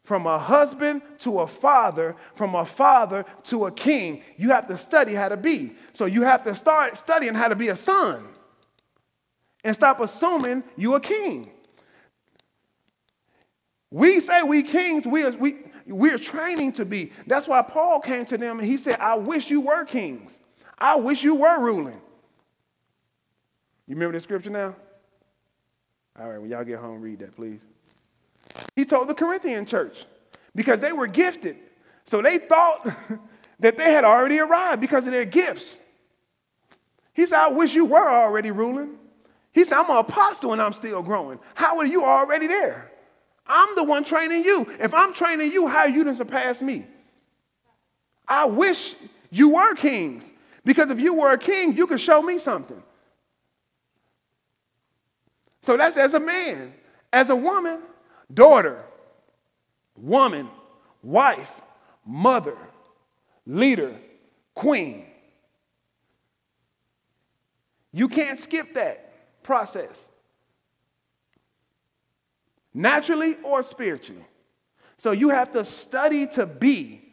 from 0.02 0.26
a 0.26 0.38
husband 0.38 1.02
to 1.20 1.40
a 1.40 1.46
father, 1.46 2.14
from 2.34 2.54
a 2.54 2.64
father 2.64 3.24
to 3.44 3.66
a 3.66 3.72
king. 3.72 4.22
You 4.36 4.50
have 4.50 4.68
to 4.68 4.76
study 4.76 5.14
how 5.14 5.28
to 5.28 5.36
be. 5.36 5.72
So 5.92 6.04
you 6.04 6.22
have 6.22 6.44
to 6.44 6.54
start 6.54 6.96
studying 6.96 7.34
how 7.34 7.48
to 7.48 7.56
be 7.56 7.68
a 7.68 7.76
son 7.76 8.24
and 9.64 9.74
stop 9.74 10.00
assuming 10.00 10.62
you're 10.76 10.96
a 10.96 11.00
king. 11.00 11.50
We 13.90 14.20
say 14.20 14.42
we 14.42 14.62
kings, 14.62 15.06
we, 15.06 15.28
we, 15.30 15.56
we're 15.90 16.18
training 16.18 16.72
to 16.74 16.84
be. 16.84 17.12
That's 17.26 17.48
why 17.48 17.62
Paul 17.62 18.00
came 18.00 18.24
to 18.26 18.38
them 18.38 18.58
and 18.58 18.68
he 18.68 18.76
said, 18.76 18.98
I 19.00 19.16
wish 19.16 19.50
you 19.50 19.60
were 19.60 19.84
kings. 19.84 20.38
I 20.78 20.96
wish 20.96 21.22
you 21.22 21.34
were 21.34 21.58
ruling. 21.58 22.00
You 23.86 23.96
remember 23.96 24.16
the 24.16 24.20
scripture 24.20 24.50
now? 24.50 24.76
All 26.18 26.28
right, 26.28 26.40
when 26.40 26.50
y'all 26.50 26.64
get 26.64 26.78
home, 26.78 27.00
read 27.00 27.18
that, 27.20 27.34
please. 27.34 27.60
He 28.76 28.84
told 28.84 29.08
the 29.08 29.14
Corinthian 29.14 29.66
church 29.66 30.06
because 30.54 30.80
they 30.80 30.92
were 30.92 31.06
gifted. 31.06 31.56
So 32.06 32.22
they 32.22 32.38
thought 32.38 32.86
that 33.60 33.76
they 33.76 33.92
had 33.92 34.04
already 34.04 34.38
arrived 34.38 34.80
because 34.80 35.06
of 35.06 35.12
their 35.12 35.24
gifts. 35.24 35.76
He 37.12 37.26
said, 37.26 37.38
I 37.38 37.48
wish 37.48 37.74
you 37.74 37.84
were 37.84 38.08
already 38.08 38.50
ruling. 38.50 38.96
He 39.52 39.64
said, 39.64 39.78
I'm 39.78 39.90
an 39.90 39.96
apostle 39.96 40.52
and 40.52 40.62
I'm 40.62 40.72
still 40.72 41.02
growing. 41.02 41.38
How 41.54 41.78
are 41.78 41.86
you 41.86 42.04
already 42.04 42.46
there? 42.46 42.90
I'm 43.46 43.74
the 43.74 43.84
one 43.84 44.04
training 44.04 44.44
you. 44.44 44.66
If 44.78 44.94
I'm 44.94 45.12
training 45.12 45.52
you, 45.52 45.66
how 45.66 45.86
you 45.86 46.04
didn't 46.04 46.18
surpass 46.18 46.62
me? 46.62 46.86
I 48.28 48.44
wish 48.44 48.94
you 49.30 49.50
were 49.50 49.74
kings. 49.74 50.30
Because 50.64 50.90
if 50.90 51.00
you 51.00 51.14
were 51.14 51.32
a 51.32 51.38
king, 51.38 51.76
you 51.76 51.86
could 51.86 52.00
show 52.00 52.22
me 52.22 52.38
something. 52.38 52.82
So 55.62 55.76
that's 55.76 55.96
as 55.96 56.14
a 56.14 56.20
man. 56.20 56.74
As 57.12 57.28
a 57.28 57.36
woman, 57.36 57.80
daughter, 58.32 58.84
woman, 59.96 60.48
wife, 61.02 61.60
mother, 62.06 62.56
leader, 63.46 63.96
queen. 64.54 65.06
You 67.92 68.08
can't 68.08 68.38
skip 68.38 68.74
that 68.74 69.42
process 69.42 70.08
naturally 72.74 73.36
or 73.42 73.62
spiritually. 73.62 74.24
So 74.96 75.12
you 75.12 75.30
have 75.30 75.52
to 75.52 75.64
study 75.64 76.26
to 76.28 76.46
be 76.46 77.12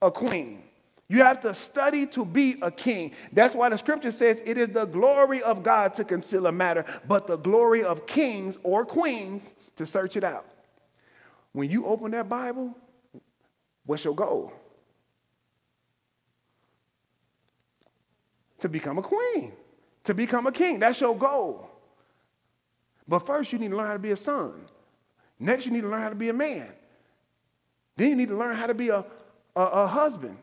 a 0.00 0.10
queen. 0.10 0.62
You 1.08 1.22
have 1.22 1.40
to 1.42 1.52
study 1.52 2.06
to 2.08 2.24
be 2.24 2.56
a 2.62 2.70
king. 2.70 3.12
That's 3.32 3.54
why 3.54 3.68
the 3.68 3.76
scripture 3.76 4.10
says 4.10 4.42
it 4.44 4.56
is 4.56 4.68
the 4.70 4.84
glory 4.84 5.42
of 5.42 5.62
God 5.62 5.94
to 5.94 6.04
conceal 6.04 6.46
a 6.46 6.52
matter, 6.52 6.84
but 7.06 7.26
the 7.26 7.36
glory 7.36 7.84
of 7.84 8.06
kings 8.06 8.56
or 8.62 8.86
queens 8.86 9.52
to 9.76 9.86
search 9.86 10.16
it 10.16 10.24
out. 10.24 10.46
when 11.52 11.70
you 11.70 11.86
open 11.86 12.10
that 12.12 12.28
Bible, 12.28 12.74
what's 13.84 14.04
your 14.04 14.14
goal? 14.14 14.52
To 18.60 18.68
become 18.68 18.98
a 18.98 19.02
queen, 19.02 19.52
to 20.04 20.14
become 20.14 20.46
a 20.46 20.52
king. 20.52 20.78
That's 20.80 21.00
your 21.00 21.16
goal. 21.16 21.68
But 23.06 23.20
first, 23.20 23.52
you 23.52 23.58
need 23.58 23.70
to 23.70 23.76
learn 23.76 23.86
how 23.86 23.92
to 23.92 23.98
be 23.98 24.12
a 24.12 24.16
son. 24.16 24.64
Next, 25.38 25.66
you 25.66 25.72
need 25.72 25.82
to 25.82 25.88
learn 25.88 26.00
how 26.00 26.08
to 26.08 26.14
be 26.14 26.28
a 26.28 26.34
man. 26.34 26.68
Then 27.96 28.10
you 28.10 28.16
need 28.16 28.28
to 28.28 28.36
learn 28.36 28.56
how 28.56 28.66
to 28.66 28.74
be 28.74 28.88
a, 28.88 29.04
a, 29.56 29.60
a 29.60 29.86
husband 29.86 30.36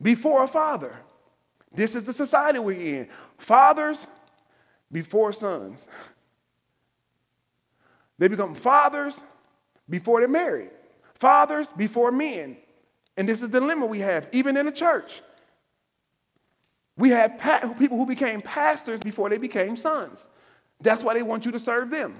before 0.00 0.42
a 0.42 0.48
father. 0.48 0.98
This 1.72 1.94
is 1.94 2.04
the 2.04 2.12
society 2.12 2.58
we're 2.58 2.80
in. 2.80 3.08
Fathers 3.38 4.06
before 4.90 5.32
sons. 5.32 5.86
They 8.18 8.28
become 8.28 8.54
fathers 8.54 9.20
before 9.88 10.20
they're 10.20 10.28
married, 10.28 10.70
fathers 11.14 11.70
before 11.76 12.10
men. 12.10 12.56
And 13.16 13.28
this 13.28 13.36
is 13.42 13.50
the 13.50 13.60
dilemma 13.60 13.86
we 13.86 14.00
have, 14.00 14.28
even 14.32 14.56
in 14.56 14.66
the 14.66 14.72
church. 14.72 15.22
We 16.96 17.10
have 17.10 17.38
pa- 17.38 17.74
people 17.78 17.98
who 17.98 18.06
became 18.06 18.40
pastors 18.40 19.00
before 19.00 19.28
they 19.28 19.38
became 19.38 19.76
sons. 19.76 20.26
That's 20.80 21.02
why 21.02 21.14
they 21.14 21.22
want 21.22 21.44
you 21.44 21.52
to 21.52 21.60
serve 21.60 21.90
them. 21.90 22.14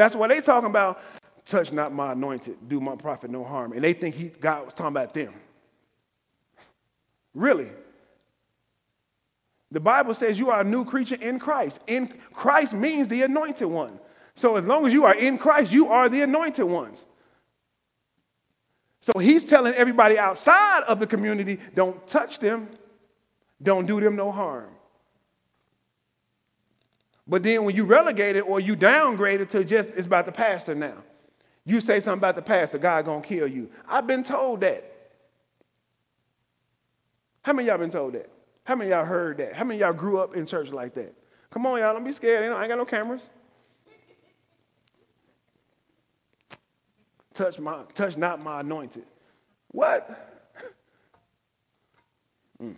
That's 0.00 0.14
why 0.14 0.28
they 0.28 0.40
talking 0.40 0.70
about 0.70 0.98
touch 1.44 1.74
not 1.74 1.92
my 1.92 2.12
anointed, 2.12 2.56
do 2.66 2.80
my 2.80 2.96
prophet 2.96 3.30
no 3.30 3.44
harm. 3.44 3.74
And 3.74 3.84
they 3.84 3.92
think 3.92 4.14
he, 4.14 4.28
God 4.28 4.64
was 4.64 4.72
talking 4.72 4.96
about 4.96 5.12
them. 5.12 5.34
Really? 7.34 7.68
The 9.70 9.78
Bible 9.80 10.14
says 10.14 10.38
you 10.38 10.48
are 10.48 10.62
a 10.62 10.64
new 10.64 10.86
creature 10.86 11.16
in 11.16 11.38
Christ. 11.38 11.84
In 11.86 12.18
Christ 12.32 12.72
means 12.72 13.08
the 13.08 13.20
anointed 13.24 13.68
one. 13.68 14.00
So 14.36 14.56
as 14.56 14.64
long 14.64 14.86
as 14.86 14.94
you 14.94 15.04
are 15.04 15.14
in 15.14 15.36
Christ, 15.36 15.70
you 15.70 15.88
are 15.88 16.08
the 16.08 16.22
anointed 16.22 16.64
ones. 16.64 17.04
So 19.02 19.18
he's 19.18 19.44
telling 19.44 19.74
everybody 19.74 20.18
outside 20.18 20.84
of 20.88 20.98
the 20.98 21.06
community, 21.06 21.58
don't 21.74 22.06
touch 22.08 22.38
them, 22.38 22.70
don't 23.62 23.84
do 23.84 24.00
them 24.00 24.16
no 24.16 24.32
harm. 24.32 24.70
But 27.30 27.44
then 27.44 27.62
when 27.62 27.76
you 27.76 27.84
relegate 27.84 28.34
it 28.34 28.40
or 28.40 28.58
you 28.58 28.74
downgrade 28.74 29.40
it 29.40 29.50
to 29.50 29.62
just 29.62 29.90
it's 29.90 30.06
about 30.06 30.26
the 30.26 30.32
pastor 30.32 30.74
now. 30.74 30.96
You 31.64 31.80
say 31.80 32.00
something 32.00 32.18
about 32.18 32.34
the 32.34 32.42
pastor, 32.42 32.78
God 32.78 33.04
gonna 33.04 33.22
kill 33.22 33.46
you. 33.46 33.70
I've 33.88 34.08
been 34.08 34.24
told 34.24 34.62
that. 34.62 34.84
How 37.42 37.52
many 37.52 37.68
y'all 37.68 37.78
been 37.78 37.88
told 37.88 38.14
that? 38.14 38.28
How 38.64 38.74
many 38.74 38.90
y'all 38.90 39.04
heard 39.04 39.36
that? 39.36 39.54
How 39.54 39.62
many 39.62 39.78
y'all 39.78 39.92
grew 39.92 40.18
up 40.18 40.34
in 40.34 40.44
church 40.44 40.70
like 40.70 40.94
that? 40.94 41.14
Come 41.50 41.66
on, 41.66 41.78
y'all, 41.78 41.94
don't 41.94 42.02
be 42.02 42.10
scared. 42.10 42.52
I 42.52 42.60
ain't 42.62 42.68
got 42.68 42.78
no 42.78 42.84
cameras. 42.84 43.30
Touch 47.32 47.60
my, 47.60 47.84
touch 47.94 48.16
not 48.16 48.42
my 48.42 48.60
anointed. 48.60 49.04
What? 49.68 50.26
Mm. 52.62 52.74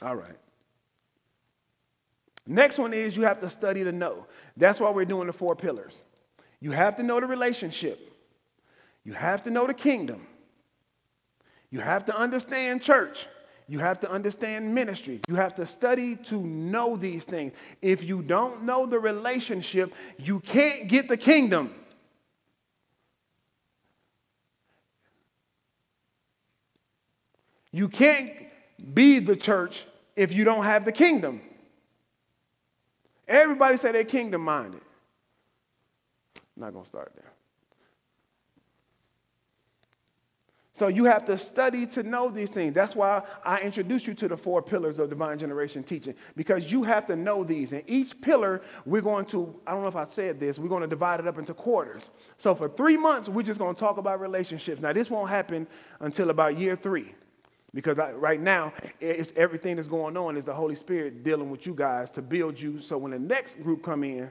All 0.00 0.16
right. 0.16 0.38
Next 2.50 2.78
one 2.78 2.92
is 2.92 3.16
you 3.16 3.22
have 3.22 3.40
to 3.42 3.48
study 3.48 3.84
to 3.84 3.92
know. 3.92 4.26
That's 4.56 4.80
why 4.80 4.90
we're 4.90 5.04
doing 5.04 5.28
the 5.28 5.32
four 5.32 5.54
pillars. 5.54 6.00
You 6.58 6.72
have 6.72 6.96
to 6.96 7.04
know 7.04 7.20
the 7.20 7.26
relationship. 7.26 8.12
You 9.04 9.12
have 9.12 9.44
to 9.44 9.50
know 9.50 9.68
the 9.68 9.72
kingdom. 9.72 10.26
You 11.70 11.78
have 11.78 12.06
to 12.06 12.16
understand 12.16 12.82
church. 12.82 13.28
You 13.68 13.78
have 13.78 14.00
to 14.00 14.10
understand 14.10 14.74
ministry. 14.74 15.20
You 15.28 15.36
have 15.36 15.54
to 15.54 15.64
study 15.64 16.16
to 16.16 16.44
know 16.44 16.96
these 16.96 17.22
things. 17.22 17.52
If 17.82 18.02
you 18.02 18.20
don't 18.20 18.64
know 18.64 18.84
the 18.84 18.98
relationship, 18.98 19.94
you 20.18 20.40
can't 20.40 20.88
get 20.88 21.06
the 21.06 21.16
kingdom. 21.16 21.72
You 27.70 27.88
can't 27.88 28.32
be 28.92 29.20
the 29.20 29.36
church 29.36 29.84
if 30.16 30.32
you 30.32 30.42
don't 30.42 30.64
have 30.64 30.84
the 30.84 30.90
kingdom. 30.90 31.42
Everybody 33.30 33.78
say 33.78 33.92
they're 33.92 34.04
kingdom 34.04 34.42
minded. 34.42 34.80
Not 36.56 36.72
going 36.72 36.84
to 36.84 36.88
start 36.88 37.12
there. 37.14 37.32
So 40.72 40.88
you 40.88 41.04
have 41.04 41.26
to 41.26 41.38
study 41.38 41.86
to 41.88 42.02
know 42.02 42.30
these 42.30 42.50
things. 42.50 42.74
That's 42.74 42.96
why 42.96 43.22
I 43.44 43.60
introduce 43.60 44.06
you 44.06 44.14
to 44.14 44.28
the 44.28 44.36
four 44.36 44.62
pillars 44.62 44.98
of 44.98 45.10
divine 45.10 45.38
generation 45.38 45.84
teaching, 45.84 46.14
because 46.34 46.72
you 46.72 46.82
have 46.82 47.06
to 47.06 47.16
know 47.16 47.44
these. 47.44 47.72
And 47.72 47.82
each 47.86 48.20
pillar, 48.20 48.62
we're 48.84 49.02
going 49.02 49.26
to, 49.26 49.60
I 49.66 49.72
don't 49.72 49.82
know 49.82 49.88
if 49.88 49.96
I 49.96 50.06
said 50.06 50.40
this, 50.40 50.58
we're 50.58 50.68
going 50.68 50.80
to 50.80 50.88
divide 50.88 51.20
it 51.20 51.28
up 51.28 51.38
into 51.38 51.54
quarters. 51.54 52.10
So 52.36 52.54
for 52.54 52.68
three 52.68 52.96
months, 52.96 53.28
we're 53.28 53.42
just 53.42 53.60
going 53.60 53.74
to 53.74 53.78
talk 53.78 53.98
about 53.98 54.20
relationships. 54.20 54.80
Now, 54.80 54.92
this 54.92 55.08
won't 55.08 55.28
happen 55.28 55.68
until 56.00 56.30
about 56.30 56.58
year 56.58 56.76
three. 56.76 57.14
Because 57.72 57.98
I, 57.98 58.12
right 58.12 58.40
now, 58.40 58.72
it's 59.00 59.32
everything 59.36 59.76
that's 59.76 59.88
going 59.88 60.16
on 60.16 60.36
is 60.36 60.44
the 60.44 60.54
Holy 60.54 60.74
Spirit 60.74 61.22
dealing 61.22 61.50
with 61.50 61.66
you 61.66 61.74
guys 61.74 62.10
to 62.10 62.22
build 62.22 62.60
you. 62.60 62.80
So 62.80 62.98
when 62.98 63.12
the 63.12 63.18
next 63.18 63.62
group 63.62 63.82
come 63.82 64.02
in, 64.02 64.30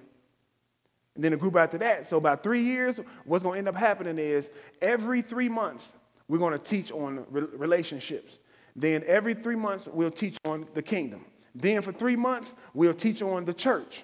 and 1.15 1.23
then 1.23 1.31
the 1.31 1.37
group 1.37 1.55
after 1.55 1.77
that, 1.77 2.07
so 2.07 2.17
about 2.17 2.43
three 2.43 2.63
years, 2.63 2.99
what's 3.25 3.43
going 3.43 3.53
to 3.53 3.59
end 3.59 3.67
up 3.67 3.75
happening 3.75 4.17
is 4.17 4.49
every 4.81 5.21
three 5.21 5.49
months, 5.49 5.93
we're 6.27 6.37
going 6.37 6.55
to 6.55 6.63
teach 6.63 6.91
on 6.91 7.25
relationships. 7.29 8.39
Then 8.75 9.03
every 9.07 9.33
three 9.33 9.55
months, 9.55 9.87
we'll 9.87 10.11
teach 10.11 10.37
on 10.45 10.67
the 10.73 10.81
kingdom. 10.81 11.25
Then 11.55 11.81
for 11.81 11.91
three 11.91 12.15
months, 12.15 12.53
we'll 12.73 12.93
teach 12.93 13.21
on 13.21 13.45
the 13.45 13.53
church. 13.53 14.03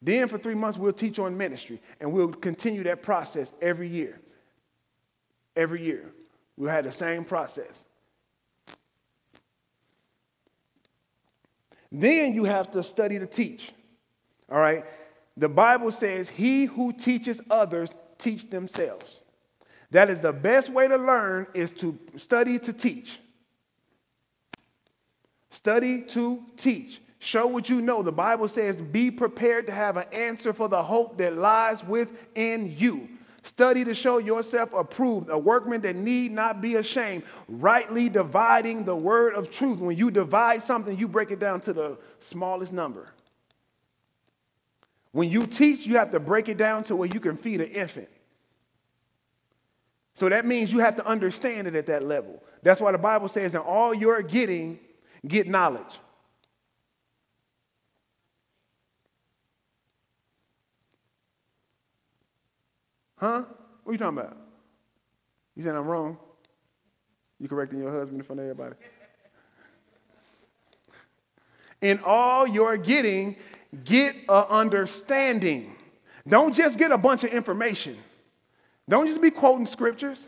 Then 0.00 0.28
for 0.28 0.38
three 0.38 0.54
months, 0.54 0.78
we'll 0.78 0.92
teach 0.92 1.18
on 1.18 1.36
ministry. 1.36 1.80
And 2.00 2.12
we'll 2.12 2.28
continue 2.28 2.84
that 2.84 3.02
process 3.02 3.52
every 3.60 3.88
year. 3.88 4.20
Every 5.56 5.82
year. 5.82 6.12
We'll 6.56 6.70
have 6.70 6.84
the 6.84 6.92
same 6.92 7.24
process. 7.24 7.84
Then 11.90 12.34
you 12.34 12.44
have 12.44 12.70
to 12.72 12.82
study 12.82 13.18
to 13.18 13.26
teach. 13.26 13.72
All 14.50 14.58
right? 14.58 14.84
The 15.36 15.48
Bible 15.48 15.92
says, 15.92 16.28
He 16.28 16.64
who 16.64 16.92
teaches 16.92 17.40
others 17.50 17.94
teach 18.18 18.50
themselves. 18.50 19.20
That 19.90 20.10
is 20.10 20.20
the 20.20 20.32
best 20.32 20.68
way 20.68 20.86
to 20.88 20.96
learn 20.96 21.46
is 21.54 21.72
to 21.74 21.98
study 22.16 22.58
to 22.58 22.72
teach. 22.72 23.18
Study 25.50 26.02
to 26.02 26.42
teach. 26.56 27.00
Show 27.20 27.46
what 27.46 27.68
you 27.68 27.80
know. 27.80 28.02
The 28.02 28.12
Bible 28.12 28.48
says, 28.48 28.76
be 28.76 29.10
prepared 29.10 29.66
to 29.66 29.72
have 29.72 29.96
an 29.96 30.06
answer 30.12 30.52
for 30.52 30.68
the 30.68 30.82
hope 30.82 31.18
that 31.18 31.36
lies 31.36 31.82
within 31.82 32.74
you. 32.76 33.08
Study 33.42 33.84
to 33.84 33.94
show 33.94 34.18
yourself 34.18 34.72
approved, 34.72 35.30
a 35.30 35.38
workman 35.38 35.80
that 35.82 35.96
need 35.96 36.32
not 36.32 36.60
be 36.60 36.74
ashamed, 36.74 37.22
rightly 37.48 38.08
dividing 38.08 38.84
the 38.84 38.96
word 38.96 39.34
of 39.34 39.50
truth. 39.50 39.78
When 39.78 39.96
you 39.96 40.10
divide 40.10 40.62
something, 40.62 40.98
you 40.98 41.08
break 41.08 41.30
it 41.30 41.38
down 41.38 41.60
to 41.62 41.72
the 41.72 41.98
smallest 42.18 42.72
number. 42.72 43.12
When 45.12 45.30
you 45.30 45.46
teach, 45.46 45.86
you 45.86 45.96
have 45.96 46.10
to 46.12 46.20
break 46.20 46.48
it 46.48 46.58
down 46.58 46.82
to 46.84 46.96
where 46.96 47.08
you 47.08 47.20
can 47.20 47.36
feed 47.36 47.60
an 47.60 47.68
infant. 47.68 48.08
So 50.14 50.28
that 50.28 50.44
means 50.44 50.72
you 50.72 50.80
have 50.80 50.96
to 50.96 51.06
understand 51.06 51.68
it 51.68 51.76
at 51.76 51.86
that 51.86 52.02
level. 52.02 52.42
That's 52.62 52.80
why 52.80 52.92
the 52.92 52.98
Bible 52.98 53.28
says, 53.28 53.54
in 53.54 53.60
all 53.60 53.94
you're 53.94 54.20
getting, 54.20 54.80
get 55.26 55.48
knowledge. 55.48 55.98
Huh? 63.18 63.42
What 63.82 63.90
are 63.90 63.92
you 63.92 63.98
talking 63.98 64.18
about? 64.18 64.36
You 65.56 65.64
saying 65.64 65.76
I'm 65.76 65.86
wrong? 65.86 66.18
You 67.40 67.48
correcting 67.48 67.80
your 67.80 67.92
husband 67.92 68.20
in 68.20 68.24
front 68.24 68.40
of 68.40 68.44
everybody? 68.44 68.76
In 71.80 72.00
all 72.04 72.46
you're 72.46 72.76
getting, 72.76 73.36
get 73.84 74.16
a 74.28 74.48
understanding. 74.48 75.74
Don't 76.26 76.54
just 76.54 76.78
get 76.78 76.90
a 76.90 76.98
bunch 76.98 77.24
of 77.24 77.30
information. 77.30 77.96
Don't 78.88 79.06
just 79.06 79.20
be 79.20 79.30
quoting 79.30 79.66
scriptures. 79.66 80.26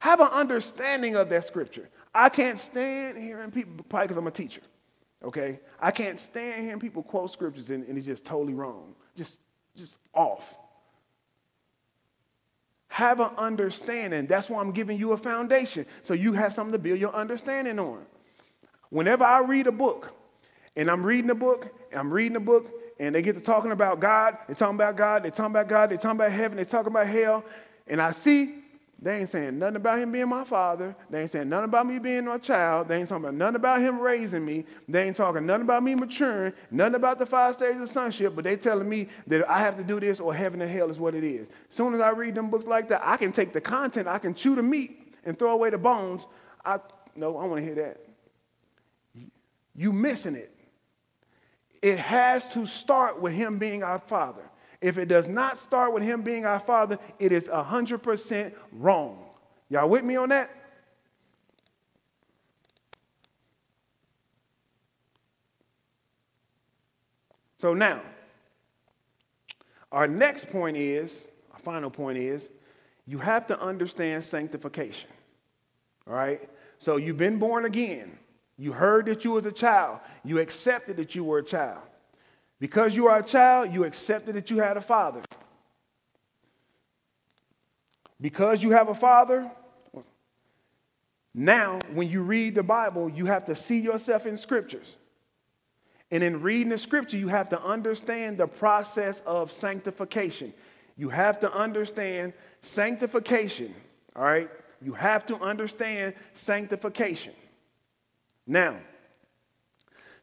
Have 0.00 0.20
an 0.20 0.28
understanding 0.28 1.16
of 1.16 1.28
that 1.30 1.46
scripture. 1.46 1.88
I 2.14 2.28
can't 2.28 2.58
stand 2.58 3.18
hearing 3.18 3.50
people, 3.50 3.84
probably 3.88 4.06
because 4.06 4.16
I'm 4.18 4.26
a 4.26 4.30
teacher, 4.30 4.60
okay? 5.24 5.60
I 5.80 5.90
can't 5.90 6.20
stand 6.20 6.62
hearing 6.62 6.80
people 6.80 7.02
quote 7.02 7.30
scriptures 7.30 7.70
and, 7.70 7.84
and 7.88 7.96
it's 7.98 8.06
just 8.06 8.24
totally 8.24 8.54
wrong, 8.54 8.94
just, 9.16 9.40
just 9.76 9.98
off. 10.12 10.58
Have 12.94 13.18
an 13.18 13.30
understanding. 13.36 14.28
That's 14.28 14.48
why 14.48 14.60
I'm 14.60 14.70
giving 14.70 14.96
you 14.96 15.10
a 15.14 15.16
foundation, 15.16 15.84
so 16.04 16.14
you 16.14 16.32
have 16.34 16.54
something 16.54 16.70
to 16.70 16.78
build 16.78 17.00
your 17.00 17.12
understanding 17.12 17.80
on. 17.80 18.06
Whenever 18.90 19.24
I 19.24 19.40
read 19.40 19.66
a 19.66 19.72
book, 19.72 20.12
and 20.76 20.88
I'm 20.88 21.02
reading 21.02 21.28
a 21.30 21.34
book, 21.34 21.74
and 21.90 21.98
I'm 21.98 22.12
reading 22.12 22.36
a 22.36 22.40
book, 22.40 22.70
and 23.00 23.12
they 23.12 23.20
get 23.20 23.34
to 23.34 23.40
talking 23.40 23.72
about 23.72 23.98
God, 23.98 24.38
they're 24.46 24.54
talking 24.54 24.76
about 24.76 24.96
God, 24.96 25.24
they're 25.24 25.32
talking 25.32 25.46
about 25.46 25.66
God, 25.66 25.90
they're 25.90 25.98
talking 25.98 26.20
about 26.20 26.30
heaven, 26.30 26.54
they're 26.54 26.64
talking 26.66 26.92
about 26.92 27.08
hell, 27.08 27.44
and 27.88 28.00
I 28.00 28.12
see 28.12 28.62
They 29.00 29.20
ain't 29.20 29.28
saying 29.28 29.58
nothing 29.58 29.76
about 29.76 29.98
him 29.98 30.12
being 30.12 30.28
my 30.28 30.44
father. 30.44 30.96
They 31.10 31.22
ain't 31.22 31.30
saying 31.30 31.48
nothing 31.48 31.66
about 31.66 31.86
me 31.86 31.98
being 31.98 32.26
a 32.26 32.38
child. 32.38 32.88
They 32.88 32.98
ain't 32.98 33.08
talking 33.08 33.24
about 33.24 33.34
nothing 33.34 33.56
about 33.56 33.80
him 33.80 34.00
raising 34.00 34.44
me. 34.44 34.64
They 34.88 35.06
ain't 35.06 35.16
talking 35.16 35.44
nothing 35.44 35.62
about 35.62 35.82
me 35.82 35.94
maturing, 35.94 36.54
nothing 36.70 36.94
about 36.94 37.18
the 37.18 37.26
five 37.26 37.54
stages 37.54 37.82
of 37.82 37.90
sonship, 37.90 38.34
but 38.34 38.44
they 38.44 38.56
telling 38.56 38.88
me 38.88 39.08
that 39.26 39.48
I 39.48 39.58
have 39.58 39.76
to 39.76 39.84
do 39.84 40.00
this 40.00 40.20
or 40.20 40.34
heaven 40.34 40.62
and 40.62 40.70
hell 40.70 40.88
is 40.88 40.98
what 40.98 41.14
it 41.14 41.24
is. 41.24 41.46
As 41.68 41.76
soon 41.76 41.94
as 41.94 42.00
I 42.00 42.10
read 42.10 42.34
them 42.34 42.50
books 42.50 42.66
like 42.66 42.88
that, 42.88 43.02
I 43.04 43.16
can 43.16 43.32
take 43.32 43.52
the 43.52 43.60
content, 43.60 44.08
I 44.08 44.18
can 44.18 44.34
chew 44.34 44.54
the 44.54 44.62
meat 44.62 45.12
and 45.24 45.38
throw 45.38 45.50
away 45.50 45.70
the 45.70 45.78
bones. 45.78 46.26
I 46.64 46.78
no, 47.16 47.36
I 47.36 47.44
want 47.44 47.60
to 47.60 47.64
hear 47.64 47.74
that. 47.76 48.00
You 49.76 49.92
missing 49.92 50.34
it. 50.34 50.50
It 51.82 51.98
has 51.98 52.48
to 52.54 52.66
start 52.66 53.20
with 53.20 53.34
him 53.34 53.58
being 53.58 53.82
our 53.82 53.98
father. 53.98 54.42
If 54.84 54.98
it 54.98 55.08
does 55.08 55.26
not 55.26 55.56
start 55.56 55.94
with 55.94 56.02
him 56.02 56.20
being 56.20 56.44
our 56.44 56.60
father, 56.60 56.98
it 57.18 57.32
is 57.32 57.44
100% 57.44 58.52
wrong. 58.70 59.18
Y'all 59.70 59.88
with 59.88 60.04
me 60.04 60.14
on 60.16 60.28
that? 60.28 60.50
So 67.56 67.72
now, 67.72 68.02
our 69.90 70.06
next 70.06 70.50
point 70.50 70.76
is, 70.76 71.18
our 71.54 71.60
final 71.60 71.88
point 71.88 72.18
is, 72.18 72.50
you 73.06 73.16
have 73.16 73.46
to 73.46 73.58
understand 73.58 74.22
sanctification. 74.22 75.08
All 76.06 76.12
right? 76.12 76.46
So 76.76 76.98
you've 76.98 77.16
been 77.16 77.38
born 77.38 77.64
again. 77.64 78.18
You 78.58 78.72
heard 78.72 79.06
that 79.06 79.24
you 79.24 79.30
was 79.30 79.46
a 79.46 79.52
child. 79.52 80.00
You 80.24 80.40
accepted 80.40 80.98
that 80.98 81.14
you 81.14 81.24
were 81.24 81.38
a 81.38 81.42
child. 81.42 81.80
Because 82.64 82.96
you 82.96 83.08
are 83.08 83.18
a 83.18 83.22
child, 83.22 83.74
you 83.74 83.84
accepted 83.84 84.36
that 84.36 84.50
you 84.50 84.56
had 84.56 84.78
a 84.78 84.80
father. 84.80 85.20
Because 88.18 88.62
you 88.62 88.70
have 88.70 88.88
a 88.88 88.94
father, 88.94 89.50
now 91.34 91.78
when 91.92 92.08
you 92.08 92.22
read 92.22 92.54
the 92.54 92.62
Bible, 92.62 93.10
you 93.10 93.26
have 93.26 93.44
to 93.44 93.54
see 93.54 93.80
yourself 93.80 94.24
in 94.24 94.38
scriptures. 94.38 94.96
And 96.10 96.24
in 96.24 96.40
reading 96.40 96.70
the 96.70 96.78
scripture, 96.78 97.18
you 97.18 97.28
have 97.28 97.50
to 97.50 97.62
understand 97.62 98.38
the 98.38 98.46
process 98.46 99.20
of 99.26 99.52
sanctification. 99.52 100.54
You 100.96 101.10
have 101.10 101.40
to 101.40 101.52
understand 101.52 102.32
sanctification, 102.62 103.74
all 104.16 104.24
right? 104.24 104.48
You 104.80 104.94
have 104.94 105.26
to 105.26 105.36
understand 105.36 106.14
sanctification. 106.32 107.34
Now, 108.46 108.78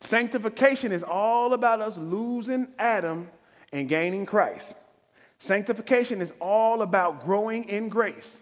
Sanctification 0.01 0.91
is 0.91 1.03
all 1.03 1.53
about 1.53 1.79
us 1.81 1.97
losing 1.97 2.67
Adam 2.77 3.29
and 3.71 3.87
gaining 3.87 4.25
Christ. 4.25 4.73
Sanctification 5.39 6.21
is 6.21 6.33
all 6.39 6.81
about 6.81 7.23
growing 7.23 7.69
in 7.69 7.89
grace. 7.89 8.41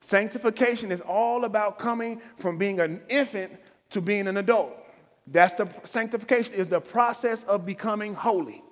Sanctification 0.00 0.92
is 0.92 1.00
all 1.00 1.44
about 1.44 1.78
coming 1.78 2.20
from 2.38 2.58
being 2.58 2.80
an 2.80 3.00
infant 3.08 3.52
to 3.90 4.00
being 4.00 4.26
an 4.26 4.36
adult. 4.36 4.76
That's 5.26 5.54
the 5.54 5.68
sanctification 5.84 6.54
is 6.54 6.68
the 6.68 6.80
process 6.80 7.42
of 7.44 7.64
becoming 7.64 8.14
holy. 8.14 8.62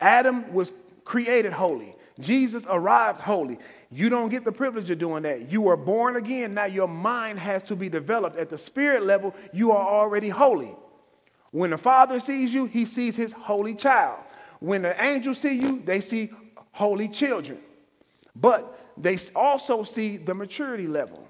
Adam 0.00 0.52
was 0.52 0.72
created 1.04 1.52
holy. 1.52 1.94
Jesus 2.20 2.64
arrived 2.68 3.18
holy. 3.18 3.58
You 3.90 4.08
don't 4.08 4.28
get 4.28 4.44
the 4.44 4.52
privilege 4.52 4.88
of 4.90 4.98
doing 4.98 5.24
that. 5.24 5.50
You 5.50 5.62
were 5.62 5.76
born 5.76 6.16
again. 6.16 6.54
Now 6.54 6.66
your 6.66 6.86
mind 6.86 7.40
has 7.40 7.64
to 7.64 7.76
be 7.76 7.88
developed. 7.88 8.36
At 8.36 8.50
the 8.50 8.58
spirit 8.58 9.04
level, 9.04 9.34
you 9.52 9.72
are 9.72 9.88
already 9.88 10.28
holy. 10.28 10.74
When 11.50 11.70
the 11.70 11.78
Father 11.78 12.20
sees 12.20 12.52
you, 12.54 12.66
he 12.66 12.84
sees 12.84 13.16
his 13.16 13.32
holy 13.32 13.74
child. 13.74 14.18
When 14.60 14.82
the 14.82 15.00
angels 15.02 15.38
see 15.38 15.54
you, 15.54 15.82
they 15.84 16.00
see 16.00 16.30
holy 16.72 17.08
children. 17.08 17.58
But 18.36 18.78
they 18.96 19.18
also 19.34 19.82
see 19.82 20.16
the 20.16 20.34
maturity 20.34 20.86
level. 20.86 21.28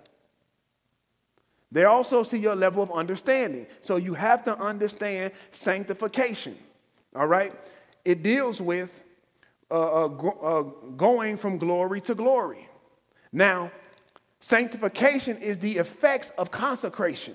They 1.72 1.84
also 1.84 2.22
see 2.22 2.38
your 2.38 2.54
level 2.54 2.82
of 2.82 2.92
understanding. 2.92 3.66
So 3.80 3.96
you 3.96 4.14
have 4.14 4.44
to 4.44 4.56
understand 4.58 5.32
sanctification. 5.50 6.56
All 7.16 7.26
right? 7.26 7.52
It 8.04 8.22
deals 8.22 8.62
with 8.62 9.03
uh, 9.70 9.74
uh, 9.74 10.06
uh, 10.06 10.62
going 10.96 11.36
from 11.36 11.58
glory 11.58 12.00
to 12.02 12.14
glory. 12.14 12.68
Now, 13.32 13.70
sanctification 14.40 15.38
is 15.38 15.58
the 15.58 15.78
effects 15.78 16.30
of 16.38 16.50
consecration. 16.50 17.34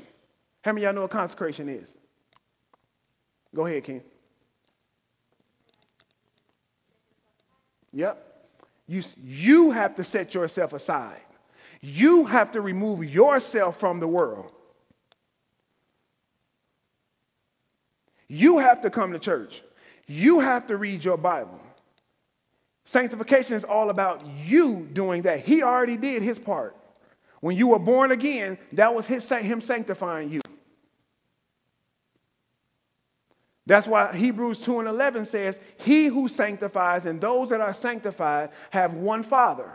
How 0.62 0.72
many 0.72 0.86
of 0.86 0.90
y'all 0.90 0.96
know 0.96 1.02
what 1.02 1.12
consecration 1.12 1.70
is? 1.70 1.90
Go 3.56 3.66
ahead, 3.66 3.84
Ken. 3.84 4.02
Yep. 7.94 8.26
You, 8.88 9.04
you 9.24 9.72
have 9.72 9.96
to 9.96 10.04
set 10.04 10.34
yourself 10.34 10.74
aside. 10.74 11.22
You 11.82 12.26
have 12.26 12.52
to 12.52 12.62
remove 12.62 13.04
yourself 13.04 13.80
from 13.80 14.00
the 14.00 14.08
world. 14.08 14.52
You 18.28 18.60
have 18.60 18.82
to 18.82 18.90
come 18.90 19.14
to 19.14 19.20
church. 19.20 19.64
You 20.06 20.40
have 20.40 20.68
to 20.68 20.78
read 20.78 21.04
your 21.04 21.18
Bible. 21.18 21.60
Sanctification 22.90 23.56
is 23.56 23.64
all 23.64 23.92
about 23.92 24.26
you 24.26 24.90
doing 24.94 25.22
that. 25.22 25.42
He 25.42 25.62
already 25.62 25.96
did 25.96 26.24
his 26.24 26.40
part. 26.40 26.76
When 27.40 27.56
you 27.56 27.68
were 27.68 27.78
born 27.78 28.12
again, 28.12 28.58
that 28.72 28.96
was 28.96 29.06
his, 29.06 29.30
him 29.30 29.62
sanctifying 29.62 30.32
you. 30.32 30.42
That's 33.68 33.86
why 33.86 34.16
Hebrews 34.16 34.64
2 34.64 34.80
and 34.80 34.88
11 34.90 35.26
says, 35.26 35.60
He 35.78 36.08
who 36.08 36.28
sanctifies 36.28 37.06
and 37.06 37.22
those 37.22 37.50
that 37.50 37.62
are 37.62 37.76
sanctified 37.76 38.50
have 38.72 38.96
one 38.96 39.22
Father. 39.22 39.72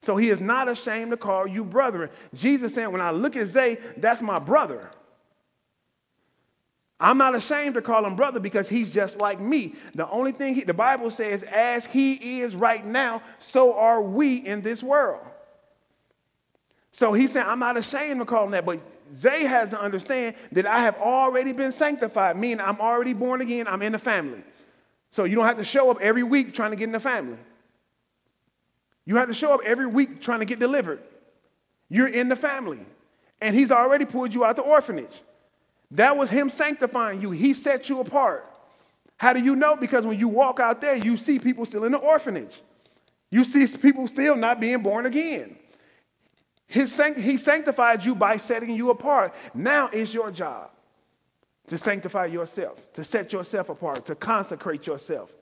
So 0.00 0.16
he 0.16 0.30
is 0.30 0.40
not 0.40 0.66
ashamed 0.66 1.10
to 1.10 1.18
call 1.18 1.46
you 1.46 1.62
brethren. 1.62 2.08
Jesus 2.32 2.72
said, 2.72 2.86
When 2.86 3.02
I 3.02 3.10
look 3.10 3.36
at 3.36 3.48
Zay, 3.48 3.76
that's 3.98 4.22
my 4.22 4.38
brother. 4.38 4.88
I'm 7.00 7.18
not 7.18 7.34
ashamed 7.34 7.74
to 7.74 7.82
call 7.82 8.06
him 8.06 8.16
brother 8.16 8.40
because 8.40 8.68
he's 8.68 8.88
just 8.88 9.18
like 9.18 9.40
me. 9.40 9.74
The 9.94 10.08
only 10.08 10.32
thing 10.32 10.54
he, 10.54 10.62
the 10.62 10.74
Bible 10.74 11.10
says, 11.10 11.42
as 11.42 11.84
he 11.84 12.40
is 12.40 12.54
right 12.54 12.84
now, 12.84 13.22
so 13.38 13.74
are 13.74 14.00
we 14.00 14.36
in 14.36 14.62
this 14.62 14.82
world. 14.82 15.20
So 16.92 17.12
he 17.12 17.26
said, 17.26 17.44
I'm 17.46 17.58
not 17.58 17.76
ashamed 17.76 18.20
to 18.20 18.24
call 18.24 18.44
him 18.44 18.52
that, 18.52 18.64
but 18.64 18.80
Zay 19.12 19.44
has 19.44 19.70
to 19.70 19.80
understand 19.80 20.36
that 20.52 20.66
I 20.66 20.80
have 20.80 20.96
already 20.96 21.52
been 21.52 21.72
sanctified, 21.72 22.36
meaning 22.36 22.60
I'm 22.60 22.80
already 22.80 23.12
born 23.12 23.40
again, 23.40 23.66
I'm 23.66 23.82
in 23.82 23.92
the 23.92 23.98
family. 23.98 24.42
So 25.10 25.24
you 25.24 25.34
don't 25.34 25.46
have 25.46 25.56
to 25.56 25.64
show 25.64 25.90
up 25.90 26.00
every 26.00 26.22
week 26.22 26.54
trying 26.54 26.70
to 26.70 26.76
get 26.76 26.84
in 26.84 26.92
the 26.92 27.00
family. 27.00 27.38
You 29.04 29.16
have 29.16 29.28
to 29.28 29.34
show 29.34 29.52
up 29.52 29.60
every 29.64 29.86
week 29.86 30.22
trying 30.22 30.40
to 30.40 30.46
get 30.46 30.60
delivered. 30.60 31.02
You're 31.88 32.08
in 32.08 32.28
the 32.28 32.36
family. 32.36 32.80
And 33.40 33.54
he's 33.54 33.70
already 33.70 34.04
pulled 34.04 34.32
you 34.32 34.44
out 34.44 34.56
the 34.56 34.62
orphanage. 34.62 35.20
That 35.90 36.16
was 36.16 36.30
him 36.30 36.50
sanctifying 36.50 37.20
you. 37.20 37.30
He 37.30 37.54
set 37.54 37.88
you 37.88 38.00
apart. 38.00 38.50
How 39.16 39.32
do 39.32 39.40
you 39.40 39.54
know? 39.56 39.76
Because 39.76 40.06
when 40.06 40.18
you 40.18 40.28
walk 40.28 40.60
out 40.60 40.80
there, 40.80 40.96
you 40.96 41.16
see 41.16 41.38
people 41.38 41.66
still 41.66 41.84
in 41.84 41.92
the 41.92 41.98
orphanage. 41.98 42.60
You 43.30 43.44
see 43.44 43.66
people 43.76 44.08
still 44.08 44.36
not 44.36 44.60
being 44.60 44.82
born 44.82 45.06
again. 45.06 45.56
His, 46.66 47.00
he 47.16 47.36
sanctified 47.36 48.04
you 48.04 48.14
by 48.14 48.36
setting 48.36 48.70
you 48.70 48.90
apart. 48.90 49.34
Now 49.54 49.88
it's 49.92 50.12
your 50.12 50.30
job 50.30 50.70
to 51.68 51.78
sanctify 51.78 52.26
yourself, 52.26 52.92
to 52.94 53.04
set 53.04 53.32
yourself 53.32 53.68
apart, 53.68 54.06
to 54.06 54.14
consecrate 54.14 54.86
yourself. 54.86 55.32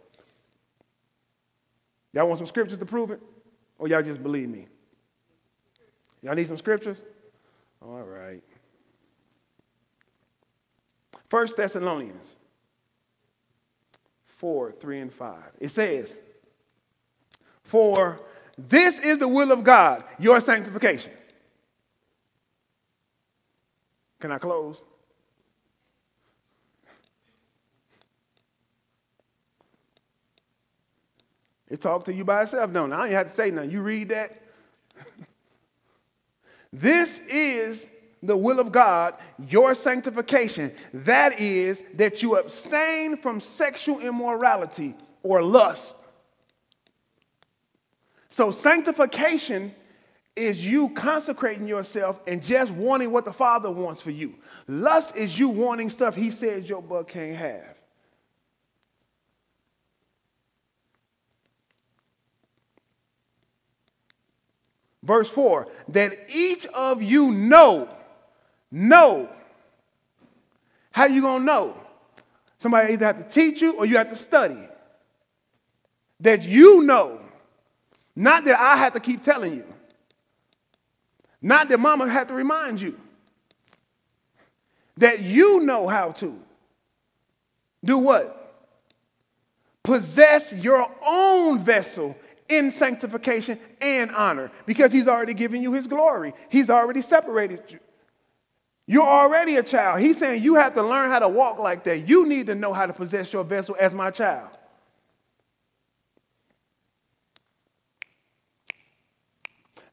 Y'all 2.13 2.27
want 2.27 2.39
some 2.39 2.47
scriptures 2.47 2.79
to 2.79 2.87
prove 2.87 3.11
it? 3.11 3.21
Or 3.79 3.89
y'all 3.89 4.03
just 4.03 4.23
believe 4.23 4.49
me? 4.49 4.67
Y'all 6.23 6.35
need 6.35 6.47
some 6.47 6.59
scriptures? 6.59 6.99
All 7.81 8.03
right. 8.03 8.43
First 11.33 11.57
Thessalonians 11.57 12.37
4, 14.37 14.71
3, 14.71 15.01
and 15.01 15.11
5. 15.11 15.35
It 15.61 15.69
says, 15.69 16.21
For 17.63 18.21
this 18.59 18.99
is 18.99 19.17
the 19.17 19.27
will 19.27 19.51
of 19.51 19.65
God, 19.65 20.05
your 20.19 20.43
sanctification. 20.43 21.11
Can 24.21 24.31
I 24.31 24.37
close? 24.37 24.77
It 31.71 31.81
talked 31.81 32.05
to 32.05 32.13
you 32.13 32.25
by 32.25 32.43
itself, 32.43 32.71
it? 32.93 32.93
I 32.93 33.05
don't 33.05 33.11
have 33.13 33.29
to 33.29 33.33
say 33.33 33.51
nothing. 33.51 33.71
You 33.71 33.81
read 33.81 34.11
that. 34.11 34.39
this 36.75 37.21
is 37.21 37.87
the 38.23 38.37
will 38.37 38.61
of 38.61 38.71
God, 38.71 39.15
your 39.49 39.75
sanctification. 39.75 40.73
That 40.95 41.41
is, 41.41 41.83
that 41.95 42.23
you 42.23 42.39
abstain 42.39 43.17
from 43.17 43.41
sexual 43.41 44.01
immorality 44.01 44.95
or 45.23 45.43
lust. 45.43 45.97
So, 48.29 48.51
sanctification 48.51 49.75
is 50.35 50.65
you 50.65 50.89
consecrating 50.91 51.69
yourself 51.69 52.21
and 52.27 52.43
just 52.43 52.73
wanting 52.73 53.11
what 53.11 53.25
the 53.25 53.33
Father 53.33 53.71
wants 53.71 54.01
for 54.01 54.11
you. 54.11 54.35
Lust 54.67 55.15
is 55.17 55.39
you 55.39 55.49
wanting 55.49 55.91
stuff 55.91 56.15
He 56.15 56.31
says 56.31 56.69
your 56.69 56.81
butt 56.81 57.09
can't 57.09 57.37
have. 57.37 57.77
Verse 65.03 65.29
4 65.29 65.69
that 65.89 66.17
each 66.35 66.65
of 66.67 67.03
you 67.03 67.33
know, 67.33 67.89
know. 68.73 69.29
How 70.91 71.05
you 71.05 71.21
going 71.21 71.43
to 71.43 71.47
know? 71.47 71.77
Somebody 72.59 72.95
either 72.95 73.07
have 73.07 73.29
to 73.29 73.33
teach 73.33 73.61
you 73.61 73.77
or 73.77 73.87
you 73.87 73.97
have 73.99 74.11
to 74.11 74.17
study. 74.17 74.59
That 76.21 76.43
you 76.43 76.83
know. 76.83 77.21
Not 78.17 78.45
that 78.45 78.59
I 78.59 78.77
have 78.77 78.93
to 78.95 79.01
keep 79.01 79.23
telling 79.23 79.55
you. 79.55 79.65
Not 81.41 81.69
that 81.69 81.79
mama 81.79 82.09
had 82.09 82.29
to 82.29 82.35
remind 82.35 82.81
you. 82.81 82.99
That 84.97 85.21
you 85.21 85.61
know 85.61 85.89
how 85.89 86.13
to. 86.13 86.39
Do 87.85 87.99
what? 87.99 88.39
Possess 89.83 90.53
your 90.53 90.89
own 91.05 91.59
vessel 91.59 92.17
in 92.49 92.71
sanctification 92.71 93.59
and 93.81 94.11
honor 94.13 94.53
because 94.67 94.93
he's 94.93 95.09
already 95.09 95.35
given 95.35 95.63
you 95.63 95.73
his 95.73 95.87
glory. 95.87 96.35
He's 96.49 96.71
already 96.71 97.03
separated 97.03 97.63
you. 97.69 97.81
You're 98.87 99.07
already 99.07 99.57
a 99.57 99.63
child. 99.63 100.01
He's 100.01 100.19
saying 100.19 100.43
you 100.43 100.57
have 100.57 100.75
to 100.75 100.83
learn 100.83 101.09
how 101.11 101.21
to 101.21 101.29
walk 101.29 101.59
like 101.59 101.85
that. 101.85 102.09
You 102.09 102.27
need 102.27 102.47
to 102.47 102.55
know 102.55 102.73
how 102.73 102.87
to 102.87 102.93
possess 102.93 103.33
your 103.33 103.45
vessel 103.45 103.77
as 103.79 103.93
my 103.93 104.11
child. 104.11 104.51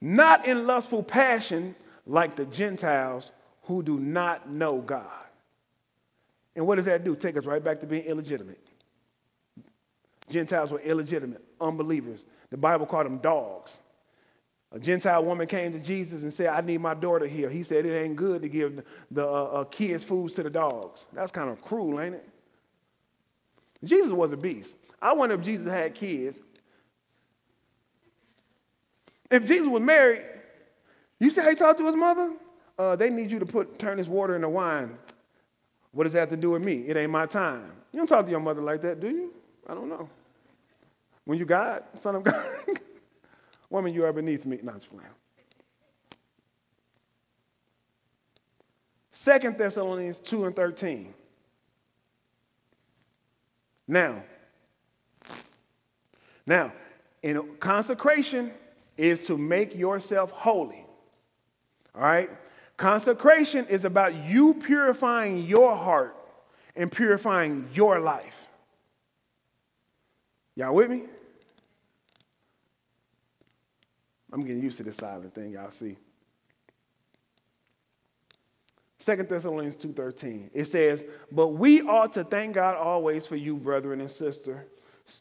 Not 0.01 0.45
in 0.45 0.65
lustful 0.65 1.03
passion 1.03 1.75
like 2.05 2.35
the 2.35 2.45
Gentiles 2.45 3.31
who 3.63 3.83
do 3.83 3.99
not 3.99 4.51
know 4.51 4.79
God. 4.79 5.25
And 6.55 6.65
what 6.65 6.75
does 6.75 6.85
that 6.85 7.03
do? 7.03 7.15
Take 7.15 7.37
us 7.37 7.45
right 7.45 7.63
back 7.63 7.81
to 7.81 7.87
being 7.87 8.03
illegitimate. 8.05 8.59
Gentiles 10.29 10.71
were 10.71 10.79
illegitimate, 10.79 11.43
unbelievers. 11.59 12.25
The 12.49 12.57
Bible 12.57 12.85
called 12.85 13.05
them 13.05 13.19
dogs. 13.19 13.77
A 14.71 14.79
Gentile 14.79 15.23
woman 15.23 15.47
came 15.47 15.71
to 15.73 15.79
Jesus 15.79 16.21
and 16.21 16.31
said, 16.31 16.47
I 16.47 16.61
need 16.61 16.79
my 16.79 16.93
daughter 16.93 17.25
here. 17.25 17.49
He 17.49 17.63
said, 17.63 17.85
It 17.85 17.95
ain't 17.95 18.15
good 18.15 18.43
to 18.43 18.49
give 18.49 18.83
the, 19.09 19.25
uh, 19.25 19.43
uh, 19.43 19.63
kids 19.63 20.03
food 20.03 20.31
to 20.33 20.43
the 20.43 20.49
dogs. 20.49 21.05
That's 21.11 21.31
kind 21.31 21.49
of 21.49 21.61
cruel, 21.61 21.99
ain't 21.99 22.15
it? 22.15 22.29
Jesus 23.83 24.11
was 24.11 24.31
a 24.31 24.37
beast. 24.37 24.73
I 25.01 25.13
wonder 25.13 25.35
if 25.35 25.41
Jesus 25.41 25.71
had 25.71 25.95
kids. 25.95 26.39
If 29.31 29.45
Jesus 29.45 29.67
was 29.67 29.81
married, 29.81 30.23
you 31.19 31.31
see 31.31 31.41
how 31.41 31.49
he 31.49 31.55
talked 31.55 31.79
to 31.79 31.85
his 31.85 31.95
mother? 31.95 32.33
Uh, 32.77 32.95
they 32.95 33.09
need 33.09 33.31
you 33.31 33.39
to 33.39 33.45
put 33.45 33.79
turn 33.79 33.97
this 33.97 34.07
water 34.07 34.35
into 34.35 34.49
wine. 34.49 34.97
What 35.91 36.03
does 36.03 36.13
that 36.13 36.19
have 36.19 36.29
to 36.29 36.37
do 36.37 36.51
with 36.51 36.63
me? 36.63 36.85
It 36.87 36.95
ain't 36.95 37.11
my 37.11 37.25
time. 37.25 37.71
You 37.91 37.97
don't 37.97 38.07
talk 38.07 38.25
to 38.25 38.31
your 38.31 38.39
mother 38.39 38.61
like 38.61 38.81
that, 38.83 38.99
do 38.99 39.09
you? 39.09 39.33
I 39.67 39.73
don't 39.73 39.89
know. 39.89 40.09
When 41.25 41.37
you 41.37 41.45
God, 41.45 41.83
son 41.99 42.15
of 42.15 42.23
God, 42.23 42.45
woman, 43.69 43.93
you 43.93 44.03
are 44.03 44.13
beneath 44.13 44.45
me. 44.45 44.59
Not 44.61 44.75
just 44.75 44.89
playing. 44.89 45.05
Second 49.11 49.57
Thessalonians 49.57 50.19
2 50.19 50.45
and 50.45 50.55
13. 50.55 51.13
Now, 53.87 54.23
now, 56.45 56.71
in 57.21 57.43
consecration 57.59 58.51
is 58.97 59.21
to 59.27 59.37
make 59.37 59.75
yourself 59.75 60.31
holy. 60.31 60.85
All 61.93 62.01
right? 62.01 62.29
Consecration 62.77 63.65
is 63.67 63.83
about 63.83 64.15
you 64.15 64.53
purifying 64.53 65.43
your 65.43 65.75
heart 65.75 66.15
and 66.75 66.91
purifying 66.91 67.67
your 67.73 67.99
life. 67.99 68.47
Y'all 70.55 70.73
with 70.73 70.89
me? 70.89 71.03
I'm 74.31 74.41
getting 74.41 74.61
used 74.61 74.77
to 74.77 74.83
this 74.83 74.97
silent 74.97 75.33
thing, 75.33 75.51
y'all 75.51 75.71
see. 75.71 75.97
Second 78.99 79.29
Thessalonians 79.29 79.77
2:13. 79.77 80.51
It 80.53 80.65
says, 80.65 81.05
"But 81.31 81.49
we 81.49 81.81
ought 81.81 82.13
to 82.13 82.23
thank 82.23 82.53
God 82.53 82.75
always 82.75 83.25
for 83.25 83.37
you, 83.37 83.55
brethren 83.55 84.01
and 84.01 84.11
sister, 84.11 84.67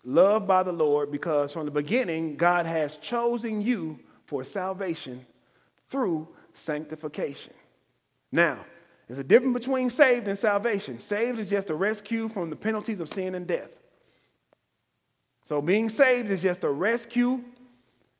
loved 0.04 0.46
by 0.46 0.62
the 0.62 0.72
Lord, 0.72 1.10
because 1.10 1.52
from 1.52 1.64
the 1.64 1.70
beginning 1.70 2.36
God 2.36 2.66
has 2.66 2.96
chosen 2.96 3.62
you 3.62 4.00
for 4.26 4.44
salvation 4.44 5.26
through 5.86 6.28
sanctification." 6.52 7.54
Now, 8.32 8.66
there's 9.06 9.20
a 9.20 9.24
difference 9.24 9.54
between 9.54 9.90
saved 9.90 10.26
and 10.28 10.38
salvation. 10.38 10.98
Saved 10.98 11.38
is 11.38 11.48
just 11.48 11.70
a 11.70 11.74
rescue 11.74 12.28
from 12.28 12.50
the 12.50 12.56
penalties 12.56 13.00
of 13.00 13.08
sin 13.08 13.34
and 13.34 13.46
death. 13.46 13.70
So 15.44 15.62
being 15.62 15.88
saved 15.88 16.30
is 16.30 16.42
just 16.42 16.64
a 16.64 16.70
rescue 16.70 17.42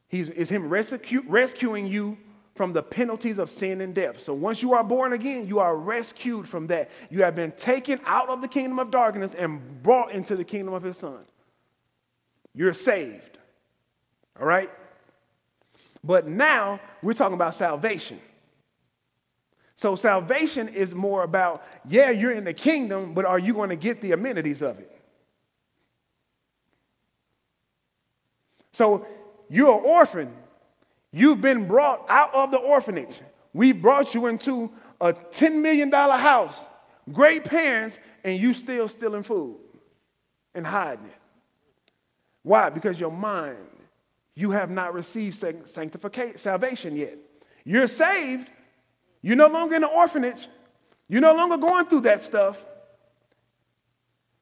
He's, 0.08 0.28
it's 0.30 0.50
Him 0.50 0.68
rescue, 0.68 1.22
rescuing 1.26 1.86
you 1.86 2.18
from 2.54 2.72
the 2.72 2.82
penalties 2.82 3.38
of 3.38 3.48
sin 3.48 3.80
and 3.80 3.94
death. 3.94 4.20
So 4.20 4.34
once 4.34 4.62
you 4.62 4.72
are 4.74 4.82
born 4.82 5.12
again, 5.12 5.46
you 5.46 5.60
are 5.60 5.76
rescued 5.76 6.48
from 6.48 6.66
that. 6.66 6.90
You 7.08 7.22
have 7.22 7.36
been 7.36 7.52
taken 7.52 8.00
out 8.04 8.28
of 8.28 8.40
the 8.40 8.48
kingdom 8.48 8.78
of 8.78 8.90
darkness 8.90 9.32
and 9.38 9.82
brought 9.82 10.10
into 10.10 10.34
the 10.34 10.44
kingdom 10.44 10.74
of 10.74 10.82
His 10.82 10.98
Son. 10.98 11.20
You're 12.54 12.72
saved. 12.72 13.38
All 14.38 14.46
right? 14.46 14.70
But 16.02 16.26
now 16.26 16.80
we're 17.02 17.12
talking 17.12 17.34
about 17.34 17.54
salvation. 17.54 18.20
So 19.76 19.94
salvation 19.94 20.68
is 20.68 20.92
more 20.92 21.22
about, 21.22 21.62
yeah, 21.88 22.10
you're 22.10 22.32
in 22.32 22.42
the 22.42 22.52
kingdom, 22.52 23.14
but 23.14 23.24
are 23.24 23.38
you 23.38 23.54
going 23.54 23.68
to 23.68 23.76
get 23.76 24.00
the 24.00 24.10
amenities 24.10 24.60
of 24.62 24.80
it? 24.80 24.90
So 28.72 29.06
you're 29.48 29.78
an 29.78 29.84
orphan. 29.84 30.32
You've 31.12 31.40
been 31.40 31.66
brought 31.66 32.04
out 32.08 32.34
of 32.34 32.50
the 32.50 32.58
orphanage. 32.58 33.20
We 33.52 33.72
brought 33.72 34.14
you 34.14 34.26
into 34.26 34.70
a 35.00 35.12
$10 35.12 35.62
million 35.62 35.90
house, 35.90 36.64
great 37.12 37.44
parents, 37.44 37.98
and 38.24 38.38
you 38.38 38.52
still 38.52 38.88
stealing 38.88 39.22
food 39.22 39.56
and 40.54 40.66
hiding 40.66 41.06
it. 41.06 41.12
Why? 42.42 42.70
Because 42.70 43.00
your 43.00 43.10
mind, 43.10 43.58
you 44.34 44.50
have 44.50 44.70
not 44.70 44.94
received 44.94 45.38
sanctification, 45.68 46.38
salvation 46.38 46.96
yet. 46.96 47.16
You're 47.64 47.88
saved. 47.88 48.48
You're 49.22 49.36
no 49.36 49.48
longer 49.48 49.74
in 49.74 49.82
the 49.82 49.88
orphanage. 49.88 50.46
You're 51.08 51.20
no 51.20 51.34
longer 51.34 51.56
going 51.56 51.86
through 51.86 52.02
that 52.02 52.22
stuff. 52.22 52.64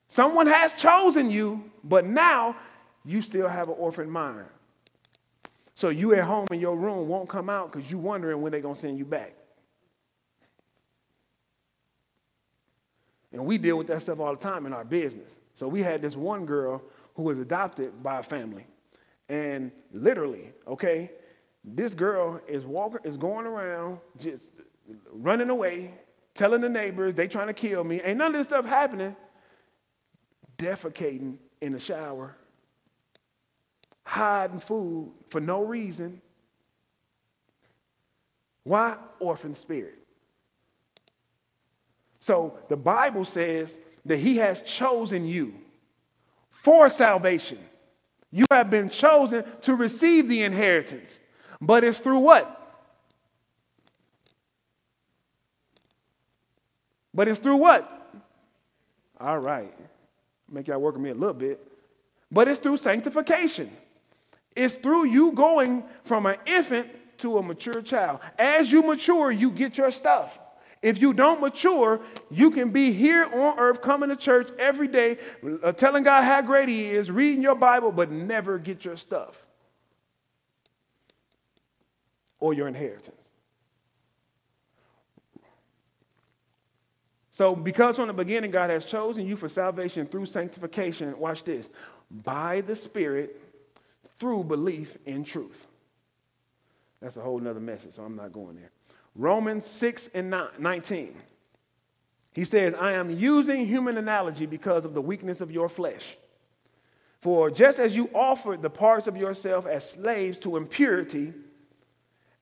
Someone 0.08 0.46
has 0.46 0.74
chosen 0.74 1.30
you, 1.30 1.70
but 1.82 2.04
now 2.04 2.56
you 3.04 3.22
still 3.22 3.48
have 3.48 3.68
an 3.68 3.74
orphan 3.78 4.10
mind. 4.10 4.46
So 5.76 5.90
you 5.90 6.14
at 6.14 6.24
home 6.24 6.46
in 6.50 6.58
your 6.58 6.74
room 6.74 7.06
won't 7.06 7.28
come 7.28 7.50
out 7.50 7.70
because 7.70 7.90
you're 7.90 8.00
wondering 8.00 8.40
when 8.40 8.50
they're 8.50 8.62
going 8.62 8.74
to 8.74 8.80
send 8.80 8.98
you 8.98 9.04
back. 9.04 9.34
And 13.30 13.44
we 13.44 13.58
deal 13.58 13.76
with 13.76 13.86
that 13.88 14.00
stuff 14.00 14.18
all 14.18 14.34
the 14.34 14.40
time 14.40 14.64
in 14.64 14.72
our 14.72 14.84
business. 14.84 15.36
So 15.54 15.68
we 15.68 15.82
had 15.82 16.00
this 16.00 16.16
one 16.16 16.46
girl 16.46 16.82
who 17.14 17.24
was 17.24 17.38
adopted 17.38 18.02
by 18.02 18.20
a 18.20 18.22
family. 18.22 18.66
And 19.28 19.70
literally, 19.92 20.52
okay, 20.66 21.10
this 21.62 21.92
girl 21.92 22.40
is 22.48 22.64
walking, 22.64 23.00
is 23.04 23.18
going 23.18 23.44
around 23.44 23.98
just 24.18 24.52
running 25.12 25.50
away, 25.50 25.92
telling 26.32 26.62
the 26.62 26.70
neighbors 26.70 27.14
they 27.14 27.28
trying 27.28 27.48
to 27.48 27.54
kill 27.54 27.84
me. 27.84 28.00
Ain't 28.00 28.16
none 28.16 28.34
of 28.34 28.38
this 28.38 28.46
stuff 28.46 28.64
happening. 28.64 29.14
Defecating 30.56 31.36
in 31.60 31.72
the 31.72 31.80
shower 31.80 32.34
hiding 34.06 34.60
food 34.60 35.12
for 35.28 35.40
no 35.40 35.62
reason. 35.64 36.22
Why? 38.62 38.96
Orphan 39.18 39.54
spirit. 39.56 39.98
So 42.20 42.58
the 42.68 42.76
Bible 42.76 43.24
says 43.24 43.76
that 44.04 44.18
He 44.18 44.36
has 44.36 44.62
chosen 44.62 45.26
you 45.26 45.54
for 46.50 46.88
salvation. 46.88 47.58
You 48.30 48.46
have 48.50 48.70
been 48.70 48.88
chosen 48.88 49.44
to 49.62 49.74
receive 49.74 50.28
the 50.28 50.42
inheritance. 50.42 51.20
But 51.60 51.82
it's 51.84 51.98
through 51.98 52.20
what? 52.20 52.52
But 57.12 57.28
it's 57.28 57.40
through 57.40 57.56
what? 57.56 57.92
All 59.18 59.38
right. 59.38 59.74
Make 60.48 60.68
y'all 60.68 60.78
work 60.78 60.94
with 60.94 61.02
me 61.02 61.10
a 61.10 61.14
little 61.14 61.34
bit. 61.34 61.60
But 62.30 62.46
it's 62.46 62.60
through 62.60 62.76
sanctification. 62.76 63.70
It's 64.56 64.74
through 64.74 65.04
you 65.04 65.32
going 65.32 65.84
from 66.04 66.26
an 66.26 66.36
infant 66.46 66.88
to 67.18 67.38
a 67.38 67.42
mature 67.42 67.82
child. 67.82 68.20
As 68.38 68.72
you 68.72 68.82
mature, 68.82 69.30
you 69.30 69.50
get 69.50 69.78
your 69.78 69.90
stuff. 69.90 70.38
If 70.82 71.00
you 71.00 71.12
don't 71.12 71.40
mature, 71.40 72.00
you 72.30 72.50
can 72.50 72.70
be 72.70 72.92
here 72.92 73.24
on 73.24 73.58
earth, 73.58 73.80
coming 73.82 74.08
to 74.08 74.16
church 74.16 74.50
every 74.58 74.88
day, 74.88 75.18
uh, 75.62 75.72
telling 75.72 76.04
God 76.04 76.22
how 76.22 76.42
great 76.42 76.68
He 76.68 76.86
is, 76.86 77.10
reading 77.10 77.42
your 77.42 77.54
Bible, 77.54 77.92
but 77.92 78.10
never 78.10 78.58
get 78.58 78.84
your 78.84 78.96
stuff 78.96 79.44
or 82.38 82.54
your 82.54 82.68
inheritance. 82.68 83.16
So, 87.30 87.54
because 87.54 87.96
from 87.96 88.06
the 88.06 88.14
beginning 88.14 88.50
God 88.50 88.70
has 88.70 88.86
chosen 88.86 89.26
you 89.26 89.36
for 89.36 89.48
salvation 89.48 90.06
through 90.06 90.26
sanctification, 90.26 91.18
watch 91.18 91.44
this, 91.44 91.68
by 92.10 92.62
the 92.62 92.76
Spirit 92.76 93.40
through 94.18 94.44
belief 94.44 94.96
in 95.06 95.24
truth. 95.24 95.66
That's 97.00 97.16
a 97.16 97.20
whole 97.20 97.38
nother 97.38 97.60
message, 97.60 97.92
so 97.92 98.02
I'm 98.02 98.16
not 98.16 98.32
going 98.32 98.56
there. 98.56 98.70
Romans 99.14 99.66
6 99.66 100.10
and 100.14 100.34
19. 100.58 101.16
He 102.34 102.44
says, 102.44 102.74
I 102.74 102.92
am 102.92 103.10
using 103.10 103.66
human 103.66 103.96
analogy 103.96 104.46
because 104.46 104.84
of 104.84 104.94
the 104.94 105.00
weakness 105.00 105.40
of 105.40 105.50
your 105.50 105.68
flesh. 105.68 106.16
For 107.22 107.50
just 107.50 107.78
as 107.78 107.96
you 107.96 108.10
offered 108.14 108.62
the 108.62 108.70
parts 108.70 109.06
of 109.06 109.16
yourself 109.16 109.66
as 109.66 109.90
slaves 109.90 110.38
to 110.40 110.56
impurity 110.56 111.32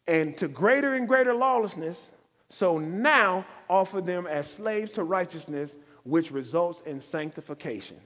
and 0.07 0.37
to 0.39 0.49
greater 0.49 0.95
and 0.95 1.07
greater 1.07 1.33
lawlessness, 1.33 2.11
so 2.49 2.79
now 2.79 3.47
offer 3.71 4.01
them 4.01 4.27
as 4.27 4.51
slaves 4.51 4.91
to 4.93 5.05
righteousness, 5.05 5.77
which 6.03 6.31
results 6.31 6.81
in 6.85 7.01
sanctification. 7.01 7.99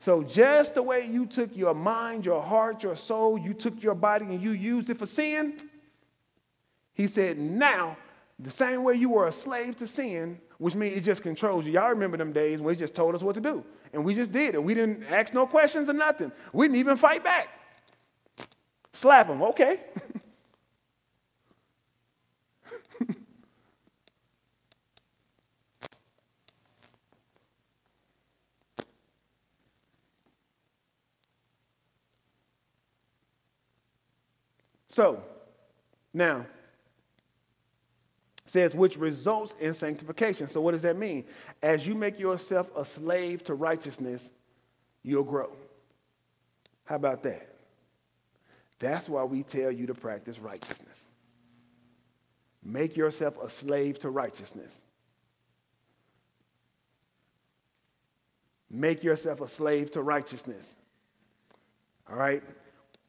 So, 0.00 0.22
just 0.22 0.74
the 0.74 0.82
way 0.82 1.06
you 1.06 1.24
took 1.24 1.56
your 1.56 1.74
mind, 1.74 2.26
your 2.26 2.42
heart, 2.42 2.82
your 2.82 2.96
soul, 2.96 3.38
you 3.38 3.54
took 3.54 3.82
your 3.82 3.94
body 3.94 4.26
and 4.26 4.42
you 4.42 4.50
used 4.50 4.90
it 4.90 4.98
for 4.98 5.06
sin, 5.06 5.54
he 6.92 7.06
said, 7.06 7.38
now, 7.38 7.96
the 8.38 8.50
same 8.50 8.82
way 8.82 8.94
you 8.94 9.10
were 9.10 9.26
a 9.26 9.32
slave 9.32 9.76
to 9.76 9.86
sin, 9.86 10.38
which 10.58 10.74
means 10.74 10.96
it 10.96 11.02
just 11.02 11.22
controls 11.22 11.66
you. 11.66 11.72
Y'all 11.72 11.90
remember 11.90 12.16
them 12.16 12.32
days 12.32 12.60
when 12.60 12.74
he 12.74 12.78
just 12.78 12.94
told 12.94 13.14
us 13.14 13.22
what 13.22 13.34
to 13.34 13.40
do. 13.40 13.64
And 13.92 14.04
we 14.04 14.14
just 14.14 14.32
did 14.32 14.54
it. 14.54 14.62
We 14.62 14.74
didn't 14.74 15.04
ask 15.04 15.32
no 15.32 15.46
questions 15.46 15.88
or 15.88 15.92
nothing. 15.92 16.32
We 16.52 16.66
didn't 16.66 16.78
even 16.78 16.96
fight 16.96 17.22
back. 17.22 17.48
Slap 18.92 19.28
him, 19.28 19.42
okay. 19.42 19.80
so, 34.94 35.20
now, 36.12 36.46
says, 38.46 38.76
which 38.76 38.96
results 38.96 39.52
in 39.58 39.74
sanctification. 39.74 40.46
So, 40.46 40.60
what 40.60 40.70
does 40.70 40.82
that 40.82 40.96
mean? 40.96 41.24
As 41.60 41.84
you 41.84 41.96
make 41.96 42.20
yourself 42.20 42.70
a 42.76 42.84
slave 42.84 43.42
to 43.44 43.54
righteousness, 43.54 44.30
you'll 45.02 45.24
grow. 45.24 45.50
How 46.84 46.94
about 46.94 47.24
that? 47.24 47.56
That's 48.78 49.08
why 49.08 49.24
we 49.24 49.42
tell 49.42 49.72
you 49.72 49.86
to 49.86 49.94
practice 49.94 50.38
righteousness. 50.38 51.00
Make 52.62 52.96
yourself 52.96 53.36
a 53.42 53.50
slave 53.50 53.98
to 53.98 54.10
righteousness. 54.10 54.70
Make 58.70 59.02
yourself 59.02 59.40
a 59.40 59.48
slave 59.48 59.90
to 59.90 60.02
righteousness. 60.02 60.72
All 62.08 62.14
right? 62.14 62.44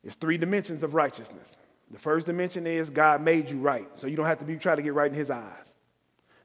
It's 0.03 0.15
three 0.15 0.39
dimensions 0.39 0.81
of 0.81 0.95
righteousness. 0.95 1.55
The 1.91 1.99
first 1.99 2.25
dimension 2.25 2.65
is 2.65 2.89
God 2.89 3.21
made 3.21 3.49
you 3.49 3.59
right, 3.59 3.87
so 3.95 4.07
you 4.07 4.15
don't 4.15 4.25
have 4.25 4.39
to 4.39 4.45
be 4.45 4.57
trying 4.57 4.77
to 4.77 4.83
get 4.83 4.93
right 4.93 5.11
in 5.11 5.17
His 5.17 5.29
eyes. 5.29 5.75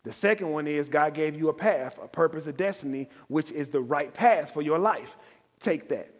The 0.03 0.12
second 0.12 0.51
one 0.51 0.66
is 0.66 0.88
God 0.88 1.14
gave 1.14 1.36
you 1.36 1.49
a 1.49 1.55
path, 1.55 1.99
a 2.03 2.09
purpose, 2.09 2.47
a 2.47 2.53
destiny, 2.53 3.09
which 3.28 3.51
is 3.53 3.68
the 3.68 3.80
right 3.80 4.12
path 4.12 4.53
for 4.53 4.62
your 4.62 4.78
life. 4.78 5.16
Take 5.59 5.88
that. 5.88 6.11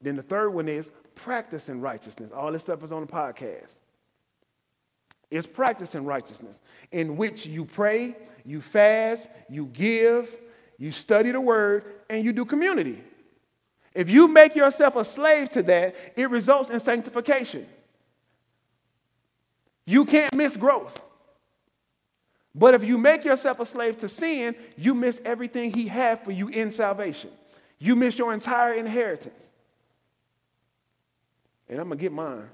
Then 0.00 0.16
the 0.16 0.22
third 0.22 0.50
one 0.50 0.68
is 0.68 0.90
practicing 1.14 1.80
righteousness. 1.80 2.32
All 2.32 2.52
this 2.52 2.62
stuff 2.62 2.82
is 2.82 2.92
on 2.92 3.02
the 3.02 3.06
podcast. 3.06 3.76
It's 5.30 5.46
practicing 5.46 6.04
righteousness, 6.04 6.58
in 6.92 7.16
which 7.16 7.46
you 7.46 7.64
pray, 7.64 8.16
you 8.44 8.60
fast, 8.60 9.28
you 9.50 9.66
give, 9.66 10.34
you 10.78 10.92
study 10.92 11.32
the 11.32 11.40
word, 11.40 11.84
and 12.08 12.24
you 12.24 12.32
do 12.32 12.44
community. 12.44 13.02
If 13.94 14.08
you 14.08 14.28
make 14.28 14.54
yourself 14.54 14.94
a 14.94 15.04
slave 15.04 15.50
to 15.50 15.62
that, 15.64 15.96
it 16.16 16.30
results 16.30 16.70
in 16.70 16.78
sanctification. 16.78 17.66
You 19.86 20.04
can't 20.04 20.34
miss 20.34 20.56
growth. 20.56 21.00
But 22.54 22.74
if 22.74 22.84
you 22.84 22.98
make 22.98 23.24
yourself 23.24 23.60
a 23.60 23.66
slave 23.66 23.98
to 23.98 24.08
sin, 24.08 24.56
you 24.76 24.94
miss 24.94 25.20
everything 25.24 25.72
he 25.72 25.86
had 25.86 26.24
for 26.24 26.32
you 26.32 26.48
in 26.48 26.72
salvation. 26.72 27.30
You 27.78 27.94
miss 27.94 28.18
your 28.18 28.32
entire 28.32 28.72
inheritance. 28.72 29.50
And 31.68 31.78
I'm 31.78 31.88
going 31.88 31.98
to 31.98 32.02
get 32.02 32.12
mine. 32.12 32.48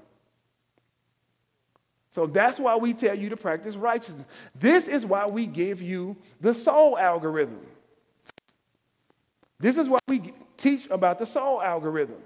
So 2.11 2.27
that's 2.27 2.59
why 2.59 2.75
we 2.75 2.93
tell 2.93 3.17
you 3.17 3.29
to 3.29 3.37
practice 3.37 3.75
righteousness. 3.75 4.25
This 4.53 4.87
is 4.87 5.05
why 5.05 5.25
we 5.25 5.47
give 5.47 5.81
you 5.81 6.15
the 6.41 6.53
soul 6.53 6.97
algorithm. 6.97 7.65
This 9.59 9.77
is 9.77 9.87
why 9.89 9.99
we 10.07 10.33
teach 10.57 10.87
about 10.89 11.17
the 11.17 11.25
soul 11.25 11.61
algorithm. 11.61 12.21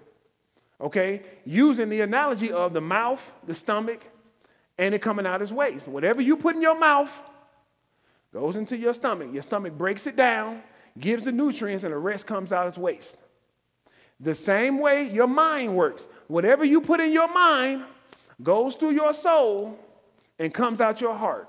Okay? 0.82 1.22
Using 1.46 1.90
the 1.90 2.02
analogy 2.02 2.52
of 2.52 2.74
the 2.74 2.82
mouth, 2.82 3.32
the 3.46 3.54
stomach, 3.54 4.04
and 4.78 4.94
it 4.94 5.02
coming 5.02 5.26
out 5.26 5.42
as 5.42 5.52
waste. 5.52 5.88
Whatever 5.88 6.22
you 6.22 6.38
put 6.38 6.56
in 6.56 6.62
your 6.62 6.78
mouth 6.78 7.12
goes 8.34 8.56
into 8.56 8.78
your 8.78 8.94
stomach. 8.94 9.30
Your 9.34 9.44
stomach 9.44 9.78
breaks 9.78 10.06
it 10.08 10.16
down, 10.16 10.62
gives 11.00 11.26
the 11.26 11.32
nutrients, 11.32 11.84
and 11.84 11.94
the 11.94 11.98
rest 11.98 12.28
comes 12.28 12.52
out 12.52 12.68
as 12.68 12.78
waste. 12.78 13.18
The 14.20 14.36
same 14.36 14.80
way 14.80 15.10
your 15.10 15.28
mind 15.28 15.76
works. 15.76 16.08
Whatever 16.28 16.66
you 16.66 16.82
put 16.82 17.00
in 17.00 17.12
your 17.12 17.32
mind 17.32 17.84
goes 18.42 18.76
through 18.76 18.92
your 18.92 19.14
soul 19.14 19.80
and 20.40 20.54
comes 20.54 20.82
out 20.82 21.02
your 21.02 21.16
heart. 21.16 21.48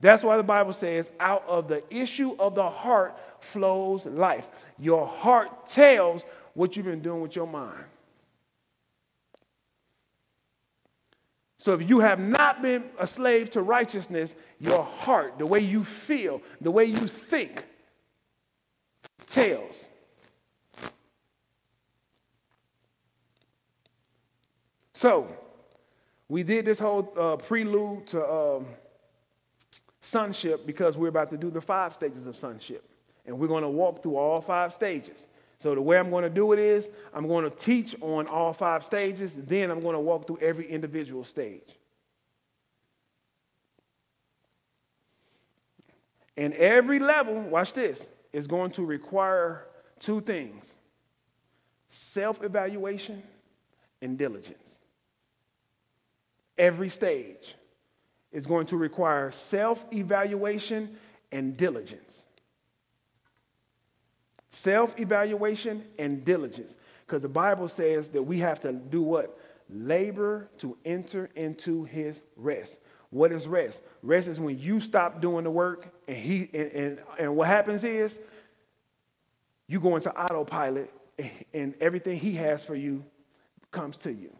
That's 0.00 0.22
why 0.22 0.36
the 0.36 0.42
Bible 0.42 0.72
says, 0.72 1.10
out 1.18 1.44
of 1.48 1.68
the 1.68 1.82
issue 1.90 2.36
of 2.38 2.54
the 2.54 2.68
heart 2.68 3.18
flows 3.40 4.04
life. 4.06 4.48
Your 4.78 5.06
heart 5.06 5.66
tells 5.66 6.24
what 6.54 6.76
you've 6.76 6.86
been 6.86 7.00
doing 7.02 7.20
with 7.20 7.36
your 7.36 7.46
mind. 7.46 7.84
So 11.64 11.72
if 11.72 11.88
you 11.88 12.00
have 12.00 12.20
not 12.20 12.60
been 12.60 12.84
a 12.98 13.06
slave 13.06 13.50
to 13.52 13.62
righteousness, 13.62 14.36
your 14.60 14.82
heart, 14.82 15.38
the 15.38 15.46
way 15.46 15.60
you 15.60 15.82
feel, 15.82 16.42
the 16.60 16.70
way 16.70 16.84
you 16.84 17.06
think, 17.06 17.64
tells. 19.26 19.86
So, 24.92 25.34
we 26.28 26.42
did 26.42 26.66
this 26.66 26.78
whole 26.78 27.10
uh, 27.18 27.36
prelude 27.36 28.08
to 28.08 28.30
um, 28.30 28.66
sonship 30.02 30.66
because 30.66 30.98
we're 30.98 31.08
about 31.08 31.30
to 31.30 31.38
do 31.38 31.50
the 31.50 31.62
five 31.62 31.94
stages 31.94 32.26
of 32.26 32.36
sonship. 32.36 32.86
And 33.24 33.38
we're 33.38 33.48
going 33.48 33.62
to 33.62 33.70
walk 33.70 34.02
through 34.02 34.16
all 34.16 34.42
five 34.42 34.74
stages. 34.74 35.26
So 35.58 35.74
the 35.74 35.80
way 35.80 35.98
I'm 35.98 36.10
going 36.10 36.24
to 36.24 36.30
do 36.30 36.52
it 36.52 36.58
is 36.58 36.88
I'm 37.12 37.26
going 37.26 37.44
to 37.44 37.50
teach 37.50 37.96
on 38.00 38.26
all 38.26 38.52
five 38.52 38.84
stages, 38.84 39.34
then 39.34 39.70
I'm 39.70 39.80
going 39.80 39.94
to 39.94 40.00
walk 40.00 40.26
through 40.26 40.38
every 40.40 40.68
individual 40.68 41.24
stage. 41.24 41.78
And 46.36 46.52
every 46.54 46.98
level, 46.98 47.40
watch 47.40 47.72
this, 47.72 48.08
is 48.32 48.46
going 48.46 48.72
to 48.72 48.84
require 48.84 49.66
two 50.00 50.20
things 50.20 50.74
self 51.86 52.42
evaluation 52.42 53.22
and 54.02 54.18
diligence. 54.18 54.80
Every 56.58 56.88
stage 56.88 57.54
is 58.32 58.46
going 58.46 58.66
to 58.66 58.76
require 58.76 59.30
self 59.30 59.84
evaluation 59.92 60.96
and 61.30 61.56
diligence 61.56 62.23
self 64.54 64.98
evaluation 64.98 65.84
and 65.98 66.24
diligence. 66.24 66.76
Because 67.06 67.22
the 67.22 67.28
Bible 67.28 67.68
says 67.68 68.08
that 68.10 68.22
we 68.22 68.38
have 68.38 68.60
to 68.60 68.72
do 68.72 69.02
what? 69.02 69.38
Labor 69.68 70.48
to 70.58 70.76
enter 70.84 71.30
into 71.34 71.84
his 71.84 72.22
rest. 72.36 72.78
What 73.10 73.32
is 73.32 73.46
rest? 73.46 73.82
Rest 74.02 74.28
is 74.28 74.40
when 74.40 74.58
you 74.58 74.80
stop 74.80 75.20
doing 75.20 75.44
the 75.44 75.50
work 75.50 75.94
and 76.08 76.16
he 76.16 76.48
and, 76.52 76.70
and, 76.72 76.98
and 77.18 77.36
what 77.36 77.48
happens 77.48 77.84
is 77.84 78.18
you 79.68 79.80
go 79.80 79.96
into 79.96 80.12
autopilot 80.12 80.92
and 81.54 81.74
everything 81.80 82.18
he 82.18 82.32
has 82.32 82.64
for 82.64 82.74
you 82.74 83.04
comes 83.70 83.96
to 83.98 84.12
you. 84.12 84.34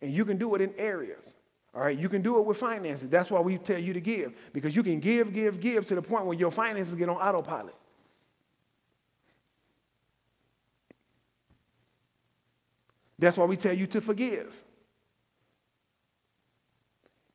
And 0.00 0.12
you 0.12 0.24
can 0.24 0.38
do 0.38 0.54
it 0.54 0.60
in 0.60 0.72
areas. 0.78 1.34
All 1.74 1.80
right, 1.80 1.96
you 1.96 2.08
can 2.08 2.20
do 2.20 2.38
it 2.38 2.44
with 2.44 2.58
finances. 2.58 3.08
That's 3.08 3.30
why 3.30 3.40
we 3.40 3.56
tell 3.56 3.78
you 3.78 3.94
to 3.94 4.00
give 4.00 4.34
because 4.52 4.76
you 4.76 4.82
can 4.82 5.00
give, 5.00 5.32
give, 5.32 5.60
give 5.60 5.86
to 5.86 5.94
the 5.94 6.02
point 6.02 6.26
where 6.26 6.36
your 6.36 6.50
finances 6.50 6.94
get 6.94 7.08
on 7.08 7.16
autopilot. 7.16 7.74
That's 13.22 13.36
why 13.36 13.44
we 13.44 13.56
tell 13.56 13.72
you 13.72 13.86
to 13.86 14.00
forgive. 14.00 14.52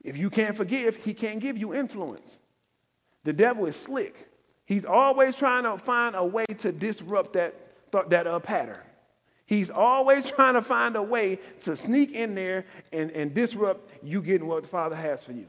If 0.03 0.17
you 0.17 0.29
can't 0.29 0.55
forgive, 0.55 0.97
he 0.97 1.13
can't 1.13 1.39
give 1.39 1.57
you 1.57 1.73
influence. 1.73 2.39
The 3.23 3.31
devil 3.31 3.65
is 3.67 3.77
slick. 3.77 4.27
He's 4.65 4.83
always 4.83 5.37
trying 5.37 5.63
to 5.63 5.77
find 5.77 6.13
a 6.13 6.25
way 6.25 6.45
to 6.57 6.73
disrupt 6.73 7.33
that, 7.33 7.55
that 8.09 8.27
uh, 8.27 8.39
pattern. 8.39 8.81
He's 9.45 9.69
always 9.69 10.29
trying 10.31 10.55
to 10.55 10.61
find 10.61 10.97
a 10.97 11.01
way 11.01 11.39
to 11.61 11.77
sneak 11.77 12.11
in 12.11 12.35
there 12.35 12.65
and, 12.91 13.09
and 13.11 13.33
disrupt 13.33 13.93
you 14.03 14.21
getting 14.21 14.45
what 14.45 14.63
the 14.63 14.69
Father 14.69 14.97
has 14.97 15.23
for 15.23 15.31
you. 15.31 15.47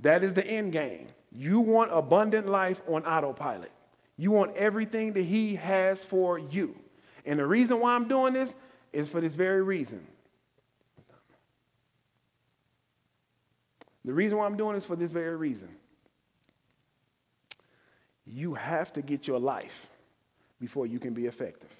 That 0.00 0.24
is 0.24 0.34
the 0.34 0.44
end 0.44 0.72
game. 0.72 1.06
You 1.30 1.60
want 1.60 1.92
abundant 1.92 2.48
life 2.48 2.82
on 2.88 3.04
autopilot. 3.06 3.70
You 4.16 4.32
want 4.32 4.56
everything 4.56 5.12
that 5.12 5.22
He 5.22 5.54
has 5.54 6.02
for 6.02 6.40
you. 6.40 6.74
And 7.24 7.38
the 7.38 7.46
reason 7.46 7.80
why 7.80 7.94
I'm 7.94 8.08
doing 8.08 8.32
this 8.32 8.52
is 8.92 9.08
for 9.08 9.20
this 9.20 9.34
very 9.34 9.62
reason. 9.62 10.06
The 14.04 14.12
reason 14.12 14.38
why 14.38 14.46
I'm 14.46 14.56
doing 14.56 14.74
this 14.74 14.84
for 14.84 14.96
this 14.96 15.10
very 15.10 15.36
reason. 15.36 15.68
You 18.26 18.54
have 18.54 18.92
to 18.94 19.02
get 19.02 19.26
your 19.26 19.38
life 19.38 19.88
before 20.60 20.86
you 20.86 20.98
can 20.98 21.14
be 21.14 21.26
effective. 21.26 21.70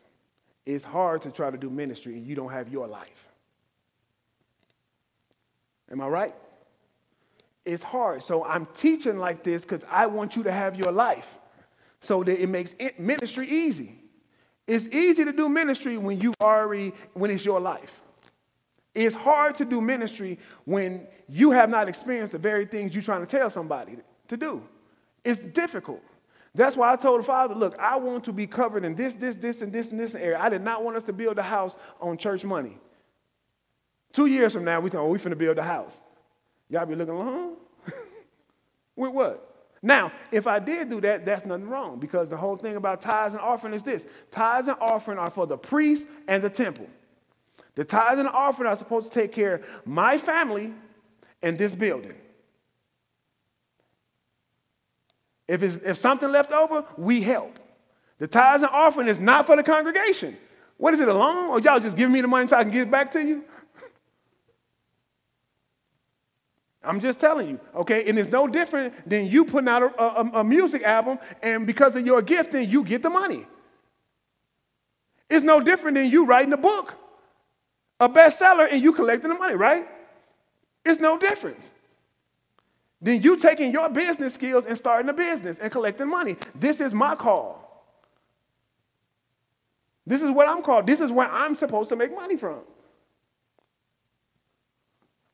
It's 0.66 0.84
hard 0.84 1.22
to 1.22 1.30
try 1.30 1.50
to 1.50 1.56
do 1.56 1.70
ministry 1.70 2.14
and 2.14 2.26
you 2.26 2.34
don't 2.34 2.50
have 2.50 2.68
your 2.68 2.86
life. 2.86 3.28
Am 5.90 6.00
I 6.00 6.08
right? 6.08 6.34
It's 7.64 7.82
hard. 7.82 8.22
So 8.22 8.44
I'm 8.44 8.66
teaching 8.74 9.18
like 9.18 9.42
this 9.42 9.62
because 9.62 9.84
I 9.90 10.06
want 10.06 10.36
you 10.36 10.44
to 10.44 10.52
have 10.52 10.76
your 10.76 10.92
life 10.92 11.38
so 12.00 12.22
that 12.22 12.42
it 12.42 12.48
makes 12.48 12.74
ministry 12.98 13.48
easy. 13.48 13.99
It's 14.70 14.86
easy 14.86 15.24
to 15.24 15.32
do 15.32 15.48
ministry 15.48 15.98
when 15.98 16.20
you 16.20 16.32
already, 16.40 16.92
when 17.14 17.28
it's 17.32 17.44
your 17.44 17.58
life. 17.58 18.00
It's 18.94 19.16
hard 19.16 19.56
to 19.56 19.64
do 19.64 19.80
ministry 19.80 20.38
when 20.64 21.08
you 21.28 21.50
have 21.50 21.68
not 21.68 21.88
experienced 21.88 22.30
the 22.30 22.38
very 22.38 22.66
things 22.66 22.94
you're 22.94 23.02
trying 23.02 23.26
to 23.26 23.38
tell 23.38 23.50
somebody 23.50 23.96
to 24.28 24.36
do. 24.36 24.62
It's 25.24 25.40
difficult. 25.40 26.00
That's 26.54 26.76
why 26.76 26.92
I 26.92 26.94
told 26.94 27.18
the 27.18 27.24
father, 27.24 27.52
look, 27.52 27.76
I 27.80 27.96
want 27.96 28.22
to 28.24 28.32
be 28.32 28.46
covered 28.46 28.84
in 28.84 28.94
this, 28.94 29.14
this, 29.14 29.34
this, 29.34 29.60
and 29.60 29.72
this, 29.72 29.90
and 29.90 29.98
this 29.98 30.14
area. 30.14 30.38
I 30.38 30.48
did 30.48 30.62
not 30.62 30.84
want 30.84 30.96
us 30.96 31.02
to 31.04 31.12
build 31.12 31.38
a 31.38 31.42
house 31.42 31.76
on 32.00 32.16
church 32.16 32.44
money. 32.44 32.78
Two 34.12 34.26
years 34.26 34.52
from 34.52 34.64
now, 34.64 34.78
we 34.78 34.88
talk, 34.88 35.00
oh, 35.00 35.08
we 35.08 35.18
finna 35.18 35.36
build 35.36 35.58
a 35.58 35.64
house. 35.64 36.00
Y'all 36.68 36.86
be 36.86 36.94
looking, 36.94 37.16
huh? 37.16 37.92
With 38.94 39.10
what? 39.10 39.49
Now, 39.82 40.12
if 40.30 40.46
I 40.46 40.58
did 40.58 40.90
do 40.90 41.00
that, 41.00 41.24
that's 41.24 41.46
nothing 41.46 41.68
wrong 41.68 41.98
because 41.98 42.28
the 42.28 42.36
whole 42.36 42.56
thing 42.56 42.76
about 42.76 43.00
tithes 43.00 43.34
and 43.34 43.42
offering 43.42 43.72
is 43.72 43.82
this 43.82 44.04
tithes 44.30 44.68
and 44.68 44.76
offering 44.80 45.18
are 45.18 45.30
for 45.30 45.46
the 45.46 45.56
priest 45.56 46.06
and 46.28 46.42
the 46.42 46.50
temple. 46.50 46.86
The 47.76 47.84
tithes 47.84 48.18
and 48.18 48.28
offering 48.28 48.68
are 48.68 48.76
supposed 48.76 49.10
to 49.12 49.18
take 49.18 49.32
care 49.32 49.54
of 49.54 49.64
my 49.86 50.18
family 50.18 50.74
and 51.42 51.56
this 51.56 51.74
building. 51.74 52.14
If, 55.48 55.62
it's, 55.62 55.76
if 55.84 55.96
something 55.96 56.30
left 56.30 56.52
over, 56.52 56.84
we 56.96 57.22
help. 57.22 57.58
The 58.18 58.28
tithes 58.28 58.62
and 58.62 58.70
offering 58.72 59.08
is 59.08 59.18
not 59.18 59.46
for 59.46 59.56
the 59.56 59.62
congregation. 59.62 60.36
What 60.76 60.94
is 60.94 61.00
it, 61.00 61.08
a 61.08 61.14
loan? 61.14 61.48
Or 61.48 61.58
y'all 61.58 61.80
just 61.80 61.96
give 61.96 62.10
me 62.10 62.20
the 62.20 62.28
money 62.28 62.46
so 62.48 62.56
I 62.56 62.62
can 62.62 62.72
give 62.72 62.88
it 62.88 62.90
back 62.90 63.10
to 63.12 63.22
you? 63.22 63.44
I'm 66.82 66.98
just 66.98 67.20
telling 67.20 67.48
you, 67.48 67.60
okay? 67.74 68.08
And 68.08 68.18
it's 68.18 68.30
no 68.30 68.46
different 68.46 69.08
than 69.08 69.26
you 69.26 69.44
putting 69.44 69.68
out 69.68 69.82
a, 69.82 70.02
a, 70.02 70.40
a, 70.40 70.44
music 70.44 70.82
album, 70.82 71.18
and 71.42 71.66
because 71.66 71.94
of 71.94 72.06
your 72.06 72.22
gifting, 72.22 72.70
you 72.70 72.82
get 72.82 73.02
the 73.02 73.10
money. 73.10 73.44
It's 75.28 75.44
no 75.44 75.60
different 75.60 75.96
than 75.96 76.10
you 76.10 76.24
writing 76.24 76.52
a 76.52 76.56
book, 76.56 76.94
a 78.00 78.08
bestseller, 78.08 78.66
and 78.70 78.82
you 78.82 78.92
collecting 78.92 79.28
the 79.28 79.38
money, 79.38 79.54
right? 79.54 79.86
It's 80.84 81.00
no 81.00 81.18
difference. 81.18 81.70
Then 83.02 83.22
you 83.22 83.36
taking 83.36 83.72
your 83.72 83.88
business 83.90 84.34
skills 84.34 84.64
and 84.66 84.76
starting 84.76 85.08
a 85.08 85.12
business 85.12 85.58
and 85.58 85.70
collecting 85.70 86.08
money. 86.08 86.36
This 86.54 86.80
is 86.80 86.92
my 86.94 87.14
call. 87.14 87.60
This 90.06 90.22
is 90.22 90.30
what 90.30 90.48
I'm 90.48 90.62
called. 90.62 90.86
This 90.86 91.00
is 91.00 91.10
where 91.10 91.30
I'm 91.30 91.54
supposed 91.54 91.90
to 91.90 91.96
make 91.96 92.14
money 92.14 92.36
from. 92.36 92.60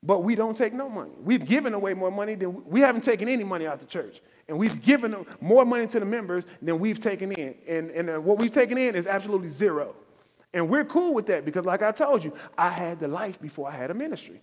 But 0.07 0.23
we 0.23 0.37
don't 0.37 0.57
take 0.57 0.73
no 0.73 0.89
money. 0.89 1.11
We've 1.21 1.45
given 1.45 1.75
away 1.75 1.93
more 1.93 2.13
money 2.13 2.37
than 2.37 2.65
we 2.67 2.81
haven't 2.81 3.03
taken 3.03 3.29
any 3.29 3.43
money 3.43 3.67
out 3.67 3.81
the 3.81 3.87
church. 3.87 4.23
And 4.47 4.57
we've 4.57 4.81
given 4.81 5.27
more 5.41 5.65
money 5.65 5.89
to 5.89 5.99
the 5.99 6.07
members 6.07 6.45
than 6.63 6.79
we've 6.79 7.01
taken 7.01 7.33
in. 7.33 7.57
And, 7.67 7.91
and 7.91 8.11
uh, 8.11 8.21
what 8.21 8.39
we've 8.39 8.53
taken 8.53 8.79
in 8.79 8.95
is 8.95 9.09
absolutely 9.09 9.49
zero. 9.49 9.97
And 10.55 10.69
we're 10.71 10.85
cool 10.85 11.13
with 11.13 11.27
that 11.27 11.45
because, 11.45 11.65
like 11.65 11.83
I 11.83 11.91
told 11.91 12.25
you, 12.25 12.33
I 12.57 12.71
had 12.71 13.01
the 13.01 13.09
life 13.09 13.41
before 13.41 13.69
I 13.69 13.73
had 13.73 13.91
a 13.91 13.95
ministry. 13.95 14.41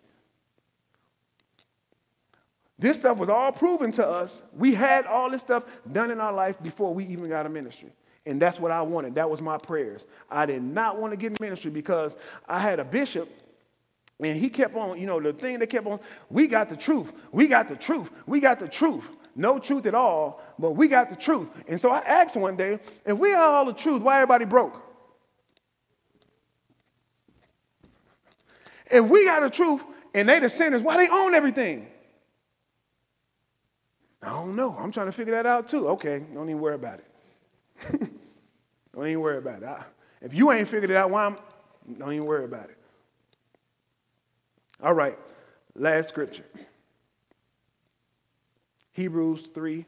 This 2.78 3.00
stuff 3.00 3.18
was 3.18 3.30
all 3.30 3.54
proven 3.54 3.94
to 3.94 4.06
us. 4.06 4.42
We 4.54 4.74
had 4.74 5.06
all 5.06 5.32
this 5.32 5.40
stuff 5.40 5.64
done 5.90 6.12
in 6.12 6.20
our 6.20 6.34
life 6.34 6.62
before 6.62 6.94
we 6.94 7.06
even 7.06 7.30
got 7.30 7.46
a 7.46 7.50
ministry. 7.50 7.94
And 8.26 8.42
that's 8.42 8.60
what 8.60 8.72
I 8.72 8.82
wanted. 8.82 9.16
That 9.16 9.30
was 9.30 9.42
my 9.42 9.58
prayers. 9.58 10.06
I 10.30 10.46
did 10.46 10.62
not 10.62 11.00
want 11.00 11.14
to 11.14 11.18
get 11.18 11.32
in 11.32 11.38
ministry 11.40 11.72
because 11.72 12.18
I 12.50 12.60
had 12.60 12.82
a 12.82 12.84
bishop 12.84 13.30
and 14.26 14.40
he 14.40 14.50
kept 14.50 14.76
on, 14.76 15.00
you 15.00 15.06
know, 15.06 15.20
the 15.20 15.34
thing 15.34 15.60
that 15.60 15.68
kept 15.68 15.88
on, 15.88 16.00
we 16.30 16.48
got 16.48 16.70
the 16.70 16.78
truth. 16.78 17.14
We 17.32 17.48
got 17.48 17.68
the 17.68 17.76
truth. 17.76 18.12
We 18.26 18.40
got 18.40 18.60
the 18.60 18.68
truth. 18.68 19.18
No 19.36 19.58
truth 19.58 19.86
at 19.86 19.96
all, 19.96 20.42
but 20.60 20.72
we 20.72 20.88
got 20.88 21.10
the 21.10 21.16
truth. 21.16 21.50
And 21.68 21.82
so 21.82 21.90
I 21.90 22.00
asked 22.00 22.36
one 22.36 22.56
day, 22.56 22.80
if 23.06 23.18
we 23.18 23.32
had 23.32 23.40
all 23.40 23.66
the 23.66 23.74
truth, 23.74 24.02
why 24.02 24.16
everybody 24.16 24.46
broke? 24.46 24.82
If 28.92 29.06
we 29.10 29.26
got 29.26 29.42
the 29.42 29.50
truth 29.50 29.84
and 30.14 30.30
they 30.30 30.40
the 30.40 30.50
sinners, 30.50 30.84
why 30.84 30.98
they 30.98 31.10
own 31.10 31.34
everything? 31.34 31.88
I 34.22 34.30
don't 34.30 34.56
know. 34.56 34.76
I'm 34.80 34.92
trying 34.92 35.08
to 35.08 35.12
figure 35.12 35.34
that 35.34 35.46
out 35.46 35.68
too. 35.68 35.90
Okay, 35.90 36.24
don't 36.34 36.50
even 36.50 36.62
worry 36.62 36.76
about 36.76 37.00
it. 37.00 38.00
don't 38.96 39.08
even 39.08 39.20
worry 39.20 39.40
about 39.40 39.64
it. 39.64 39.68
I, 39.68 39.84
if 40.22 40.34
you 40.34 40.52
ain't 40.52 40.68
figured 40.68 40.92
it 40.92 40.96
out, 40.96 41.10
why 41.10 41.26
I'm, 41.26 41.36
don't 41.98 42.14
even 42.14 42.26
worry 42.26 42.46
about 42.46 42.70
it. 42.70 42.78
All 44.84 44.94
right, 44.94 45.18
last 45.76 46.10
scripture. 46.10 46.44
Hebrews 48.92 49.48
3 49.48 49.86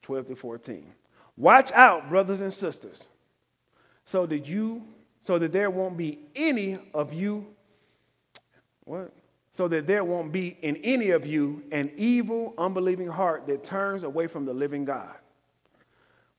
12 0.00 0.26
to 0.28 0.36
14. 0.36 0.94
Watch 1.36 1.70
out, 1.72 2.08
brothers 2.08 2.40
and 2.40 2.52
sisters, 2.52 3.06
so 4.06 4.24
that 4.24 4.48
you, 4.48 4.82
so 5.20 5.38
that 5.38 5.52
there 5.52 5.70
won't 5.70 5.98
be 5.98 6.20
any 6.34 6.78
of 6.94 7.12
you, 7.12 7.46
what? 8.84 9.12
So 9.52 9.68
that 9.68 9.86
there 9.86 10.02
won't 10.02 10.32
be 10.32 10.56
in 10.62 10.76
any 10.76 11.10
of 11.10 11.26
you 11.26 11.62
an 11.70 11.92
evil, 11.96 12.54
unbelieving 12.56 13.08
heart 13.08 13.46
that 13.48 13.62
turns 13.62 14.04
away 14.04 14.26
from 14.26 14.46
the 14.46 14.54
living 14.54 14.86
God. 14.86 15.14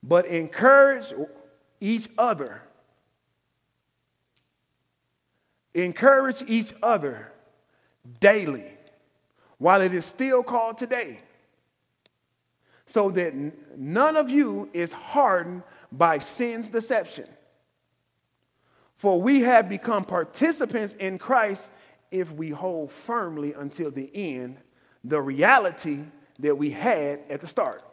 But 0.02 0.26
encourage 0.26 1.14
each 1.80 2.10
other. 2.18 2.64
Encourage 5.76 6.42
each 6.48 6.74
other 6.82 7.32
daily 8.20 8.66
while 9.58 9.82
it 9.82 9.94
is 9.94 10.06
still 10.06 10.42
called 10.42 10.78
today, 10.78 11.18
so 12.86 13.10
that 13.12 13.34
none 13.78 14.16
of 14.16 14.30
you 14.30 14.70
is 14.74 14.92
hardened 14.92 15.64
by 15.92 16.18
sin's 16.18 16.70
deception. 16.70 17.26
For 18.98 19.22
we 19.22 19.42
have 19.42 19.70
become 19.70 20.06
participants 20.06 20.94
in 21.00 21.20
Christ 21.20 21.70
if 22.12 22.32
we 22.32 22.50
hold 22.50 22.92
firmly 22.92 23.54
until 23.54 23.92
the 23.92 24.10
end 24.14 24.58
the 25.04 25.22
reality 25.22 26.00
that 26.40 26.58
we 26.58 26.72
had 26.72 27.22
at 27.30 27.42
the 27.42 27.48
start. 27.48 27.84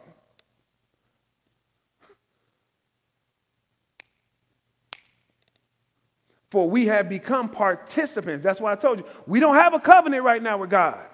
For 6.49 6.69
we 6.69 6.85
have 6.85 7.09
become 7.09 7.49
participants. 7.49 8.43
That's 8.43 8.61
why 8.61 8.71
I 8.71 8.75
told 8.75 8.99
you, 8.99 9.05
we 9.25 9.39
don't 9.39 9.55
have 9.55 9.73
a 9.73 9.79
covenant 9.79 10.23
right 10.23 10.41
now 10.41 10.57
with 10.57 10.69
God. 10.69 11.05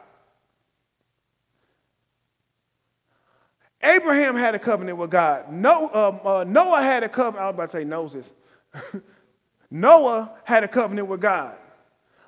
Abraham 3.81 4.35
had 4.35 4.55
a 4.55 4.59
covenant 4.59 4.97
with 4.97 5.09
God. 5.09 5.51
No, 5.51 5.87
uh, 5.87 6.27
uh, 6.27 6.43
Noah 6.45 6.81
had 6.81 7.03
a 7.03 7.09
covenant. 7.09 7.43
I 7.43 7.47
was 7.47 7.53
about 7.55 7.71
to 7.71 7.77
say 7.77 7.83
Moses. 7.83 8.31
Noah 9.71 10.31
had 10.45 10.63
a 10.63 10.67
covenant 10.67 11.09
with 11.09 11.19
God. 11.19 11.57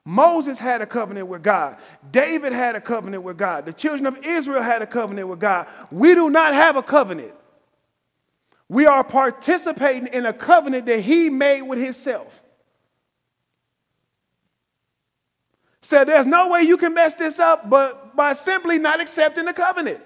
Moses 0.03 0.59
had 0.59 0.81
a 0.81 0.85
covenant 0.85 1.27
with 1.27 1.41
God. 1.41 1.77
David 2.11 2.53
had 2.53 2.75
a 2.75 2.81
covenant 2.81 3.23
with 3.23 3.37
God. 3.37 3.65
The 3.65 3.73
children 3.73 4.05
of 4.05 4.23
Israel 4.23 4.61
had 4.61 4.81
a 4.81 4.87
covenant 4.87 5.29
with 5.29 5.39
God. 5.39 5.67
We 5.91 6.13
do 6.13 6.29
not 6.29 6.53
have 6.53 6.75
a 6.75 6.83
covenant. 6.83 7.33
We 8.67 8.85
are 8.85 9.03
participating 9.03 10.07
in 10.07 10.25
a 10.25 10.33
covenant 10.33 10.85
that 10.87 10.99
he 10.99 11.29
made 11.29 11.61
with 11.61 11.79
himself. 11.79 12.43
Said 15.85 16.07
there's 16.07 16.25
no 16.25 16.49
way 16.49 16.63
you 16.63 16.77
can 16.77 16.93
mess 16.93 17.13
this 17.13 17.37
up 17.37 17.69
but 17.69 18.15
by 18.15 18.33
simply 18.33 18.79
not 18.79 18.99
accepting 18.99 19.45
the 19.45 19.53
covenant. 19.53 20.01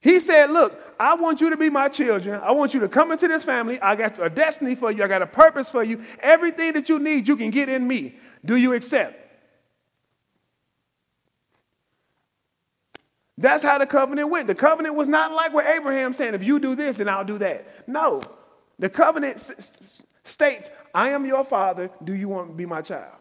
He 0.00 0.20
said, 0.20 0.50
Look, 0.50 0.78
I 1.00 1.14
want 1.14 1.40
you 1.40 1.50
to 1.50 1.56
be 1.56 1.70
my 1.70 1.88
children. 1.88 2.40
I 2.42 2.52
want 2.52 2.74
you 2.74 2.80
to 2.80 2.88
come 2.88 3.10
into 3.10 3.26
this 3.26 3.42
family. 3.42 3.80
I 3.80 3.96
got 3.96 4.18
a 4.22 4.30
destiny 4.30 4.74
for 4.74 4.92
you. 4.92 5.02
I 5.02 5.08
got 5.08 5.22
a 5.22 5.26
purpose 5.26 5.70
for 5.70 5.82
you. 5.82 6.02
Everything 6.20 6.74
that 6.74 6.88
you 6.88 6.98
need, 6.98 7.26
you 7.26 7.36
can 7.36 7.50
get 7.50 7.68
in 7.68 7.88
me. 7.88 8.14
Do 8.44 8.56
you 8.56 8.74
accept? 8.74 9.22
That's 13.38 13.62
how 13.62 13.78
the 13.78 13.86
covenant 13.86 14.30
went. 14.30 14.46
The 14.46 14.54
covenant 14.54 14.94
was 14.94 15.08
not 15.08 15.32
like 15.32 15.52
what 15.52 15.66
Abraham 15.66 16.12
saying, 16.12 16.34
if 16.34 16.44
you 16.44 16.58
do 16.58 16.74
this, 16.74 16.98
then 16.98 17.08
I'll 17.08 17.24
do 17.24 17.38
that. 17.38 17.88
No. 17.88 18.22
The 18.78 18.88
covenant 18.88 19.38
states, 20.26 20.70
I 20.94 21.10
am 21.10 21.24
your 21.24 21.44
father. 21.44 21.90
Do 22.02 22.14
you 22.14 22.28
want 22.28 22.48
to 22.48 22.54
be 22.54 22.66
my 22.66 22.82
child? 22.82 23.16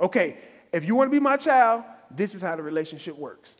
Okay, 0.00 0.38
if 0.72 0.84
you 0.84 0.94
want 0.94 1.10
to 1.10 1.12
be 1.12 1.20
my 1.20 1.36
child, 1.36 1.84
this 2.10 2.34
is 2.34 2.42
how 2.42 2.56
the 2.56 2.62
relationship 2.62 3.16
works. 3.16 3.54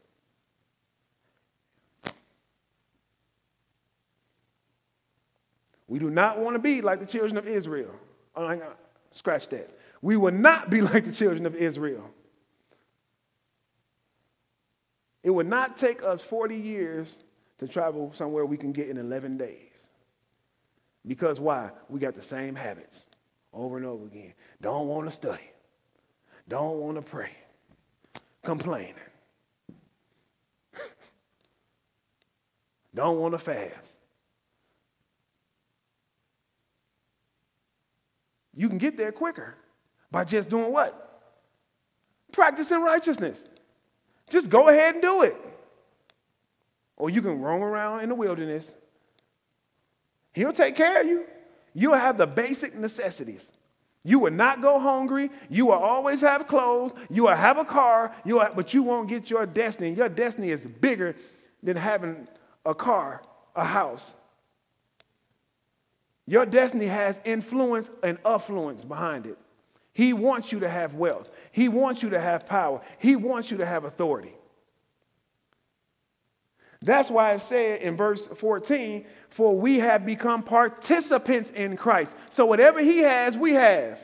We 5.88 5.98
do 5.98 6.10
not 6.10 6.38
want 6.38 6.54
to 6.54 6.58
be 6.58 6.80
like 6.80 7.00
the 7.00 7.06
children 7.06 7.36
of 7.36 7.46
Israel. 7.46 7.94
Oh, 8.34 8.60
scratch 9.12 9.48
that. 9.48 9.70
We 10.02 10.16
will 10.16 10.32
not 10.32 10.68
be 10.68 10.80
like 10.82 11.04
the 11.04 11.12
children 11.12 11.46
of 11.46 11.54
Israel. 11.54 12.10
It 15.22 15.30
would 15.30 15.48
not 15.48 15.76
take 15.76 16.04
us 16.04 16.22
40 16.22 16.56
years 16.56 17.16
to 17.58 17.66
travel 17.66 18.12
somewhere 18.14 18.44
we 18.44 18.56
can 18.56 18.72
get 18.72 18.88
in 18.88 18.96
11 18.96 19.36
days. 19.36 19.75
Because 21.06 21.38
why? 21.38 21.70
We 21.88 22.00
got 22.00 22.14
the 22.14 22.22
same 22.22 22.54
habits 22.54 23.04
over 23.52 23.76
and 23.76 23.86
over 23.86 24.06
again. 24.06 24.34
Don't 24.60 24.88
want 24.88 25.06
to 25.06 25.12
study. 25.12 25.50
Don't 26.48 26.78
want 26.78 26.96
to 26.96 27.02
pray. 27.02 27.30
Complaining. 28.44 28.94
Don't 32.94 33.18
want 33.20 33.34
to 33.34 33.38
fast. 33.38 33.92
You 38.54 38.68
can 38.68 38.78
get 38.78 38.96
there 38.96 39.12
quicker 39.12 39.54
by 40.10 40.24
just 40.24 40.48
doing 40.48 40.72
what? 40.72 41.02
Practicing 42.32 42.80
righteousness. 42.80 43.42
Just 44.30 44.48
go 44.48 44.68
ahead 44.68 44.94
and 44.94 45.02
do 45.02 45.22
it. 45.22 45.36
Or 46.96 47.10
you 47.10 47.20
can 47.20 47.40
roam 47.40 47.62
around 47.62 48.00
in 48.00 48.08
the 48.08 48.14
wilderness. 48.14 48.70
He'll 50.36 50.52
take 50.52 50.76
care 50.76 51.00
of 51.00 51.06
you. 51.06 51.24
You'll 51.72 51.94
have 51.94 52.18
the 52.18 52.26
basic 52.26 52.76
necessities. 52.76 53.50
You 54.04 54.18
will 54.18 54.32
not 54.32 54.60
go 54.60 54.78
hungry. 54.78 55.30
You 55.48 55.64
will 55.66 55.72
always 55.72 56.20
have 56.20 56.46
clothes. 56.46 56.92
You 57.08 57.22
will 57.22 57.34
have 57.34 57.56
a 57.56 57.64
car. 57.64 58.14
You 58.22 58.34
will, 58.34 58.50
but 58.54 58.74
you 58.74 58.82
won't 58.82 59.08
get 59.08 59.30
your 59.30 59.46
destiny. 59.46 59.94
Your 59.94 60.10
destiny 60.10 60.50
is 60.50 60.60
bigger 60.60 61.16
than 61.62 61.78
having 61.78 62.28
a 62.66 62.74
car, 62.74 63.22
a 63.54 63.64
house. 63.64 64.12
Your 66.26 66.44
destiny 66.44 66.86
has 66.86 67.18
influence 67.24 67.88
and 68.02 68.18
affluence 68.26 68.84
behind 68.84 69.24
it. 69.24 69.38
He 69.94 70.12
wants 70.12 70.52
you 70.52 70.60
to 70.60 70.68
have 70.68 70.92
wealth. 70.92 71.30
He 71.50 71.70
wants 71.70 72.02
you 72.02 72.10
to 72.10 72.20
have 72.20 72.46
power. 72.46 72.80
He 72.98 73.16
wants 73.16 73.50
you 73.50 73.56
to 73.56 73.64
have 73.64 73.84
authority. 73.84 74.34
That's 76.82 77.10
why 77.10 77.32
it 77.32 77.40
said 77.40 77.80
in 77.82 77.96
verse 77.96 78.26
14, 78.26 79.06
for 79.30 79.58
we 79.58 79.78
have 79.78 80.04
become 80.06 80.42
participants 80.42 81.50
in 81.50 81.76
Christ. 81.76 82.14
So 82.30 82.46
whatever 82.46 82.80
he 82.80 82.98
has, 82.98 83.36
we 83.36 83.54
have. 83.54 84.00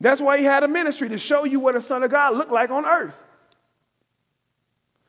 That's 0.00 0.20
why 0.20 0.38
he 0.38 0.44
had 0.44 0.62
a 0.62 0.68
ministry 0.68 1.08
to 1.10 1.18
show 1.18 1.44
you 1.44 1.60
what 1.60 1.76
a 1.76 1.80
son 1.80 2.02
of 2.02 2.10
God 2.10 2.36
looked 2.36 2.52
like 2.52 2.70
on 2.70 2.84
earth. 2.84 3.22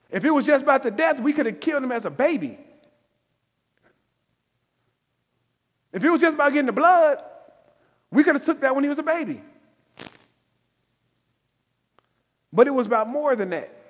If 0.09 0.25
it 0.25 0.31
was 0.31 0.45
just 0.45 0.63
about 0.63 0.83
the 0.83 0.91
death, 0.91 1.19
we 1.19 1.33
could 1.33 1.45
have 1.45 1.59
killed 1.59 1.83
him 1.83 1.91
as 1.91 2.05
a 2.05 2.09
baby. 2.09 2.59
If 5.93 6.03
it 6.03 6.09
was 6.09 6.21
just 6.21 6.35
about 6.35 6.51
getting 6.51 6.67
the 6.67 6.73
blood, 6.73 7.21
we 8.11 8.23
could 8.23 8.35
have 8.35 8.45
took 8.45 8.61
that 8.61 8.75
when 8.75 8.83
he 8.83 8.89
was 8.89 8.99
a 8.99 9.03
baby. 9.03 9.41
But 12.53 12.67
it 12.67 12.71
was 12.71 12.87
about 12.87 13.09
more 13.09 13.35
than 13.35 13.51
that. 13.51 13.80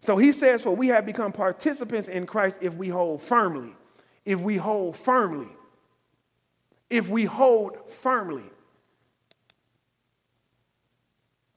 So 0.00 0.16
he 0.16 0.32
says, 0.32 0.62
For 0.62 0.74
we 0.74 0.88
have 0.88 1.06
become 1.06 1.32
participants 1.32 2.08
in 2.08 2.26
Christ 2.26 2.56
if 2.60 2.74
we 2.74 2.88
hold 2.88 3.22
firmly. 3.22 3.74
If 4.24 4.40
we 4.40 4.56
hold 4.56 4.96
firmly. 4.96 5.48
If 6.88 7.08
we 7.08 7.24
hold 7.24 7.76
firmly. 8.00 8.44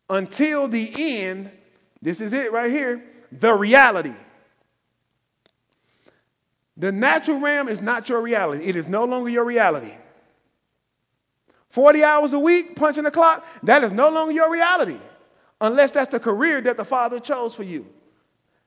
Until 0.10 0.68
the 0.68 0.92
end, 0.96 1.52
this 2.02 2.22
is 2.22 2.34
it 2.34 2.52
right 2.52 2.70
here 2.70 3.04
the 3.32 3.54
reality. 3.54 4.14
The 6.78 6.92
natural 6.92 7.40
realm 7.40 7.68
is 7.68 7.82
not 7.82 8.10
your 8.10 8.22
reality, 8.22 8.66
it 8.66 8.76
is 8.76 8.88
no 8.88 9.06
longer 9.06 9.30
your 9.30 9.46
reality. 9.46 9.96
40 11.70 12.04
hours 12.04 12.34
a 12.34 12.40
week, 12.40 12.76
punching 12.76 13.04
the 13.04 13.10
clock, 13.10 13.46
that 13.64 13.84
is 13.84 13.92
no 13.92 14.10
longer 14.10 14.32
your 14.32 14.52
reality 14.52 15.00
unless 15.60 15.92
that's 15.92 16.12
the 16.12 16.20
career 16.20 16.62
that 16.62 16.78
the 16.78 16.86
Father 16.86 17.20
chose 17.20 17.56
for 17.56 17.64
you. 17.64 17.88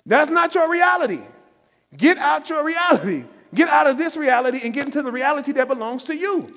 That's 0.06 0.30
not 0.30 0.54
your 0.54 0.70
reality. 0.70 1.20
Get 1.96 2.16
out 2.16 2.48
your 2.48 2.64
reality. 2.64 3.24
Get 3.52 3.68
out 3.68 3.86
of 3.86 3.98
this 3.98 4.16
reality 4.16 4.60
and 4.62 4.72
get 4.72 4.86
into 4.86 5.02
the 5.02 5.10
reality 5.10 5.52
that 5.52 5.66
belongs 5.68 6.04
to 6.04 6.16
you. 6.16 6.48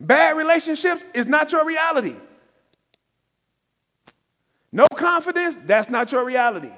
Bad 0.00 0.36
relationships 0.36 1.04
is 1.12 1.26
not 1.26 1.52
your 1.52 1.64
reality. 1.64 2.14
No 4.72 4.86
confidence, 4.94 5.58
that's 5.64 5.90
not 5.90 6.10
your 6.12 6.24
reality. 6.24 6.72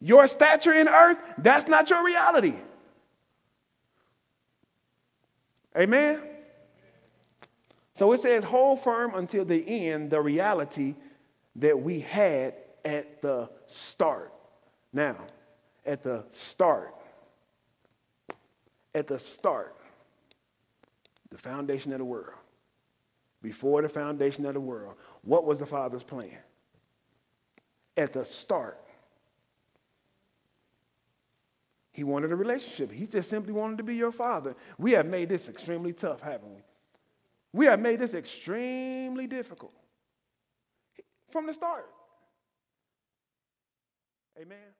Your 0.00 0.26
stature 0.26 0.72
in 0.72 0.88
earth, 0.88 1.18
that's 1.38 1.66
not 1.66 1.90
your 1.90 2.04
reality. 2.04 2.54
Amen? 5.76 6.22
So 7.94 8.12
it 8.12 8.20
says, 8.20 8.44
hold 8.44 8.80
firm 8.80 9.14
until 9.14 9.44
the 9.44 9.88
end 9.88 10.10
the 10.10 10.20
reality 10.20 10.94
that 11.56 11.80
we 11.80 12.00
had 12.00 12.54
at 12.84 13.20
the 13.22 13.48
start. 13.66 14.32
Now, 14.92 15.16
at 15.84 16.02
the 16.02 16.24
start, 16.30 16.94
at 18.94 19.06
the 19.06 19.18
start, 19.18 19.76
the 21.30 21.38
foundation 21.38 21.92
of 21.92 21.98
the 21.98 22.04
world, 22.04 22.34
before 23.42 23.82
the 23.82 23.88
foundation 23.88 24.46
of 24.46 24.54
the 24.54 24.60
world, 24.60 24.94
what 25.22 25.44
was 25.44 25.58
the 25.58 25.66
Father's 25.66 26.02
plan? 26.02 26.38
At 27.96 28.12
the 28.12 28.24
start, 28.24 28.78
he 31.92 32.04
wanted 32.04 32.30
a 32.30 32.36
relationship. 32.36 32.92
He 32.92 33.06
just 33.06 33.30
simply 33.30 33.54
wanted 33.54 33.78
to 33.78 33.82
be 33.82 33.96
your 33.96 34.12
father. 34.12 34.54
We 34.76 34.92
have 34.92 35.06
made 35.06 35.30
this 35.30 35.48
extremely 35.48 35.94
tough, 35.94 36.20
haven't 36.20 36.54
we? 36.54 36.60
We 37.54 37.64
have 37.66 37.80
made 37.80 37.98
this 37.98 38.12
extremely 38.12 39.26
difficult 39.26 39.74
from 41.30 41.46
the 41.46 41.54
start. 41.54 41.86
Amen. 44.40 44.75